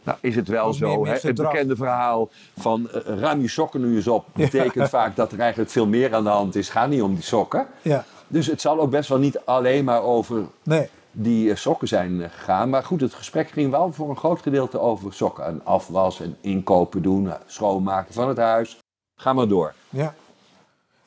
Nou, 0.09 0.17
is 0.21 0.35
het 0.35 0.47
wel 0.47 0.73
zo, 0.73 1.05
hè? 1.05 1.13
het 1.21 1.35
bekende 1.35 1.75
verhaal 1.75 2.29
van 2.59 2.89
eh, 2.91 3.01
ruim 3.19 3.41
je 3.41 3.47
sokken 3.47 3.81
nu 3.81 3.95
eens 3.95 4.07
op, 4.07 4.25
betekent 4.33 4.89
vaak 4.99 5.15
dat 5.15 5.31
er 5.31 5.39
eigenlijk 5.39 5.71
veel 5.71 5.87
meer 5.87 6.15
aan 6.15 6.23
de 6.23 6.29
hand 6.29 6.55
is. 6.55 6.69
Ga 6.69 6.85
niet 6.85 7.01
om 7.01 7.13
die 7.13 7.23
sokken. 7.23 7.67
Ja, 7.81 8.05
Dus 8.27 8.47
het 8.47 8.61
zal 8.61 8.79
ook 8.79 8.89
best 8.89 9.09
wel 9.09 9.17
niet 9.17 9.39
alleen 9.45 9.83
maar 9.83 10.01
over 10.03 10.43
nee. 10.63 10.89
die 11.11 11.49
eh, 11.49 11.55
sokken 11.55 11.87
zijn 11.87 12.21
eh, 12.21 12.29
gegaan. 12.31 12.69
Maar 12.69 12.83
goed, 12.83 13.01
het 13.01 13.13
gesprek 13.13 13.49
ging 13.49 13.71
wel 13.71 13.91
voor 13.93 14.09
een 14.09 14.17
groot 14.17 14.41
gedeelte 14.41 14.79
over 14.79 15.13
sokken. 15.13 15.45
En 15.45 15.61
afwas 15.63 16.19
en 16.21 16.35
inkopen 16.41 17.01
doen, 17.01 17.29
eh, 17.29 17.35
schoonmaken 17.45 18.13
van 18.13 18.27
het 18.27 18.37
huis. 18.37 18.77
Ga 19.21 19.33
maar 19.33 19.47
door. 19.47 19.73
Ja. 19.89 20.13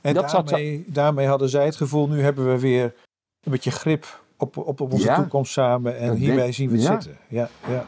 En 0.00 0.14
Dat 0.14 0.30
zat 0.30 0.48
daarmee, 0.48 0.84
daarmee 0.86 1.26
hadden 1.26 1.48
zij 1.48 1.64
het 1.64 1.76
gevoel, 1.76 2.08
nu 2.08 2.22
hebben 2.22 2.48
we 2.52 2.58
weer 2.60 2.84
een 3.42 3.52
beetje 3.52 3.70
grip 3.70 4.20
op, 4.36 4.56
op, 4.56 4.80
op 4.80 4.92
onze 4.92 5.04
Ja. 5.06 5.14
toekomst 5.16 5.52
samen. 5.52 5.98
En 5.98 6.06
Dat 6.06 6.16
hierbij 6.16 6.36
denk- 6.42 6.54
zien 6.54 6.68
we 6.70 6.76
het 6.76 6.84
zitten. 6.86 7.16
Ja, 7.28 7.48
ja. 7.68 7.84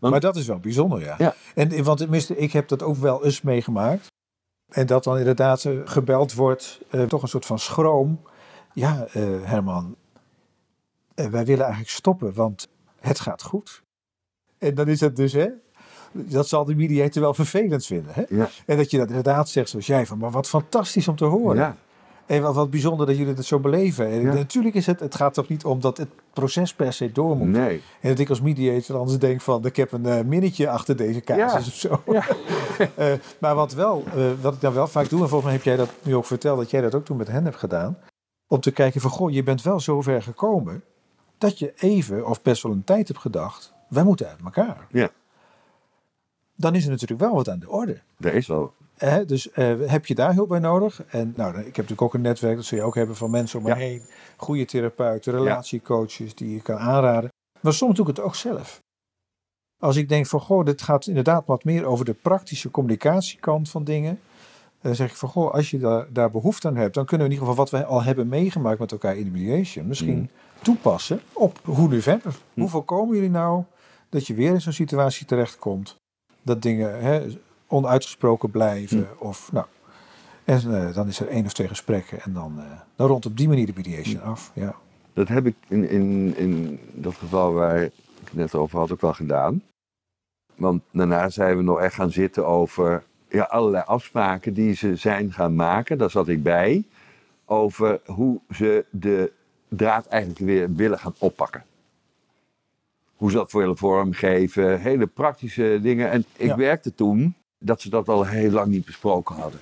Want- 0.00 0.12
maar 0.12 0.20
dat 0.22 0.36
is 0.36 0.46
wel 0.46 0.58
bijzonder, 0.58 1.00
ja. 1.00 1.14
Ja. 1.18 1.34
En, 1.54 1.84
want 1.84 1.98
tenminste, 1.98 2.36
ik 2.36 2.52
heb 2.52 2.68
dat 2.68 2.82
ook 2.82 2.96
wel 2.96 3.24
eens 3.24 3.40
meegemaakt. 3.42 4.06
En 4.68 4.86
dat 4.86 5.04
dan 5.04 5.18
inderdaad 5.18 5.64
eh, 5.64 5.72
gebeld 5.84 6.34
wordt, 6.34 6.80
eh, 6.90 7.02
toch 7.02 7.22
een 7.22 7.28
soort 7.28 7.46
van 7.46 7.58
schroom. 7.58 8.20
Ja, 8.72 9.06
eh, 9.12 9.22
Herman, 9.42 9.96
wij 11.14 11.44
willen 11.44 11.60
eigenlijk 11.64 11.90
stoppen, 11.90 12.32
want 12.34 12.68
het 13.00 13.20
gaat 13.20 13.42
goed. 13.42 13.82
En 14.58 14.74
dan 14.74 14.88
is 14.88 15.00
het 15.00 15.16
dus, 15.16 15.32
hè, 15.32 15.46
dat 16.12 16.48
zal 16.48 16.64
de 16.64 16.74
mediator 16.74 17.22
wel 17.22 17.34
vervelend 17.34 17.86
vinden. 17.86 18.12
Hè? 18.14 18.22
Ja. 18.28 18.48
En 18.66 18.76
dat 18.76 18.90
je 18.90 18.98
dat 18.98 19.08
inderdaad 19.08 19.48
zegt 19.48 19.68
zoals 19.68 19.86
jij, 19.86 20.06
van, 20.06 20.18
maar 20.18 20.30
wat 20.30 20.48
fantastisch 20.48 21.08
om 21.08 21.16
te 21.16 21.24
horen. 21.24 21.56
Ja. 21.56 21.76
En 22.26 22.42
wat, 22.42 22.54
wat 22.54 22.70
bijzonder 22.70 23.06
dat 23.06 23.16
jullie 23.16 23.34
het 23.34 23.44
zo 23.44 23.58
beleven. 23.58 24.06
En 24.06 24.20
Ja. 24.22 24.32
natuurlijk 24.34 24.74
is 24.74 24.86
het, 24.86 25.00
het 25.00 25.14
gaat 25.14 25.34
toch 25.34 25.48
niet 25.48 25.64
om 25.64 25.80
dat 25.80 25.96
het 25.96 26.08
proces 26.32 26.74
per 26.74 26.92
se 26.92 27.12
door 27.12 27.36
moet. 27.36 27.48
Nee. 27.48 27.82
En 28.00 28.08
dat 28.08 28.18
ik 28.18 28.28
als 28.28 28.40
mediator 28.40 28.96
anders 28.96 29.18
denk 29.18 29.40
van, 29.40 29.64
ik 29.64 29.76
heb 29.76 29.92
een 29.92 30.06
eh, 30.06 30.24
minnetje 30.24 30.68
achter 30.68 30.96
deze 30.96 31.20
casus 31.20 31.66
of 31.66 31.74
zo. 31.74 32.02
Ja. 32.12 32.24
Eh, 32.94 33.12
maar 33.38 33.54
wat, 33.54 33.72
wel, 33.72 34.04
eh, 34.14 34.30
wat 34.40 34.54
ik 34.54 34.60
dan 34.60 34.72
wel 34.72 34.86
vaak 34.86 35.08
doe, 35.08 35.22
en 35.22 35.28
volgens 35.28 35.44
mij 35.44 35.52
heb 35.52 35.62
jij 35.62 35.76
dat 35.76 35.90
nu 36.02 36.16
ook 36.16 36.24
verteld, 36.24 36.58
dat 36.58 36.70
jij 36.70 36.80
dat 36.80 36.94
ook 36.94 37.04
toen 37.04 37.16
met 37.16 37.28
hen 37.28 37.44
hebt 37.44 37.56
gedaan. 37.56 37.98
Om 38.48 38.60
te 38.60 38.70
kijken 38.70 39.00
van, 39.00 39.10
goh, 39.10 39.30
je 39.30 39.42
bent 39.42 39.62
wel 39.62 39.80
zo 39.80 40.00
ver 40.00 40.22
gekomen, 40.22 40.84
dat 41.38 41.58
je 41.58 41.72
even, 41.76 42.26
of 42.26 42.42
best 42.42 42.62
wel 42.62 42.72
een 42.72 42.84
tijd 42.84 43.08
hebt 43.08 43.20
gedacht, 43.20 43.72
wij 43.88 44.04
moeten 44.04 44.28
uit 44.28 44.40
elkaar. 44.44 44.86
Ja. 44.90 45.10
Dan 46.60 46.74
is 46.74 46.84
er 46.84 46.90
natuurlijk 46.90 47.20
wel 47.20 47.34
wat 47.34 47.48
aan 47.48 47.58
de 47.58 47.70
orde. 47.70 48.00
Dat 48.16 48.32
is 48.32 48.46
wel. 48.46 48.72
Dus 49.26 49.50
eh, 49.50 49.74
heb 49.86 50.06
je 50.06 50.14
daar 50.14 50.34
hulp 50.34 50.48
bij 50.48 50.58
nodig? 50.58 51.02
En 51.08 51.32
nou, 51.36 51.50
ik 51.50 51.64
heb 51.64 51.74
natuurlijk 51.76 52.02
ook 52.02 52.14
een 52.14 52.20
netwerk, 52.20 52.56
dat 52.56 52.64
zul 52.64 52.78
je 52.78 52.84
ook 52.84 52.94
hebben 52.94 53.16
van 53.16 53.30
mensen 53.30 53.58
om 53.58 53.64
me 53.64 53.70
Ja. 53.70 53.76
heen. 53.76 54.02
Goede 54.36 54.64
therapeuten, 54.64 55.32
relatiecoaches 55.32 56.34
die 56.34 56.54
je 56.54 56.60
kan 56.62 56.76
aanraden. 56.78 57.30
Maar 57.60 57.72
soms 57.72 57.94
doe 57.96 58.08
ik 58.08 58.16
het 58.16 58.24
ook 58.24 58.34
zelf. 58.34 58.80
Als 59.82 59.96
ik 59.96 60.08
denk 60.08 60.26
van, 60.26 60.40
goh, 60.40 60.64
dit 60.64 60.82
gaat 60.82 61.06
inderdaad 61.06 61.46
wat 61.46 61.64
meer 61.64 61.84
over 61.84 62.04
de 62.04 62.12
praktische 62.14 62.70
communicatiekant 62.70 63.70
van 63.70 63.84
dingen. 63.84 64.20
Dan 64.80 64.94
zeg 64.94 65.10
ik 65.10 65.16
van, 65.16 65.28
goh, 65.28 65.52
als 65.54 65.70
je 65.70 65.78
daar, 65.78 66.06
daar 66.12 66.30
behoefte 66.30 66.68
aan 66.68 66.76
hebt, 66.76 66.94
dan 66.94 67.04
kunnen 67.04 67.26
we 67.26 67.32
in 67.32 67.38
ieder 67.40 67.54
geval 67.54 67.70
wat 67.70 67.80
wij 67.80 67.90
al 67.90 68.02
hebben 68.02 68.28
meegemaakt 68.28 68.78
met 68.78 68.92
elkaar 68.92 69.16
in 69.16 69.24
de 69.24 69.30
mediation, 69.30 69.86
misschien 69.86 70.18
Mm. 70.18 70.28
toepassen 70.62 71.20
op 71.32 71.60
hoe 71.64 71.88
nu 71.88 72.02
verder. 72.02 72.36
Hoe 72.54 72.68
voorkomen 72.68 73.14
jullie 73.14 73.30
nou 73.30 73.62
dat 74.08 74.26
je 74.26 74.34
weer 74.34 74.52
in 74.52 74.60
zo'n 74.60 74.72
situatie 74.72 75.26
terechtkomt? 75.26 75.96
Dat 76.50 76.62
dingen 76.62 77.00
hè, 77.00 77.26
onuitgesproken 77.66 78.50
blijven 78.50 79.08
of 79.18 79.52
nou. 79.52 79.66
En 80.44 80.86
eh, 80.86 80.94
dan 80.94 81.08
is 81.08 81.20
er 81.20 81.28
één 81.28 81.44
of 81.44 81.52
twee 81.52 81.68
gesprekken 81.68 82.20
en 82.20 82.32
dan, 82.32 82.58
eh, 82.58 82.80
dan 82.96 83.06
rond 83.06 83.26
op 83.26 83.36
die 83.36 83.48
manier 83.48 83.66
de 83.66 83.72
mediation 83.76 84.22
af. 84.22 84.50
Ja. 84.54 84.74
Dat 85.12 85.28
heb 85.28 85.46
ik 85.46 85.54
in, 85.68 85.88
in, 85.88 86.36
in 86.36 86.80
dat 86.92 87.14
geval 87.14 87.52
waar 87.52 87.82
ik 87.82 87.92
het 88.24 88.34
net 88.34 88.54
over 88.54 88.78
had 88.78 88.92
ook 88.92 89.00
wel 89.00 89.12
gedaan. 89.12 89.62
Want 90.54 90.82
daarna 90.92 91.28
zijn 91.28 91.56
we 91.56 91.62
nog 91.62 91.80
echt 91.80 91.94
gaan 91.94 92.12
zitten 92.12 92.46
over 92.46 93.02
ja, 93.28 93.42
allerlei 93.42 93.84
afspraken 93.86 94.54
die 94.54 94.74
ze 94.74 94.96
zijn 94.96 95.32
gaan 95.32 95.54
maken. 95.54 95.98
Daar 95.98 96.10
zat 96.10 96.28
ik 96.28 96.42
bij. 96.42 96.84
Over 97.44 98.00
hoe 98.06 98.40
ze 98.50 98.84
de 98.90 99.32
draad 99.68 100.06
eigenlijk 100.06 100.44
weer 100.44 100.74
willen 100.74 100.98
gaan 100.98 101.14
oppakken. 101.18 101.64
Hoe 103.20 103.30
ze 103.30 103.36
dat 103.36 103.52
willen 103.52 103.76
vormgeven. 103.76 104.80
Hele 104.80 105.06
praktische 105.06 105.78
dingen. 105.82 106.10
En 106.10 106.24
ik 106.36 106.46
Ja. 106.46 106.56
werkte 106.56 106.94
toen 106.94 107.34
dat 107.58 107.80
ze 107.80 107.90
dat 107.90 108.08
al 108.08 108.26
heel 108.26 108.50
lang 108.50 108.66
niet 108.66 108.84
besproken 108.84 109.34
hadden. 109.36 109.60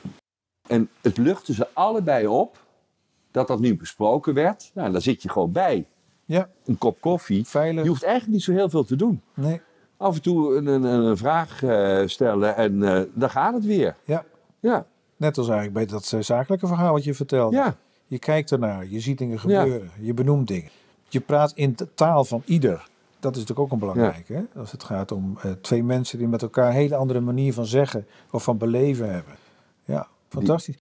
En 0.68 0.88
het 1.00 1.16
luchtte 1.16 1.54
ze 1.54 1.66
allebei 1.72 2.26
op 2.26 2.56
dat 3.30 3.46
dat 3.48 3.60
nu 3.60 3.76
besproken 3.76 4.34
werd. 4.34 4.70
Nou, 4.74 4.92
daar 4.92 5.00
zit 5.02 5.22
je 5.22 5.28
gewoon 5.28 5.52
bij. 5.52 5.86
ja, 6.24 6.48
Een 6.64 6.78
kop 6.78 7.00
koffie. 7.00 7.46
veilig. 7.46 7.82
Je 7.82 7.88
hoeft 7.88 8.02
eigenlijk 8.02 8.32
niet 8.34 8.42
zo 8.42 8.52
heel 8.52 8.68
veel 8.70 8.84
te 8.84 8.96
doen. 8.96 9.22
Nee, 9.34 9.60
Af 9.96 10.14
en 10.14 10.22
toe 10.22 10.56
een, 10.56 10.66
een, 10.66 10.82
een 10.84 11.16
vraag 11.16 11.62
eh, 11.62 12.02
stellen 12.06 12.56
en 12.56 12.82
eh, 12.82 13.02
dan 13.14 13.30
gaat 13.30 13.54
het 13.54 13.64
weer. 13.64 13.96
ja. 14.04 14.24
Ja, 14.60 14.86
Net 15.16 15.38
als 15.38 15.46
eigenlijk 15.48 15.76
bij 15.78 15.86
dat 15.98 16.12
eh, 16.12 16.20
zakelijke 16.20 16.66
verhaal 16.66 16.92
wat 16.92 17.04
je 17.04 17.14
vertelde. 17.14 17.56
ja, 17.56 17.76
Je 18.06 18.18
kijkt 18.18 18.50
ernaar, 18.52 18.86
je 18.86 19.00
ziet 19.00 19.18
dingen 19.18 19.34
Ja. 19.46 19.60
gebeuren, 19.60 19.90
je 20.00 20.14
benoemt 20.14 20.48
dingen. 20.48 20.70
Je 21.08 21.20
praat 21.20 21.52
in 21.54 21.72
de 21.76 21.94
taal 21.94 22.24
van 22.24 22.42
ieder. 22.44 22.88
Dat 23.20 23.36
is 23.36 23.40
natuurlijk 23.40 23.58
ook 23.58 23.72
een 23.72 23.78
belangrijke. 23.78 24.32
Hè? 24.32 24.60
Als 24.60 24.72
het 24.72 24.84
gaat 24.84 25.12
om 25.12 25.38
eh, 25.42 25.50
twee 25.52 25.82
mensen 25.82 26.18
die 26.18 26.28
met 26.28 26.42
elkaar 26.42 26.68
een 26.68 26.74
hele 26.74 26.96
andere 26.96 27.20
manier 27.20 27.52
van 27.52 27.66
zeggen 27.66 28.06
of 28.30 28.42
van 28.42 28.58
beleven 28.58 29.12
hebben. 29.12 29.34
Ja, 29.84 30.08
fantastisch. 30.28 30.78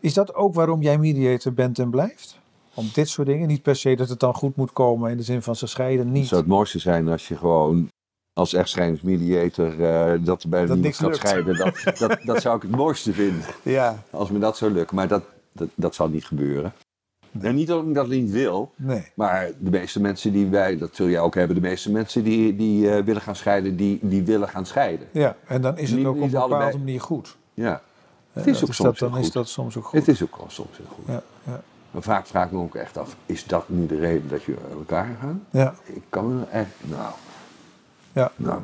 Is 0.00 0.14
dat 0.14 0.34
ook 0.34 0.54
waarom 0.54 0.82
jij 0.82 0.98
mediator 0.98 1.52
bent 1.52 1.78
en 1.78 1.90
blijft? 1.90 2.38
Om 2.74 2.90
dit 2.92 3.08
soort 3.08 3.26
dingen? 3.26 3.48
Niet 3.48 3.62
per 3.62 3.76
se 3.76 3.96
dat 3.96 4.08
het 4.08 4.20
dan 4.20 4.34
goed 4.34 4.56
moet 4.56 4.72
komen 4.72 5.10
in 5.10 5.16
de 5.16 5.22
zin 5.22 5.42
van 5.42 5.56
ze 5.56 5.66
scheiden 5.66 6.04
het 6.04 6.14
niet. 6.14 6.26
zou 6.26 6.40
het 6.40 6.50
mooiste 6.50 6.78
zijn 6.78 7.08
als 7.08 7.28
je 7.28 7.36
gewoon 7.36 7.88
als 8.32 8.52
echtscheidingsmediator 8.52 9.80
uh, 9.80 10.24
dat 10.24 10.42
er 10.42 10.48
bij 10.48 10.60
niemand 10.60 10.80
niks 10.80 10.98
gaat 10.98 11.16
scheiden. 11.16 11.56
Dat, 11.56 11.82
dat, 11.98 12.18
dat 12.24 12.42
zou 12.42 12.56
ik 12.56 12.62
het 12.62 12.70
mooiste 12.70 13.12
vinden. 13.12 13.44
Ja, 13.62 14.02
Als 14.10 14.30
me 14.30 14.38
dat 14.38 14.56
zou 14.56 14.72
lukken. 14.72 14.96
Maar 14.96 15.08
dat, 15.08 15.24
dat, 15.52 15.68
dat 15.74 15.94
zal 15.94 16.08
niet 16.08 16.24
gebeuren. 16.24 16.72
En 17.40 17.54
niet 17.54 17.66
dat 17.66 17.84
ik 17.86 17.94
dat 17.94 18.08
niet 18.08 18.30
wil. 18.30 18.72
nee. 18.76 19.12
Maar 19.14 19.50
de 19.58 19.70
meeste 19.70 20.00
mensen 20.00 20.32
die 20.32 20.46
wij, 20.46 20.78
dat 20.78 20.96
zul 20.96 21.08
jij 21.08 21.20
ook 21.20 21.34
hebben, 21.34 21.56
de 21.56 21.62
meeste 21.62 21.90
mensen 21.92 22.24
die, 22.24 22.56
die 22.56 22.90
eh, 22.90 23.04
willen 23.04 23.22
gaan 23.22 23.36
scheiden, 23.36 23.76
die, 23.76 23.98
die 24.02 24.22
willen 24.22 24.48
gaan 24.48 24.66
scheiden. 24.66 25.08
Ja, 25.12 25.36
en 25.46 25.60
dan 25.62 25.78
is 25.78 25.88
het 25.90 25.98
Niet- 25.98 26.06
ook 26.08 26.16
op 26.16 26.22
een 26.22 26.30
bepaalde 26.30 26.54
allebei. 26.54 26.78
manier 26.78 27.00
goed. 27.00 27.36
Ja, 27.54 27.72
Eh, 28.32 28.44
het 28.44 28.46
is 28.54 28.62
ook 28.64 28.74
soms 28.74 28.98
dat, 28.98 29.10
dan 29.10 29.18
is 29.20 29.30
dat 29.30 29.48
soms 29.48 29.76
ook 29.76 29.84
goed. 29.84 29.98
het 29.98 30.08
is 30.08 30.22
ook 30.22 30.38
soms 30.48 30.76
heel 30.76 30.86
goed. 30.86 31.04
Ja, 31.06 31.22
ja. 31.44 31.60
Maar 31.90 32.02
vaak 32.02 32.26
vraag 32.26 32.46
ik 32.46 32.52
me 32.52 32.58
ook 32.58 32.74
echt 32.74 32.96
af, 32.96 33.16
is 33.26 33.44
dat 33.46 33.68
nu 33.68 33.86
de 33.86 33.96
reden 33.98 34.28
dat 34.28 34.42
je 34.42 34.54
uit 34.68 34.72
elkaar 34.78 35.16
gaan? 35.20 35.44
Ja. 35.50 35.74
Ik 35.84 36.02
kan 36.08 36.46
echt, 36.50 36.70
nou, 36.80 37.12
Ja. 38.12 38.32
nou, 38.36 38.60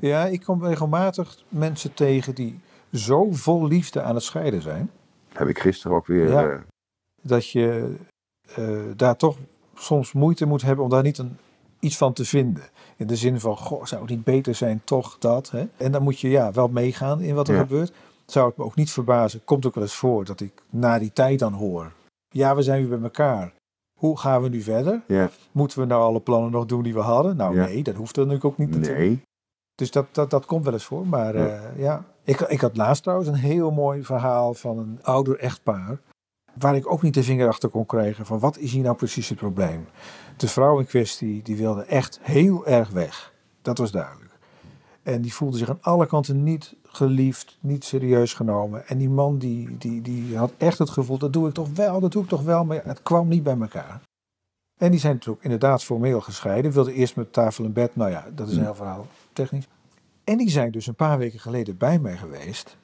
ja, 0.00 0.24
ik 0.26 0.42
kom 0.42 0.64
regelmatig 0.64 1.38
mensen 1.48 1.94
tegen 1.94 2.34
die 2.34 2.60
zo 2.92 3.28
vol 3.32 3.66
liefde 3.66 4.02
aan 4.02 4.14
het 4.14 4.24
scheiden 4.24 4.62
zijn. 4.62 4.90
heb 5.32 5.48
ik 5.48 5.58
gisteren 5.58 5.96
ook 5.96 6.06
weer, 6.06 6.28
Ja. 6.28 6.48
eh, 6.50 6.56
dat 7.22 7.48
je 7.50 7.94
eh, 8.56 8.66
daar 8.96 9.16
toch 9.16 9.36
soms 9.74 10.12
moeite 10.12 10.46
moet 10.46 10.62
hebben 10.62 10.84
om 10.84 10.90
daar 10.90 11.02
niet 11.02 11.18
een, 11.18 11.36
iets 11.80 11.96
van 11.96 12.12
te 12.12 12.24
vinden. 12.24 12.62
In 12.96 13.06
de 13.06 13.16
zin 13.16 13.40
van, 13.40 13.56
goh, 13.56 13.84
zou 13.84 14.00
het 14.00 14.10
niet 14.10 14.24
beter 14.24 14.54
zijn, 14.54 14.80
toch 14.84 15.18
dat. 15.18 15.50
Hè? 15.50 15.66
En 15.76 15.92
dan 15.92 16.02
moet 16.02 16.20
je 16.20 16.28
ja, 16.28 16.52
wel 16.52 16.68
meegaan 16.68 17.20
in 17.20 17.34
wat 17.34 17.48
er 17.48 17.54
Ja. 17.54 17.60
gebeurt. 17.60 17.92
Zou 18.26 18.48
het 18.48 18.56
me 18.56 18.64
ook 18.64 18.74
niet 18.74 18.90
verbazen, 18.90 19.44
komt 19.44 19.66
ook 19.66 19.74
wel 19.74 19.84
eens 19.84 19.94
voor 19.94 20.24
dat 20.24 20.40
ik 20.40 20.52
na 20.70 20.98
die 20.98 21.12
tijd 21.12 21.38
dan 21.38 21.52
hoor. 21.52 21.92
Ja, 22.28 22.54
we 22.56 22.62
zijn 22.62 22.80
weer 22.80 22.88
bij 22.98 23.02
elkaar. 23.08 23.52
Hoe 24.00 24.18
gaan 24.18 24.42
we 24.42 24.48
nu 24.48 24.60
verder? 24.60 25.02
ja, 25.06 25.30
Moeten 25.52 25.78
we 25.78 25.84
nou 25.86 26.02
alle 26.02 26.20
plannen 26.20 26.50
nog 26.50 26.66
doen 26.66 26.82
die 26.82 26.94
we 26.94 27.00
hadden? 27.00 27.36
Nou 27.36 27.54
Ja. 27.54 27.64
nee, 27.64 27.82
dat 27.82 27.94
hoeft 27.94 28.16
natuurlijk 28.16 28.44
ook 28.44 28.58
niet 28.58 28.70
natuurlijk. 28.70 28.98
nee, 28.98 29.22
Dus 29.74 29.90
dat, 29.90 30.06
dat, 30.12 30.30
dat 30.30 30.46
komt 30.46 30.64
wel 30.64 30.72
eens 30.72 30.84
voor. 30.84 31.06
Maar 31.06 31.36
Ja. 31.36 31.46
eh, 31.46 31.78
ja, 31.78 32.04
ik, 32.24 32.40
ik 32.40 32.60
had 32.60 32.76
laatst 32.76 33.02
trouwens 33.02 33.28
een 33.28 33.34
heel 33.34 33.70
mooi 33.70 34.02
verhaal 34.04 34.54
van 34.54 34.78
een 34.78 34.98
ouder 35.02 35.38
echtpaar. 35.38 35.98
Waar 36.58 36.76
ik 36.76 36.90
ook 36.90 37.02
niet 37.02 37.14
de 37.14 37.22
vinger 37.22 37.48
achter 37.48 37.68
kon 37.68 37.86
krijgen 37.86 38.26
van 38.26 38.38
wat 38.38 38.58
is 38.58 38.72
hier 38.72 38.82
nou 38.82 38.96
precies 38.96 39.28
het 39.28 39.38
probleem. 39.38 39.86
De 40.36 40.48
vrouw 40.48 40.78
in 40.78 40.86
kwestie 40.86 41.42
die 41.42 41.56
wilde 41.56 41.82
echt 41.82 42.18
heel 42.22 42.66
erg 42.66 42.90
weg. 42.90 43.32
Dat 43.62 43.78
was 43.78 43.90
duidelijk. 43.90 44.32
En 45.02 45.22
die 45.22 45.34
voelde 45.34 45.58
zich 45.58 45.68
aan 45.68 45.78
alle 45.80 46.06
kanten 46.06 46.42
niet 46.42 46.74
geliefd, 46.82 47.56
niet 47.60 47.84
serieus 47.84 48.34
genomen. 48.34 48.88
En 48.88 48.98
die 48.98 49.10
man 49.10 49.38
die, 49.38 49.78
die, 49.78 50.00
die 50.02 50.36
had 50.36 50.52
echt 50.56 50.78
het 50.78 50.90
gevoel, 50.90 51.18
dat 51.18 51.32
doe 51.32 51.48
ik 51.48 51.54
toch 51.54 51.68
wel, 51.74 52.00
dat 52.00 52.12
doe 52.12 52.22
ik 52.22 52.28
toch 52.28 52.42
wel. 52.42 52.64
Maar 52.64 52.80
het 52.84 53.02
kwam 53.02 53.28
niet 53.28 53.42
bij 53.42 53.58
elkaar. 53.60 54.00
En 54.80 54.90
die 54.90 55.00
zijn 55.00 55.12
natuurlijk 55.14 55.44
inderdaad 55.44 55.84
formeel 55.84 56.20
gescheiden. 56.20 56.72
Wilden 56.72 56.94
eerst 56.94 57.16
met 57.16 57.32
tafel 57.32 57.64
en 57.64 57.72
bed. 57.72 57.96
Nou 57.96 58.10
ja, 58.10 58.26
dat 58.34 58.48
is 58.48 58.56
een 58.56 58.62
heel 58.62 58.74
verhaal 58.74 59.06
technisch. 59.32 59.68
En 60.24 60.38
die 60.38 60.50
zijn 60.50 60.70
dus 60.70 60.86
een 60.86 60.94
paar 60.94 61.18
weken 61.18 61.40
geleden 61.40 61.76
bij 61.76 61.98
mij 61.98 62.16
geweest. 62.16 62.76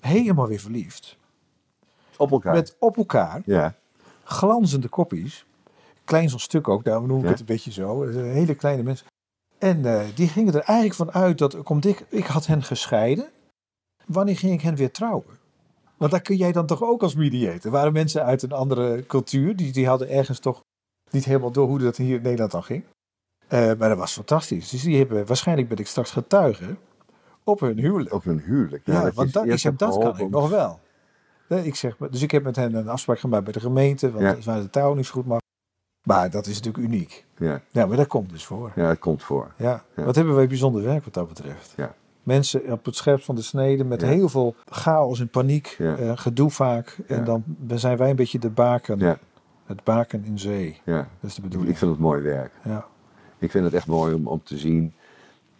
Helemaal 0.00 0.48
weer 0.48 0.60
verliefd. 0.60 1.16
Op 2.16 2.30
elkaar. 2.30 2.54
Met 2.54 2.76
op 2.78 2.96
elkaar 2.96 3.42
Ja, 3.44 3.74
glanzende 4.24 4.88
koppies. 4.88 5.46
Klein 6.04 6.28
zo'n 6.28 6.38
stuk 6.38 6.68
ook, 6.68 6.84
daarom 6.84 7.06
noem 7.06 7.18
ik 7.18 7.24
Ja. 7.24 7.30
het 7.30 7.40
een 7.40 7.46
beetje 7.46 7.72
zo. 7.72 8.02
Hele 8.08 8.54
kleine 8.54 8.82
mensen. 8.82 9.06
En 9.58 9.84
eh, 9.84 10.06
die 10.14 10.28
gingen 10.28 10.54
er 10.54 10.60
eigenlijk 10.60 10.94
van 10.94 11.12
uit 11.12 11.38
dat, 11.38 11.62
komt 11.62 11.84
ik, 11.86 12.04
ik 12.08 12.26
had 12.26 12.46
hen 12.46 12.62
gescheiden. 12.62 13.28
Wanneer 14.06 14.36
ging 14.36 14.52
ik 14.52 14.60
hen 14.60 14.74
weer 14.74 14.90
trouwen? 14.90 15.38
Want 15.96 16.10
daar 16.10 16.20
kun 16.22 16.36
jij 16.36 16.52
dan 16.52 16.66
toch 16.66 16.82
ook 16.82 17.02
als 17.02 17.14
mediator. 17.14 17.70
Waren 17.70 17.92
mensen 17.92 18.24
uit 18.24 18.42
een 18.42 18.52
andere 18.52 19.06
cultuur, 19.06 19.56
die, 19.56 19.72
die 19.72 19.86
hadden 19.88 20.08
ergens 20.08 20.38
toch 20.38 20.60
niet 21.10 21.24
helemaal 21.24 21.50
door 21.50 21.66
hoe 21.66 21.78
dat 21.78 21.96
hier 21.96 22.16
in 22.16 22.22
Nederland 22.22 22.50
dan 22.50 22.64
ging. 22.64 22.84
Eh, 23.48 23.60
maar 23.60 23.88
dat 23.88 23.98
was 23.98 24.12
fantastisch. 24.12 24.68
Dus 24.68 24.82
die 24.82 24.96
hebben, 24.98 25.26
waarschijnlijk 25.26 25.68
ben 25.68 25.78
ik 25.78 25.86
straks 25.86 26.10
getuige 26.10 26.76
op 27.44 27.60
hun 27.60 27.78
huwelijk. 27.78 28.12
op 28.14 28.24
hun 28.24 28.40
huwelijk. 28.40 28.86
Ja, 28.86 29.10
want 29.12 29.32
dat, 29.32 29.46
dat 29.76 29.98
kan 29.98 30.18
ik 30.18 30.30
nog 30.30 30.48
wel. 30.48 30.80
Ik 31.48 31.74
zeg, 31.74 31.96
dus 32.10 32.22
ik 32.22 32.30
heb 32.30 32.42
met 32.42 32.56
hen 32.56 32.74
een 32.74 32.88
afspraak 32.88 33.18
gemaakt 33.18 33.44
bij 33.44 33.52
de 33.52 33.60
gemeente, 33.60 34.10
want 34.12 34.24
Ja. 34.24 34.36
waar 34.52 34.60
de 34.60 34.70
touw 34.70 34.94
niet 34.94 35.06
zo 35.06 35.12
goed 35.12 35.26
mag. 35.26 35.38
Maar 36.02 36.30
dat 36.30 36.46
is 36.46 36.54
natuurlijk 36.60 36.84
uniek. 36.84 37.24
Ja, 37.38 37.60
Ja, 37.70 37.86
maar 37.86 37.96
dat 37.96 38.06
komt 38.06 38.30
dus 38.30 38.44
voor. 38.44 38.72
ja, 38.74 38.88
het 38.88 38.98
komt 38.98 39.22
voor. 39.22 39.52
Ja. 39.56 39.84
Ja. 39.96 40.04
Wat 40.04 40.14
hebben 40.16 40.34
wij 40.34 40.46
bijzonder 40.46 40.82
werk 40.82 41.04
wat 41.04 41.14
dat 41.14 41.28
betreft. 41.28 41.72
Ja. 41.76 41.94
Mensen 42.22 42.72
op 42.72 42.84
het 42.84 42.96
scherpst 42.96 43.26
van 43.26 43.34
de 43.34 43.42
snede 43.42 43.84
met 43.84 44.00
Ja. 44.00 44.06
heel 44.06 44.28
veel 44.28 44.54
chaos 44.64 45.20
en 45.20 45.28
paniek, 45.28 45.76
eh, 45.78 46.12
gedoe 46.14 46.50
vaak. 46.50 46.98
En 47.06 47.24
dan 47.24 47.44
zijn 47.78 47.96
wij 47.96 48.10
een 48.10 48.16
beetje 48.16 48.38
de 48.38 48.50
baken, 48.50 49.18
het 49.66 49.84
baken 49.84 50.24
in 50.24 50.38
zee. 50.38 50.80
ja. 50.84 50.96
Dat 51.20 51.30
is 51.30 51.34
de 51.36 51.42
Ik 51.42 51.48
bedoeling. 51.48 51.78
vind 51.78 51.90
het 51.90 52.00
mooi 52.00 52.22
werk. 52.22 52.52
Ja. 52.64 52.86
Ik 53.38 53.50
vind 53.50 53.64
het 53.64 53.74
echt 53.74 53.86
mooi 53.86 54.14
om, 54.14 54.26
om 54.26 54.40
te 54.42 54.56
zien 54.58 54.94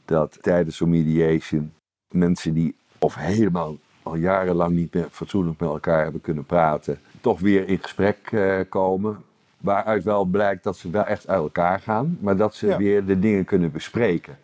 dat 0.04 0.38
tijdens 0.40 0.76
zo'n 0.76 0.90
mediation 0.90 1.72
mensen 2.10 2.54
die 2.54 2.76
of 2.98 3.14
helemaal 3.14 3.76
al 4.06 4.14
jarenlang 4.16 4.74
niet 4.74 4.94
meer 4.94 5.08
fatsoenlijk 5.10 5.60
met 5.60 5.68
elkaar 5.68 6.02
hebben 6.02 6.20
kunnen 6.20 6.44
praten, 6.44 6.98
toch 7.20 7.40
weer 7.40 7.68
in 7.68 7.78
gesprek 7.82 8.18
eh, 8.32 8.60
komen. 8.68 9.24
Waaruit 9.58 10.04
wel 10.04 10.24
blijkt 10.24 10.64
dat 10.64 10.76
ze 10.76 10.90
wel 10.90 11.04
echt 11.04 11.28
uit 11.28 11.40
elkaar 11.42 11.80
gaan, 11.80 12.18
maar 12.20 12.36
dat 12.36 12.54
ze 12.54 12.66
Ja. 12.66 12.76
weer 12.76 13.04
de 13.04 13.18
dingen 13.18 13.44
kunnen 13.44 13.72
bespreken. 13.72 14.38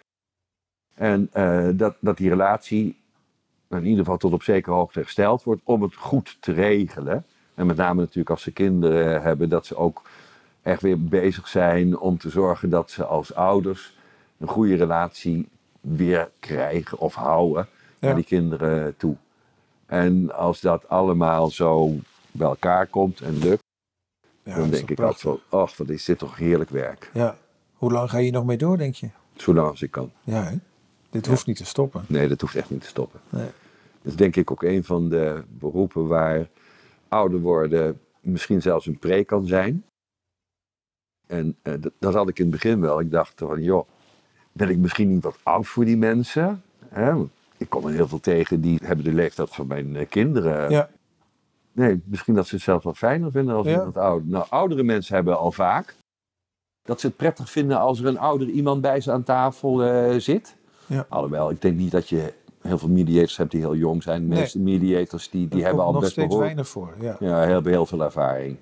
En 0.95 1.29
eh, 1.33 1.69
dat, 1.75 1.95
dat 2.01 2.17
die 2.17 2.29
relatie 2.29 2.97
in 3.69 3.85
ieder 3.85 3.99
geval 3.99 4.17
tot 4.17 4.33
op 4.33 4.43
zekere 4.43 4.75
hoogte 4.75 4.99
hersteld 4.99 5.43
wordt 5.43 5.61
om 5.65 5.83
het 5.83 5.95
goed 5.95 6.37
te 6.41 6.53
regelen. 6.53 7.25
En 7.55 7.67
met 7.67 7.77
name 7.77 8.01
natuurlijk 8.01 8.31
als 8.31 8.43
ze 8.43 8.53
kinderen 8.53 9.23
hebben, 9.23 9.49
dat 9.49 9.67
ze 9.67 9.77
ook 9.77 10.03
echt 10.63 10.83
weer 10.83 11.05
bezig 11.05 11.49
zijn 11.49 11.99
om 11.99 12.19
te 12.19 12.31
zorgen 12.31 12.71
dat 12.71 12.91
ze 12.91 13.05
als 13.05 13.35
ouders 13.35 13.97
een 14.39 14.49
goede 14.49 14.75
relatie 14.75 15.49
weer 15.81 16.31
krijgen 16.41 16.99
of 16.99 17.15
houden 17.15 17.67
Ja. 17.99 18.07
naar 18.07 18.15
die 18.17 18.25
kinderen 18.25 18.97
toe. 18.97 19.17
En 19.93 20.35
als 20.35 20.61
dat 20.61 20.89
allemaal 20.89 21.51
zo 21.51 21.95
bij 22.31 22.47
elkaar 22.47 22.87
komt 22.87 23.21
en 23.21 23.39
lukt, 23.39 23.63
Ja, 24.43 24.55
dan 24.57 24.71
denk 24.71 24.91
ik 24.91 25.01
altijd 25.01 25.21
prachtig. 25.21 25.51
wel, 25.51 25.61
ach, 25.63 25.77
wat 25.77 25.89
is 25.89 26.05
dit 26.05 26.19
toch 26.19 26.37
heerlijk 26.37 26.71
werk. 26.71 27.11
Ja. 27.15 27.37
Hoe 27.75 27.93
lang 27.93 28.11
ga 28.11 28.17
je 28.17 28.23
hier 28.23 28.33
nog 28.33 28.45
mee 28.45 28.57
door, 28.57 28.79
denk 28.79 28.95
je? 28.95 29.09
Zolang 29.37 29.69
als 29.69 29.83
ik 29.83 29.91
kan. 29.91 30.13
Ja? 30.25 30.53
Dit 31.11 31.25
Ja. 31.25 31.31
hoeft 31.31 31.47
niet 31.47 31.57
te 31.57 31.65
stoppen. 31.65 32.05
Nee, 32.09 32.29
dat 32.29 32.41
hoeft 32.41 32.55
echt 32.55 32.71
niet 32.71 32.81
te 32.81 32.87
stoppen. 32.87 33.21
Nee. 33.29 33.45
Dat 34.03 34.13
is 34.13 34.17
denk 34.17 34.37
ik 34.37 34.51
ook 34.51 34.63
een 34.63 34.85
van 34.85 35.09
de 35.09 35.43
beroepen 35.49 36.07
waar 36.07 36.49
ouder 37.09 37.41
worden 37.41 38.01
misschien 38.21 38.63
zelfs 38.63 38.87
een 38.87 38.99
pre 38.99 39.25
kan 39.25 39.47
zijn. 39.47 39.85
En 41.27 41.57
eh, 41.63 41.75
dat, 41.81 41.93
dat 41.99 42.15
had 42.15 42.29
ik 42.29 42.39
in 42.39 42.45
het 42.45 42.53
begin 42.55 42.81
wel. 42.81 43.01
Ik 43.01 43.11
dacht 43.11 43.33
van, 43.37 43.63
joh, 43.63 43.89
ben 44.53 44.69
ik 44.69 44.79
misschien 44.79 45.09
niet 45.09 45.23
wat 45.23 45.39
oud 45.43 45.67
voor 45.67 45.85
die 45.85 45.97
mensen? 45.97 46.63
Hè? 46.89 47.13
Ik 47.63 47.69
kom 47.71 47.87
er 47.87 47.93
heel 47.93 48.09
veel 48.09 48.21
tegen 48.21 48.61
die 48.61 48.79
hebben 48.85 49.05
de 49.05 49.13
leeftijd 49.13 49.51
van 49.51 49.67
mijn 49.67 49.97
eh, 49.97 50.09
kinderen. 50.09 50.71
Ja. 50.71 50.89
Nee, 51.73 52.03
misschien 52.05 52.35
dat 52.35 52.47
ze 52.47 52.55
het 52.55 52.65
zelf 52.65 52.83
wel 52.83 52.95
fijner 52.95 53.31
vinden 53.31 53.55
als 53.55 53.67
Ja. 53.67 53.73
iemand 53.73 53.97
ouder. 53.97 54.29
Nou, 54.29 54.47
oudere 54.49 54.83
mensen 54.83 55.15
hebben 55.15 55.39
al 55.39 55.53
vaak 55.53 55.95
dat 56.83 57.01
ze 57.01 57.07
het 57.07 57.17
prettig 57.17 57.51
vinden 57.51 57.79
als 57.79 58.01
er 58.01 58.07
een 58.07 58.19
ouder 58.19 58.49
iemand 58.49 58.81
bij 58.81 59.01
ze 59.01 59.13
aan 59.13 59.23
tafel 59.23 59.83
eh, 59.85 60.19
zit. 60.19 60.57
Ja. 60.87 61.07
Alhoewel, 61.09 61.51
ik 61.51 61.61
denk 61.63 61.77
niet 61.77 61.91
dat 61.91 62.09
je 62.09 62.33
heel 62.61 62.79
veel 62.79 62.89
mediators 62.89 63.37
hebt 63.37 63.51
die 63.51 63.61
heel 63.61 63.75
jong 63.77 64.03
zijn. 64.03 64.23
De 64.23 64.29
Nee. 64.29 64.39
meeste 64.39 64.59
mediators 64.59 65.31
die, 65.31 65.49
die 65.49 65.65
hebben 65.65 65.85
al 65.85 65.93
nog 65.93 66.01
best 66.01 66.13
steeds 66.13 66.29
behoorlijk... 66.29 66.55
weinig 66.55 66.73
voor. 66.73 66.95
Ja. 67.01 67.17
Ja, 67.21 67.41
heel, 67.47 67.63
heel 67.65 67.87
veel 67.87 68.03
ervaring. 68.03 68.57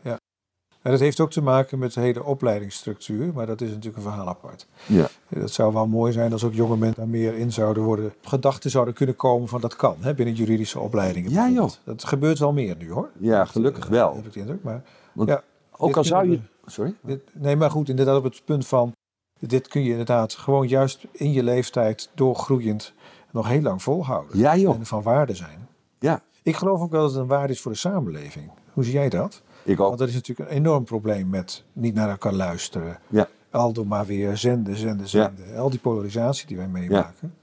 En 0.82 0.90
dat 0.90 1.00
heeft 1.00 1.20
ook 1.20 1.30
te 1.30 1.42
maken 1.42 1.78
met 1.78 1.92
de 1.94 2.00
hele 2.00 2.24
opleidingsstructuur, 2.24 3.32
maar 3.34 3.46
dat 3.46 3.60
is 3.60 3.68
natuurlijk 3.68 3.96
een 3.96 4.02
verhaal 4.02 4.28
apart. 4.28 4.66
Ja, 4.86 5.08
Het 5.28 5.50
zou 5.50 5.72
wel 5.72 5.86
mooi 5.86 6.12
zijn 6.12 6.32
als 6.32 6.44
ook 6.44 6.54
jonge 6.54 6.76
mensen 6.76 7.00
daar 7.00 7.08
meer 7.08 7.34
in 7.34 7.52
zouden 7.52 7.82
worden. 7.82 8.12
Gedachten 8.22 8.70
zouden 8.70 8.94
kunnen 8.94 9.16
komen 9.16 9.48
van 9.48 9.60
dat 9.60 9.76
kan 9.76 9.96
hè, 10.00 10.14
binnen 10.14 10.34
juridische 10.34 10.78
opleidingen. 10.80 11.30
Ja, 11.30 11.36
bijvoorbeeld. 11.36 11.80
Dat 11.84 12.04
gebeurt 12.04 12.38
wel 12.38 12.52
meer 12.52 12.76
nu 12.76 12.90
hoor. 12.92 13.10
ja 13.18 13.44
gelukkig 13.44 13.84
Eh, 13.84 13.90
wel. 13.90 14.14
Heb 14.14 14.26
ik 14.26 14.32
de 14.32 14.40
indruk. 14.40 14.62
Maar, 14.62 14.82
Want 15.12 15.28
ja, 15.28 15.42
Ook 15.76 15.96
al 15.96 16.04
zou 16.04 16.30
je... 16.30 16.40
Sorry? 16.66 16.94
dit, 17.02 17.20
nee, 17.32 17.56
maar 17.56 17.70
goed, 17.70 17.88
inderdaad 17.88 18.16
op 18.16 18.24
het 18.24 18.42
punt 18.44 18.66
van. 18.66 18.92
Dit 19.38 19.68
kun 19.68 19.82
je 19.82 19.90
inderdaad 19.90 20.34
gewoon 20.34 20.68
juist 20.68 21.04
in 21.12 21.32
je 21.32 21.42
leeftijd 21.42 22.10
doorgroeiend 22.14 22.92
nog 23.30 23.48
heel 23.48 23.62
lang 23.62 23.82
volhouden. 23.82 24.38
Ja 24.38 24.56
joh. 24.56 24.74
En 24.74 24.86
van 24.86 25.02
waarde 25.02 25.34
zijn. 25.34 25.68
Ja, 25.98 26.22
Ik 26.42 26.56
geloof 26.56 26.80
ook 26.80 26.90
wel 26.90 27.00
dat 27.02 27.10
het 27.10 27.20
een 27.20 27.26
waarde 27.26 27.52
is 27.52 27.60
voor 27.60 27.72
de 27.72 27.78
samenleving. 27.78 28.50
Hoe 28.72 28.84
zie 28.84 28.92
jij 28.92 29.08
dat? 29.08 29.42
Ik 29.64 29.80
ook. 29.80 29.86
Want 29.86 29.98
dat 29.98 30.08
is 30.08 30.14
natuurlijk 30.14 30.50
een 30.50 30.56
enorm 30.56 30.84
probleem 30.84 31.28
met 31.28 31.64
niet 31.72 31.94
naar 31.94 32.08
elkaar 32.11 32.32
luisteren. 32.32 32.98
Ja. 33.08 33.28
Aldo 33.50 33.84
maar 33.84 34.06
weer 34.06 34.36
zenden, 34.36 34.76
zenden, 34.76 35.00
Ja. 35.00 35.06
zenden. 35.06 35.56
Al 35.56 35.70
die 35.70 35.78
polarisatie 35.78 36.46
die 36.46 36.56
wij 36.56 36.68
meemaken. 36.68 37.34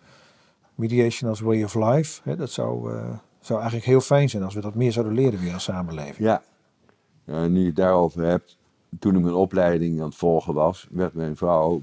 Mediation 0.76 1.30
als 1.30 1.40
way 1.40 1.64
of 1.64 1.76
life, 1.76 2.22
hè, 2.24 2.36
dat 2.36 2.52
zou, 2.52 2.94
eh, 2.94 3.10
zou 3.40 3.60
eigenlijk 3.60 3.90
heel 3.90 4.02
fijn 4.02 4.30
zijn 4.30 4.44
als 4.44 4.54
we 4.54 4.62
dat 4.62 4.76
meer 4.76 4.92
zouden 4.92 5.14
leren 5.16 5.40
weer 5.40 5.54
als 5.54 5.64
samenleving. 5.64 6.18
Ja. 6.18 6.42
ja. 7.24 7.48
Nu 7.48 7.60
je 7.60 7.66
het 7.66 7.76
daarover 7.76 8.24
hebt. 8.24 8.58
Toen 9.00 9.16
ik 9.16 9.22
mijn 9.22 9.34
opleiding 9.36 10.00
aan 10.00 10.06
het 10.08 10.16
volgen 10.16 10.54
was, 10.54 10.88
werd 10.92 11.14
mijn 11.14 11.36
vrouw 11.36 11.82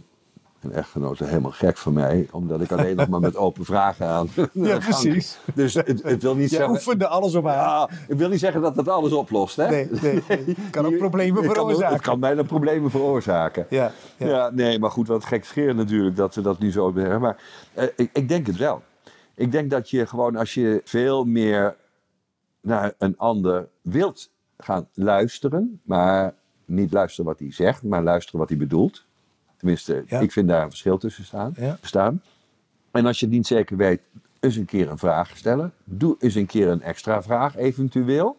en 0.64 0.72
echtgenote 0.72 1.24
helemaal 1.24 1.50
gek 1.50 1.76
van 1.76 1.92
mij. 1.92 2.28
Omdat 2.30 2.60
ik 2.60 2.72
alleen 2.72 2.96
nog 2.96 3.08
maar 3.08 3.20
met 3.20 3.36
open 3.36 3.64
vragen 3.64 4.06
aan. 4.06 4.28
Ja, 4.52 4.78
precies. 4.78 5.38
Dus 5.54 5.74
het, 5.74 6.02
het 6.02 6.22
wil 6.22 6.34
niet 6.36 6.50
zeggen... 6.50 6.70
oefende 6.70 7.06
alles 7.06 7.34
op 7.34 7.44
haar. 7.44 7.54
Ja, 7.54 7.88
ik 8.08 8.18
wil 8.18 8.28
niet 8.28 8.38
zeggen 8.40 8.60
dat 8.60 8.74
dat 8.74 8.88
alles 8.88 9.12
oplost, 9.12 9.56
hè? 9.56 9.68
Nee, 9.68 9.88
nee, 10.02 10.22
nee. 10.28 10.56
Kan 10.70 10.86
ook 10.86 10.96
problemen 10.96 11.42
Het 11.42 11.52
kan- 11.52 11.54
veroorzaken. 11.54 11.94
Het 11.94 12.02
kan 12.04 12.20
bijna 12.20 12.42
problemen 12.42 12.90
veroorzaken. 12.90 13.66
Ja, 13.70 13.92
Ja. 14.16 14.26
ja. 14.26 14.50
nee, 14.50 14.78
maar 14.78 14.90
goed, 14.90 15.08
wat 15.08 15.24
gek 15.24 15.44
scheren 15.44 15.76
natuurlijk 15.76 16.16
dat 16.16 16.34
we 16.34 16.40
dat 16.40 16.58
nu 16.58 16.70
zo 16.72 16.94
hebben. 16.94 17.20
Maar 17.20 17.36
eh, 17.74 17.84
ik, 17.96 18.10
ik 18.12 18.28
denk 18.28 18.46
het 18.46 18.56
wel. 18.56 18.82
Ik 19.34 19.52
denk 19.52 19.70
dat 19.70 19.90
je 19.90 20.06
gewoon 20.06 20.36
als 20.36 20.54
je 20.54 20.80
veel 20.84 21.24
meer 21.24 21.76
naar 22.60 22.92
een 22.98 23.14
ander 23.18 23.68
wilt 23.82 24.30
gaan 24.58 24.88
luisteren, 24.94 25.80
maar 25.84 26.34
niet 26.64 26.92
luisteren 26.92 27.30
wat 27.30 27.38
hij 27.38 27.52
zegt, 27.52 27.82
maar 27.82 28.02
luisteren 28.02 28.40
wat 28.40 28.48
hij 28.48 28.58
bedoelt. 28.58 29.04
Tenminste, 29.64 30.04
Ja. 30.06 30.20
ik 30.20 30.32
vind 30.32 30.48
daar 30.48 30.62
een 30.62 30.68
verschil 30.68 30.98
tussen 30.98 31.24
staan, 31.24 31.54
Ja. 31.56 31.78
staan. 31.82 32.22
En 32.90 33.06
als 33.06 33.18
je 33.20 33.26
het 33.26 33.34
niet 33.34 33.46
zeker 33.46 33.76
weet, 33.76 34.00
eens 34.40 34.56
een 34.56 34.64
keer 34.64 34.90
een 34.90 34.98
vraag 34.98 35.36
stellen. 35.36 35.72
Doe 35.84 36.16
eens 36.18 36.34
een 36.34 36.46
keer 36.46 36.68
een 36.68 36.82
extra 36.82 37.22
vraag, 37.22 37.56
eventueel. 37.56 38.36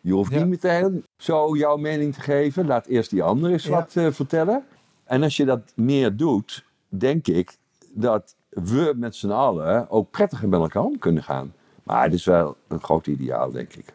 Je 0.00 0.12
hoeft 0.12 0.30
niet 0.30 0.46
meteen 0.46 1.04
zo 1.16 1.56
jouw 1.56 1.76
mening 1.76 2.14
te 2.14 2.20
geven. 2.20 2.66
Laat 2.66 2.86
eerst 2.86 3.10
die 3.10 3.22
ander 3.22 3.50
eens 3.50 3.66
wat 3.66 3.96
eh, 3.96 4.06
vertellen. 4.10 4.64
En 5.04 5.22
als 5.22 5.36
je 5.36 5.44
dat 5.44 5.60
meer 5.74 6.16
doet, 6.16 6.64
denk 6.88 7.26
ik 7.26 7.56
dat 7.92 8.34
we 8.48 8.92
met 8.96 9.16
z'n 9.16 9.30
allen 9.30 9.90
ook 9.90 10.10
prettiger 10.10 10.48
met 10.48 10.60
elkaar 10.60 10.82
om 10.84 10.98
kunnen 10.98 11.22
gaan. 11.22 11.52
Maar 11.82 12.04
het 12.04 12.12
is 12.12 12.24
wel 12.24 12.56
een 12.68 12.80
groot 12.82 13.06
ideaal, 13.06 13.50
denk 13.50 13.74
ik. 13.74 13.94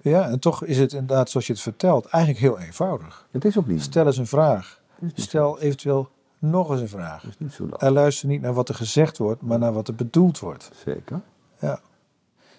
Ja, 0.00 0.28
en 0.28 0.38
toch 0.40 0.64
is 0.64 0.78
het 0.78 0.92
inderdaad, 0.92 1.30
zoals 1.30 1.46
je 1.46 1.52
het 1.52 1.62
vertelt, 1.62 2.06
eigenlijk 2.06 2.44
heel 2.44 2.58
eenvoudig. 2.66 3.26
Het 3.30 3.44
is 3.44 3.58
ook 3.58 3.66
niet, 3.66 3.82
Stel 3.82 4.06
eens 4.06 4.16
een 4.16 4.26
vraag. 4.26 4.80
Niet 5.02 5.20
Stel 5.20 5.60
eventueel 5.60 6.08
nog 6.38 6.70
eens 6.70 6.80
een 6.80 6.88
vraag. 6.88 7.24
Is 7.24 7.38
niet 7.38 7.52
zo 7.52 7.62
lang. 7.62 7.82
En 7.82 7.92
luister 7.92 8.28
niet 8.28 8.40
naar 8.40 8.52
wat 8.54 8.68
er 8.68 8.74
gezegd 8.74 9.18
wordt, 9.18 9.42
maar 9.42 9.58
naar 9.58 9.72
wat 9.72 9.88
er 9.88 9.94
bedoeld 9.94 10.38
wordt. 10.38 10.70
Zeker. 10.84 11.20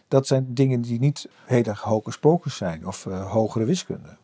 Dat 0.07 0.27
zijn 0.27 0.53
dingen 0.53 0.81
die 0.81 0.99
niet 0.99 1.27
heel 1.45 1.63
erg 1.63 1.81
hocus 1.81 2.17
pocus 2.17 2.55
zijn 2.55 2.87
of 2.87 3.05
eh, 3.05 3.31
hogere 3.31 3.65
wiskunde. 3.65 4.15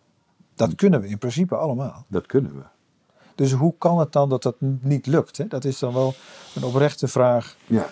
Dat 0.55 0.75
kunnen 0.75 1.01
we 1.01 1.07
in 1.07 1.17
principe 1.17 1.55
allemaal. 1.55 2.05
Dat 2.07 2.25
kunnen 2.25 2.55
we. 2.55 2.61
Dus 3.35 3.51
hoe 3.51 3.73
kan 3.77 3.99
het 3.99 4.11
dan 4.11 4.29
dat 4.29 4.43
dat 4.43 4.55
niet 4.59 5.05
lukt? 5.05 5.37
Hè? 5.37 5.47
Dat 5.47 5.65
is 5.65 5.79
dan 5.79 5.93
wel 5.93 6.13
een 6.55 6.63
oprechte 6.63 7.07
vraag 7.07 7.55
Ja. 7.65 7.85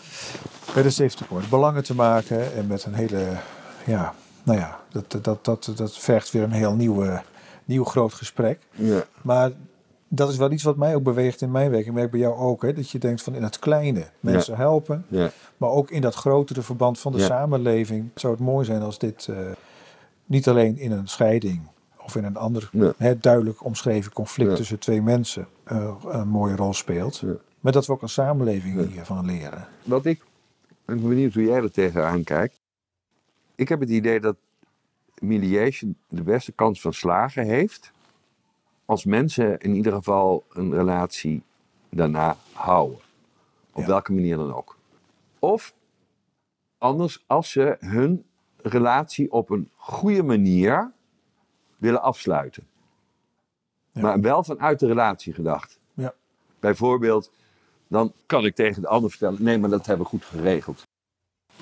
bij 0.73 0.83
de 0.83 0.89
safety 0.89 1.23
point. 1.23 1.49
Belangen 1.49 1.83
te 1.83 1.95
maken 1.95 2.53
en 2.53 2.67
met 2.67 2.83
een 2.85 2.93
hele, 2.93 3.37
ja, 3.85 4.13
nou 4.43 4.59
ja, 4.59 4.79
dat, 4.89 5.17
dat, 5.23 5.45
dat, 5.45 5.71
dat 5.75 5.97
vergt 5.97 6.31
weer 6.31 6.43
een 6.43 6.51
heel 6.51 6.73
nieuw, 6.73 7.21
nieuw 7.65 7.83
groot 7.83 8.13
gesprek. 8.13 8.59
ja. 8.71 9.03
Maar 9.21 9.51
dat 10.07 10.29
is 10.29 10.37
wel 10.37 10.51
iets 10.51 10.63
wat 10.63 10.77
mij 10.77 10.95
ook 10.95 11.03
beweegt 11.03 11.41
in 11.41 11.51
mijn 11.51 11.71
werk. 11.71 11.85
Ik 11.85 11.93
merk 11.93 12.11
bij 12.11 12.19
jou 12.19 12.35
ook, 12.37 12.61
hè, 12.61 12.73
dat 12.73 12.89
je 12.89 12.99
denkt 12.99 13.21
van 13.21 13.35
in 13.35 13.43
het 13.43 13.59
kleine 13.59 14.07
mensen 14.19 14.55
helpen. 14.55 15.05
ja. 15.07 15.29
Maar 15.57 15.69
ook 15.69 15.91
in 15.91 16.01
dat 16.01 16.15
grotere 16.15 16.61
verband 16.61 16.99
van 16.99 17.11
de 17.11 17.17
Ja. 17.17 17.25
samenleving 17.25 18.09
zou 18.15 18.33
het 18.33 18.41
mooi 18.41 18.65
zijn 18.65 18.81
als 18.81 18.99
dit 18.99 19.27
eh, 19.27 19.37
niet 20.25 20.47
alleen 20.47 20.77
in 20.77 20.91
een 20.91 21.07
scheiding 21.07 21.61
of 21.97 22.15
in 22.15 22.23
een 22.23 22.37
ander 22.37 22.69
hè, 22.97 23.17
duidelijk 23.19 23.63
omschreven 23.65 24.13
conflict 24.13 24.55
tussen 24.55 24.79
twee 24.79 25.01
mensen 25.01 25.47
eh, 25.63 25.95
een 26.07 26.27
mooie 26.27 26.55
rol 26.55 26.73
speelt. 26.73 27.23
Maar 27.59 27.71
dat 27.71 27.85
we 27.85 27.91
ook 27.93 28.01
als 28.01 28.13
samenleving 28.13 28.91
hiervan 28.91 29.25
leren. 29.25 29.67
Wat 29.83 30.05
ik, 30.05 30.19
ik 30.67 30.75
ben 30.85 31.01
benieuwd 31.01 31.33
hoe 31.33 31.43
jij 31.43 31.61
er 31.61 31.71
tegenaan 31.71 32.23
kijkt. 32.23 32.59
Ik 33.55 33.69
heb 33.69 33.79
het 33.79 33.89
idee 33.89 34.19
dat 34.19 34.35
mediation 35.21 35.95
de 36.09 36.21
beste 36.23 36.51
kans 36.51 36.81
van 36.81 36.93
slagen 36.93 37.45
heeft. 37.45 37.91
Als 38.87 39.05
mensen 39.05 39.59
in 39.59 39.75
ieder 39.75 39.93
geval 39.93 40.43
een 40.53 40.73
relatie 40.73 41.41
daarna 41.89 42.37
houden. 42.53 42.99
Op 43.73 43.81
Ja. 43.81 43.87
welke 43.87 44.13
manier 44.13 44.37
dan 44.37 44.53
ook. 44.53 44.77
Of 45.39 45.73
anders 46.77 47.23
als 47.27 47.51
ze 47.51 47.77
hun 47.79 48.25
relatie 48.61 49.31
op 49.31 49.49
een 49.49 49.69
goede 49.75 50.23
manier 50.23 50.91
willen 51.77 52.01
afsluiten. 52.01 52.67
Ja. 53.91 54.01
Maar 54.01 54.21
wel 54.21 54.43
vanuit 54.43 54.79
de 54.79 54.87
relatie 54.87 55.33
gedacht. 55.33 55.79
Ja. 55.93 56.13
Bijvoorbeeld, 56.59 57.31
dan 57.87 58.13
kan 58.25 58.45
ik 58.45 58.55
tegen 58.55 58.81
de 58.81 58.87
ander 58.87 59.09
vertellen: 59.09 59.43
nee, 59.43 59.57
maar 59.57 59.69
dat 59.69 59.85
hebben 59.85 60.05
we 60.05 60.11
goed 60.11 60.25
geregeld. 60.25 60.81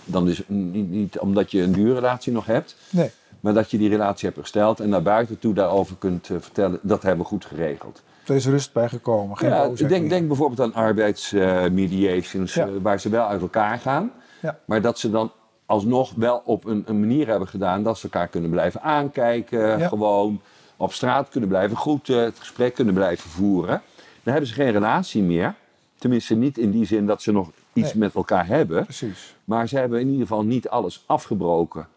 Dan 0.03 0.29
is 0.29 0.37
het 0.37 0.49
niet, 0.49 0.89
niet 0.89 1.19
omdat 1.19 1.51
je 1.51 1.61
een 1.61 1.71
duurrelatie 1.71 2.31
nog 2.33 2.45
hebt, 2.45 2.75
Nee, 2.91 3.11
maar 3.45 3.53
dat 3.53 3.71
je 3.71 3.77
die 3.77 3.89
relatie 3.89 4.27
hebt 4.27 4.39
gesteld 4.39 4.79
en 4.79 4.89
naar 4.89 5.01
buiten 5.01 5.39
toe 5.39 5.53
daarover 5.53 5.95
kunt 5.95 6.29
eh, 6.29 6.37
vertellen: 6.39 6.79
dat 6.81 7.01
hebben 7.01 7.21
we 7.21 7.27
goed 7.27 7.45
geregeld. 7.45 8.03
er 8.25 8.35
is 8.35 8.45
rust 8.47 8.73
bij 8.73 8.89
gekomen. 8.89 9.37
Geen 9.37 9.49
Ja, 9.49 9.67
denk, 9.87 10.09
denk 10.09 10.27
bijvoorbeeld 10.27 10.59
aan 10.61 10.73
arbeidsmediations, 10.73 12.53
Ja. 12.53 12.65
eh, 12.65 12.71
waar 12.81 12.99
ze 12.99 13.09
wel 13.09 13.25
uit 13.27 13.41
elkaar 13.41 13.77
gaan, 13.77 14.11
Ja. 14.41 14.59
maar 14.65 14.81
dat 14.81 14.99
ze 14.99 15.09
dan 15.09 15.31
alsnog 15.65 16.13
wel 16.15 16.41
op 16.45 16.65
een, 16.65 16.83
een 16.87 16.99
manier 16.99 17.27
hebben 17.27 17.47
gedaan 17.47 17.83
dat 17.83 17.97
ze 17.97 18.03
elkaar 18.03 18.27
kunnen 18.27 18.49
blijven 18.49 18.81
aankijken, 18.81 19.79
Ja. 19.79 19.87
gewoon 19.87 20.41
op 20.77 20.93
straat 20.93 21.29
kunnen 21.29 21.49
blijven 21.49 21.77
groeten, 21.77 22.23
het 22.23 22.39
gesprek 22.39 22.73
kunnen 22.73 22.93
blijven 22.93 23.29
voeren. 23.29 23.81
Dan 24.23 24.33
hebben 24.33 24.47
ze 24.47 24.53
geen 24.55 24.71
relatie 24.71 25.23
meer. 25.23 25.55
Tenminste, 25.97 26.35
niet 26.35 26.57
in 26.57 26.71
die 26.71 26.85
zin 26.85 27.05
dat 27.05 27.21
ze 27.21 27.31
nog 27.31 27.51
iets 27.73 27.93
Nee. 27.93 27.97
met 28.03 28.15
elkaar 28.15 28.47
hebben. 28.47 28.83
Precies. 28.83 29.35
Maar 29.43 29.67
ze 29.67 29.77
hebben 29.77 29.99
in 29.99 30.07
ieder 30.07 30.21
geval 30.27 30.43
niet 30.43 30.69
alles 30.69 31.03
afgebroken. 31.05 31.87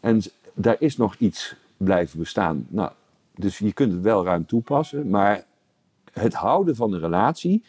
En 0.00 0.22
daar 0.54 0.76
is 0.78 0.96
nog 0.96 1.14
iets 1.14 1.56
blijven 1.76 2.18
bestaan. 2.18 2.66
Nou, 2.68 2.92
dus 3.34 3.58
je 3.58 3.72
kunt 3.72 3.92
het 3.92 4.02
wel 4.02 4.24
ruim 4.24 4.46
toepassen. 4.46 5.10
Maar 5.10 5.44
het 6.12 6.34
houden 6.34 6.76
van 6.76 6.92
een 6.92 7.00
relatie 7.00 7.62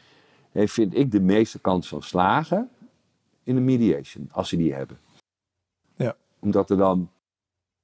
heeft, 0.51 0.73
vind 0.73 0.95
ik, 0.95 1.11
de 1.11 1.21
meeste 1.21 1.59
kans 1.59 1.88
van 1.88 2.01
slagen 2.01 2.69
in 3.43 3.55
een 3.55 3.65
mediation. 3.65 4.29
Als 4.32 4.49
ze 4.49 4.57
die 4.57 4.73
hebben. 4.73 4.99
Ja. 5.95 6.15
Omdat 6.39 6.69
er 6.69 6.77
dan, 6.77 7.09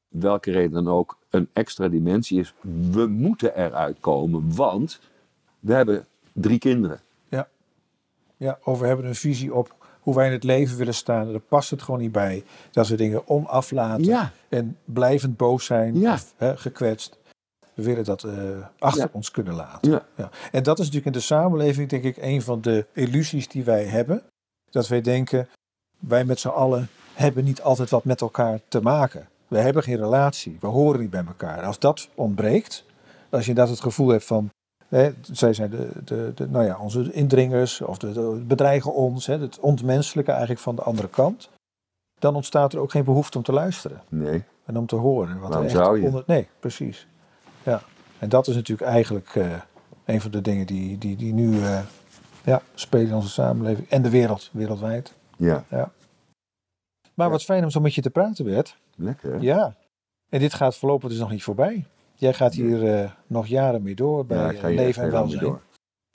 welke 0.08 0.52
reden 0.52 0.84
dan 0.84 0.88
ook, 0.94 1.18
een 1.30 1.50
extra 1.54 1.88
dimensie 1.88 2.40
is. 2.40 2.54
We 2.92 3.08
moeten 3.08 3.56
eruit 3.58 4.00
komen, 4.00 4.56
want 4.56 5.00
we 5.60 5.74
hebben 5.74 6.08
drie 6.34 6.60
kinderen. 6.60 7.00
Ja, 8.38 8.60
of 8.64 8.80
we 8.80 8.88
hebben 8.88 9.06
een 9.06 9.16
visie 9.16 9.54
op 9.54 9.76
hoe 10.08 10.16
wij 10.16 10.26
in 10.26 10.32
het 10.32 10.44
leven 10.44 10.78
willen 10.78 10.94
staan. 10.94 11.32
Daar 11.32 11.40
past 11.40 11.70
het 11.70 11.82
gewoon 11.82 12.00
niet 12.00 12.12
bij. 12.12 12.44
Dat 12.72 12.88
we 12.88 12.96
dingen 12.96 13.28
onaflaten 13.28 14.04
Ja. 14.04 14.32
en 14.50 14.78
blijvend 14.86 15.38
boos 15.38 15.66
zijn 15.66 16.00
Ja. 16.00 16.14
of 16.14 16.34
hè, 16.38 16.58
gekwetst. 16.58 17.18
We 17.74 17.84
willen 17.84 18.04
dat 18.04 18.24
eh, 18.24 18.34
achter 18.80 19.02
Ja. 19.04 19.10
ons 19.12 19.32
kunnen 19.32 19.54
laten. 19.54 19.92
Ja. 20.16 20.30
En 20.52 20.64
dat 20.64 20.80
is 20.80 20.86
natuurlijk 20.86 21.06
in 21.16 21.20
de 21.22 21.26
samenleving, 21.26 21.90
denk 21.90 22.04
ik, 22.04 22.18
een 22.18 22.42
van 22.42 22.62
de 22.62 22.86
illusies 22.94 23.48
die 23.48 23.64
wij 23.64 23.84
hebben. 23.86 24.24
Dat 24.70 24.88
wij 24.88 25.02
denken, 25.02 25.48
wij 26.00 26.26
met 26.26 26.40
z'n 26.40 26.48
allen 26.48 26.88
hebben 27.14 27.44
niet 27.44 27.62
altijd 27.62 27.90
wat 27.90 28.04
met 28.04 28.22
elkaar 28.22 28.60
te 28.68 28.82
maken. 28.82 29.28
We 29.48 29.58
hebben 29.58 29.84
geen 29.84 29.98
relatie, 29.98 30.58
we 30.60 30.68
horen 30.68 31.00
niet 31.00 31.10
bij 31.10 31.24
elkaar. 31.28 31.62
Als 31.64 31.80
dat 31.80 32.10
ontbreekt, 32.16 32.84
als 33.30 33.44
je 33.44 33.50
inderdaad 33.50 33.74
het 33.74 33.84
gevoel 33.84 34.08
hebt 34.08 34.26
van, 34.26 34.50
hè, 34.88 35.12
zij 35.32 35.54
zijn 35.54 35.70
de, 35.70 35.90
de, 36.06 36.32
de, 36.36 36.48
nou 36.50 36.66
ja, 36.66 36.80
onze 36.80 37.12
indringers 37.14 37.82
of 37.82 37.98
de, 37.98 38.12
de 38.12 38.44
bedreigen 38.48 38.94
ons, 38.94 39.26
hè, 39.26 39.40
het 39.40 39.60
ontmenselijke 39.60 40.32
eigenlijk 40.32 40.62
van 40.62 40.76
de 40.76 40.82
andere 40.82 41.08
kant, 41.10 41.50
dan 42.20 42.36
ontstaat 42.36 42.74
er 42.74 42.80
ook 42.80 42.92
geen 42.92 43.04
behoefte 43.04 43.38
om 43.38 43.44
te 43.44 43.52
luisteren 43.52 44.02
Nee. 44.10 44.44
en 44.66 44.78
om 44.78 44.86
te 44.86 44.96
horen. 44.96 45.40
Wat 45.40 45.50
Waarom 45.50 45.70
zou 45.70 46.00
je? 46.00 46.06
Onder... 46.06 46.24
Nee, 46.28 46.48
precies. 46.60 47.08
Ja. 47.64 47.82
En 48.20 48.30
dat 48.30 48.48
is 48.48 48.56
natuurlijk 48.56 48.90
eigenlijk 48.90 49.36
eh, 49.36 49.52
een 50.06 50.22
van 50.22 50.32
de 50.32 50.42
dingen 50.42 50.66
die, 50.66 50.98
die, 50.98 51.16
die 51.16 51.34
nu 51.34 51.62
eh, 51.62 51.80
ja, 52.44 52.62
spelen 52.74 53.08
in 53.08 53.14
onze 53.16 53.30
samenleving 53.30 53.90
en 53.90 54.02
de 54.02 54.10
wereld, 54.10 54.50
wereldwijd. 54.54 55.14
Ja, 55.38 55.66
Maar 55.70 55.90
Ja. 57.14 57.30
wat 57.30 57.44
fijn 57.44 57.64
om 57.64 57.70
zo 57.70 57.80
met 57.80 57.96
je 57.96 58.02
te 58.02 58.10
praten, 58.10 58.46
Bert. 58.46 58.78
lekker. 58.96 59.42
Ja. 59.42 59.76
En 60.30 60.40
dit 60.40 60.54
gaat 60.54 60.78
voorlopig 60.78 61.10
dus 61.10 61.20
nog 61.20 61.30
niet 61.30 61.44
voorbij. 61.44 61.86
Jij 62.20 62.34
gaat 62.34 62.54
hier 62.54 62.94
eh, 62.94 63.10
nog 63.28 63.48
jaren 63.48 63.82
mee 63.84 63.96
door 63.96 64.26
bij 64.26 64.54
Ja, 64.62 64.68
leven 64.68 65.04
en 65.04 65.12
welzijn. 65.12 65.44
door. 65.44 65.62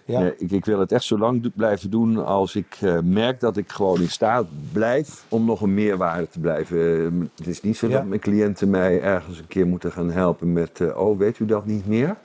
Ja. 0.04 0.20
Nee, 0.20 0.36
ik, 0.36 0.50
ik 0.50 0.64
wil 0.64 0.78
het 0.80 0.92
echt 0.92 1.04
zo 1.04 1.18
lang 1.18 1.52
blijven 1.54 1.90
doen 1.90 2.24
als 2.24 2.56
ik 2.56 2.78
eh, 2.80 2.98
merk 3.00 3.40
dat 3.40 3.56
ik 3.56 3.70
gewoon 3.70 4.00
in 4.00 4.08
staat 4.10 4.46
blijf 4.72 5.24
om 5.28 5.44
nog 5.44 5.60
een 5.60 5.74
meerwaarde 5.74 6.28
te 6.28 6.40
blijven. 6.40 6.78
Eh, 6.78 7.28
het 7.36 7.46
is 7.46 7.60
niet 7.60 7.76
zo 7.76 7.86
Ja. 7.88 7.92
dat 7.92 8.06
mijn 8.06 8.20
cliënten 8.20 8.70
mij 8.70 9.00
ergens 9.00 9.38
een 9.38 9.46
keer 9.48 9.66
moeten 9.66 9.92
gaan 9.92 10.10
helpen 10.10 10.52
met, 10.52 10.80
eh, 10.80 10.96
oh 11.00 11.18
weet 11.18 11.38
u 11.38 11.44
dat 11.46 11.66
niet 11.66 11.86
meer? 11.86 12.16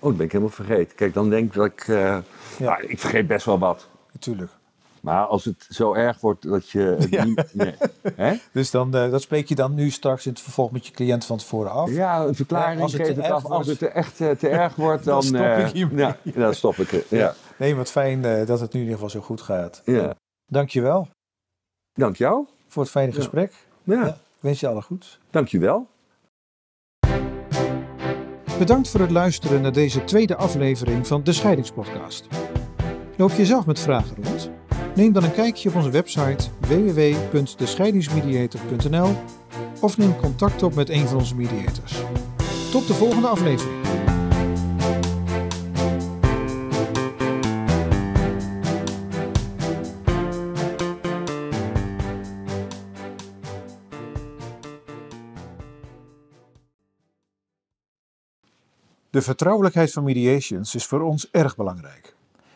Oh, 0.00 0.08
dat 0.10 0.16
ben 0.16 0.26
ik 0.26 0.32
helemaal 0.32 0.54
vergeten. 0.54 0.96
Kijk, 0.96 1.14
dan 1.14 1.30
denk 1.30 1.46
ik 1.46 1.52
dat 1.52 1.66
ik, 1.66 1.80
eh, 1.88 2.18
nou, 2.58 2.82
ik 2.86 2.98
vergeet 2.98 3.26
best 3.26 3.46
wel 3.46 3.58
wat. 3.58 3.88
Natuurlijk. 4.12 4.50
Maar 5.04 5.24
als 5.26 5.44
het 5.44 5.66
zo 5.70 5.94
erg 5.94 6.20
wordt 6.20 6.42
dat 6.42 6.70
je 6.70 6.78
het 6.80 7.10
Ja. 7.10 7.24
niet... 7.24 7.54
Nee. 8.16 8.40
Dus 8.52 8.70
dan, 8.70 8.94
eh, 8.96 9.10
dat 9.10 9.22
spreek 9.22 9.48
je 9.48 9.54
dan 9.54 9.74
nu 9.74 9.90
straks 9.90 10.26
in 10.26 10.32
het 10.32 10.40
vervolg 10.40 10.70
met 10.70 10.86
je 10.86 10.92
cliënt 10.92 11.24
van 11.24 11.38
tevoren 11.38 11.70
af. 11.70 11.90
Ja, 11.90 12.24
een 12.24 12.34
verklaring 12.34 12.76
Ja, 12.76 12.82
als 12.82 12.92
het 12.92 13.06
geef 13.06 13.16
ik 13.16 13.24
af. 13.30 13.44
Als 13.44 13.66
het 13.66 13.80
er 13.80 13.90
echt 13.90 14.20
eh, 14.20 14.30
te 14.30 14.48
erg 14.48 14.74
wordt, 14.76 15.04
dan... 15.10 15.14
Dan 15.14 15.22
stop 15.22 15.40
eh, 15.40 15.66
ik 15.66 15.72
hiermee. 15.72 15.96
Ja, 16.04 16.16
dan 16.34 16.54
stop 16.54 16.76
ik 16.76 16.88
het. 16.90 17.08
Ja. 17.08 17.34
Nee, 17.56 17.74
wat 17.76 17.90
fijn 17.90 18.24
eh, 18.24 18.46
dat 18.46 18.60
het 18.60 18.72
nu 18.72 18.80
in 18.80 18.86
ieder 18.86 18.94
geval 18.94 19.10
zo 19.20 19.20
goed 19.20 19.40
gaat. 19.40 19.82
Ja. 19.84 20.14
Dankjewel 20.46 21.08
Dank 21.92 22.16
jou. 22.16 22.46
voor 22.68 22.82
het 22.82 22.90
fijne 22.92 23.12
gesprek. 23.12 23.52
Ja. 23.82 24.06
Ik 24.06 24.14
wens 24.40 24.60
je 24.60 24.68
alle 24.68 24.82
goeds. 24.82 25.18
dank 25.30 25.48
je 25.48 25.58
wel. 25.58 25.86
Bedankt 28.58 28.88
voor 28.88 29.00
het 29.00 29.10
luisteren 29.10 29.62
naar 29.62 29.72
deze 29.72 30.04
tweede 30.04 30.36
aflevering 30.36 31.06
van 31.06 31.22
de 31.24 31.32
Scheidingspodcast. 31.32 32.26
Loop 33.16 33.30
je 33.30 33.46
zelf 33.46 33.66
met 33.66 33.80
vragen 33.80 34.16
rond? 34.24 34.50
Neem 34.94 35.12
dan 35.12 35.24
een 35.24 35.32
kijkje 35.32 35.68
op 35.68 35.74
onze 35.74 35.90
website 35.90 36.50
www.descheidingsmediator.nl 36.60 39.14
of 39.80 39.98
neem 39.98 40.16
contact 40.16 40.62
op 40.62 40.74
met 40.74 40.88
een 40.88 41.08
van 41.08 41.18
onze 41.18 41.36
mediators. 41.36 42.02
Tot 42.70 42.86
de 42.86 42.94
volgende 42.94 43.28
aflevering. 43.28 43.82
De 59.10 59.22
vertrouwelijkheid 59.22 59.92
van 59.92 60.04
mediations 60.04 60.74
is 60.74 60.86
voor 60.86 61.00
ons 61.00 61.30
erg 61.30 61.56
belangrijk. 61.56 62.13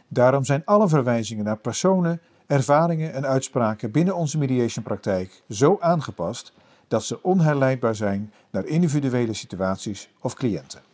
Daarom 0.09 0.44
zijn 0.44 0.62
alle 0.64 0.88
verwijzingen 0.88 1.44
naar 1.44 1.59
personen, 1.59 2.20
ervaringen 2.46 3.12
en 3.12 3.26
uitspraken 3.26 3.90
binnen 3.90 4.16
onze 4.16 4.38
mediationpraktijk 4.38 5.42
zo 5.48 5.76
aangepast 5.80 6.52
dat 6.88 7.04
ze 7.04 7.22
onherleidbaar 7.22 7.94
zijn 7.94 8.32
naar 8.50 8.64
individuele 8.64 9.34
situaties 9.34 10.11
of 10.20 10.34
cliënten. 10.34 10.88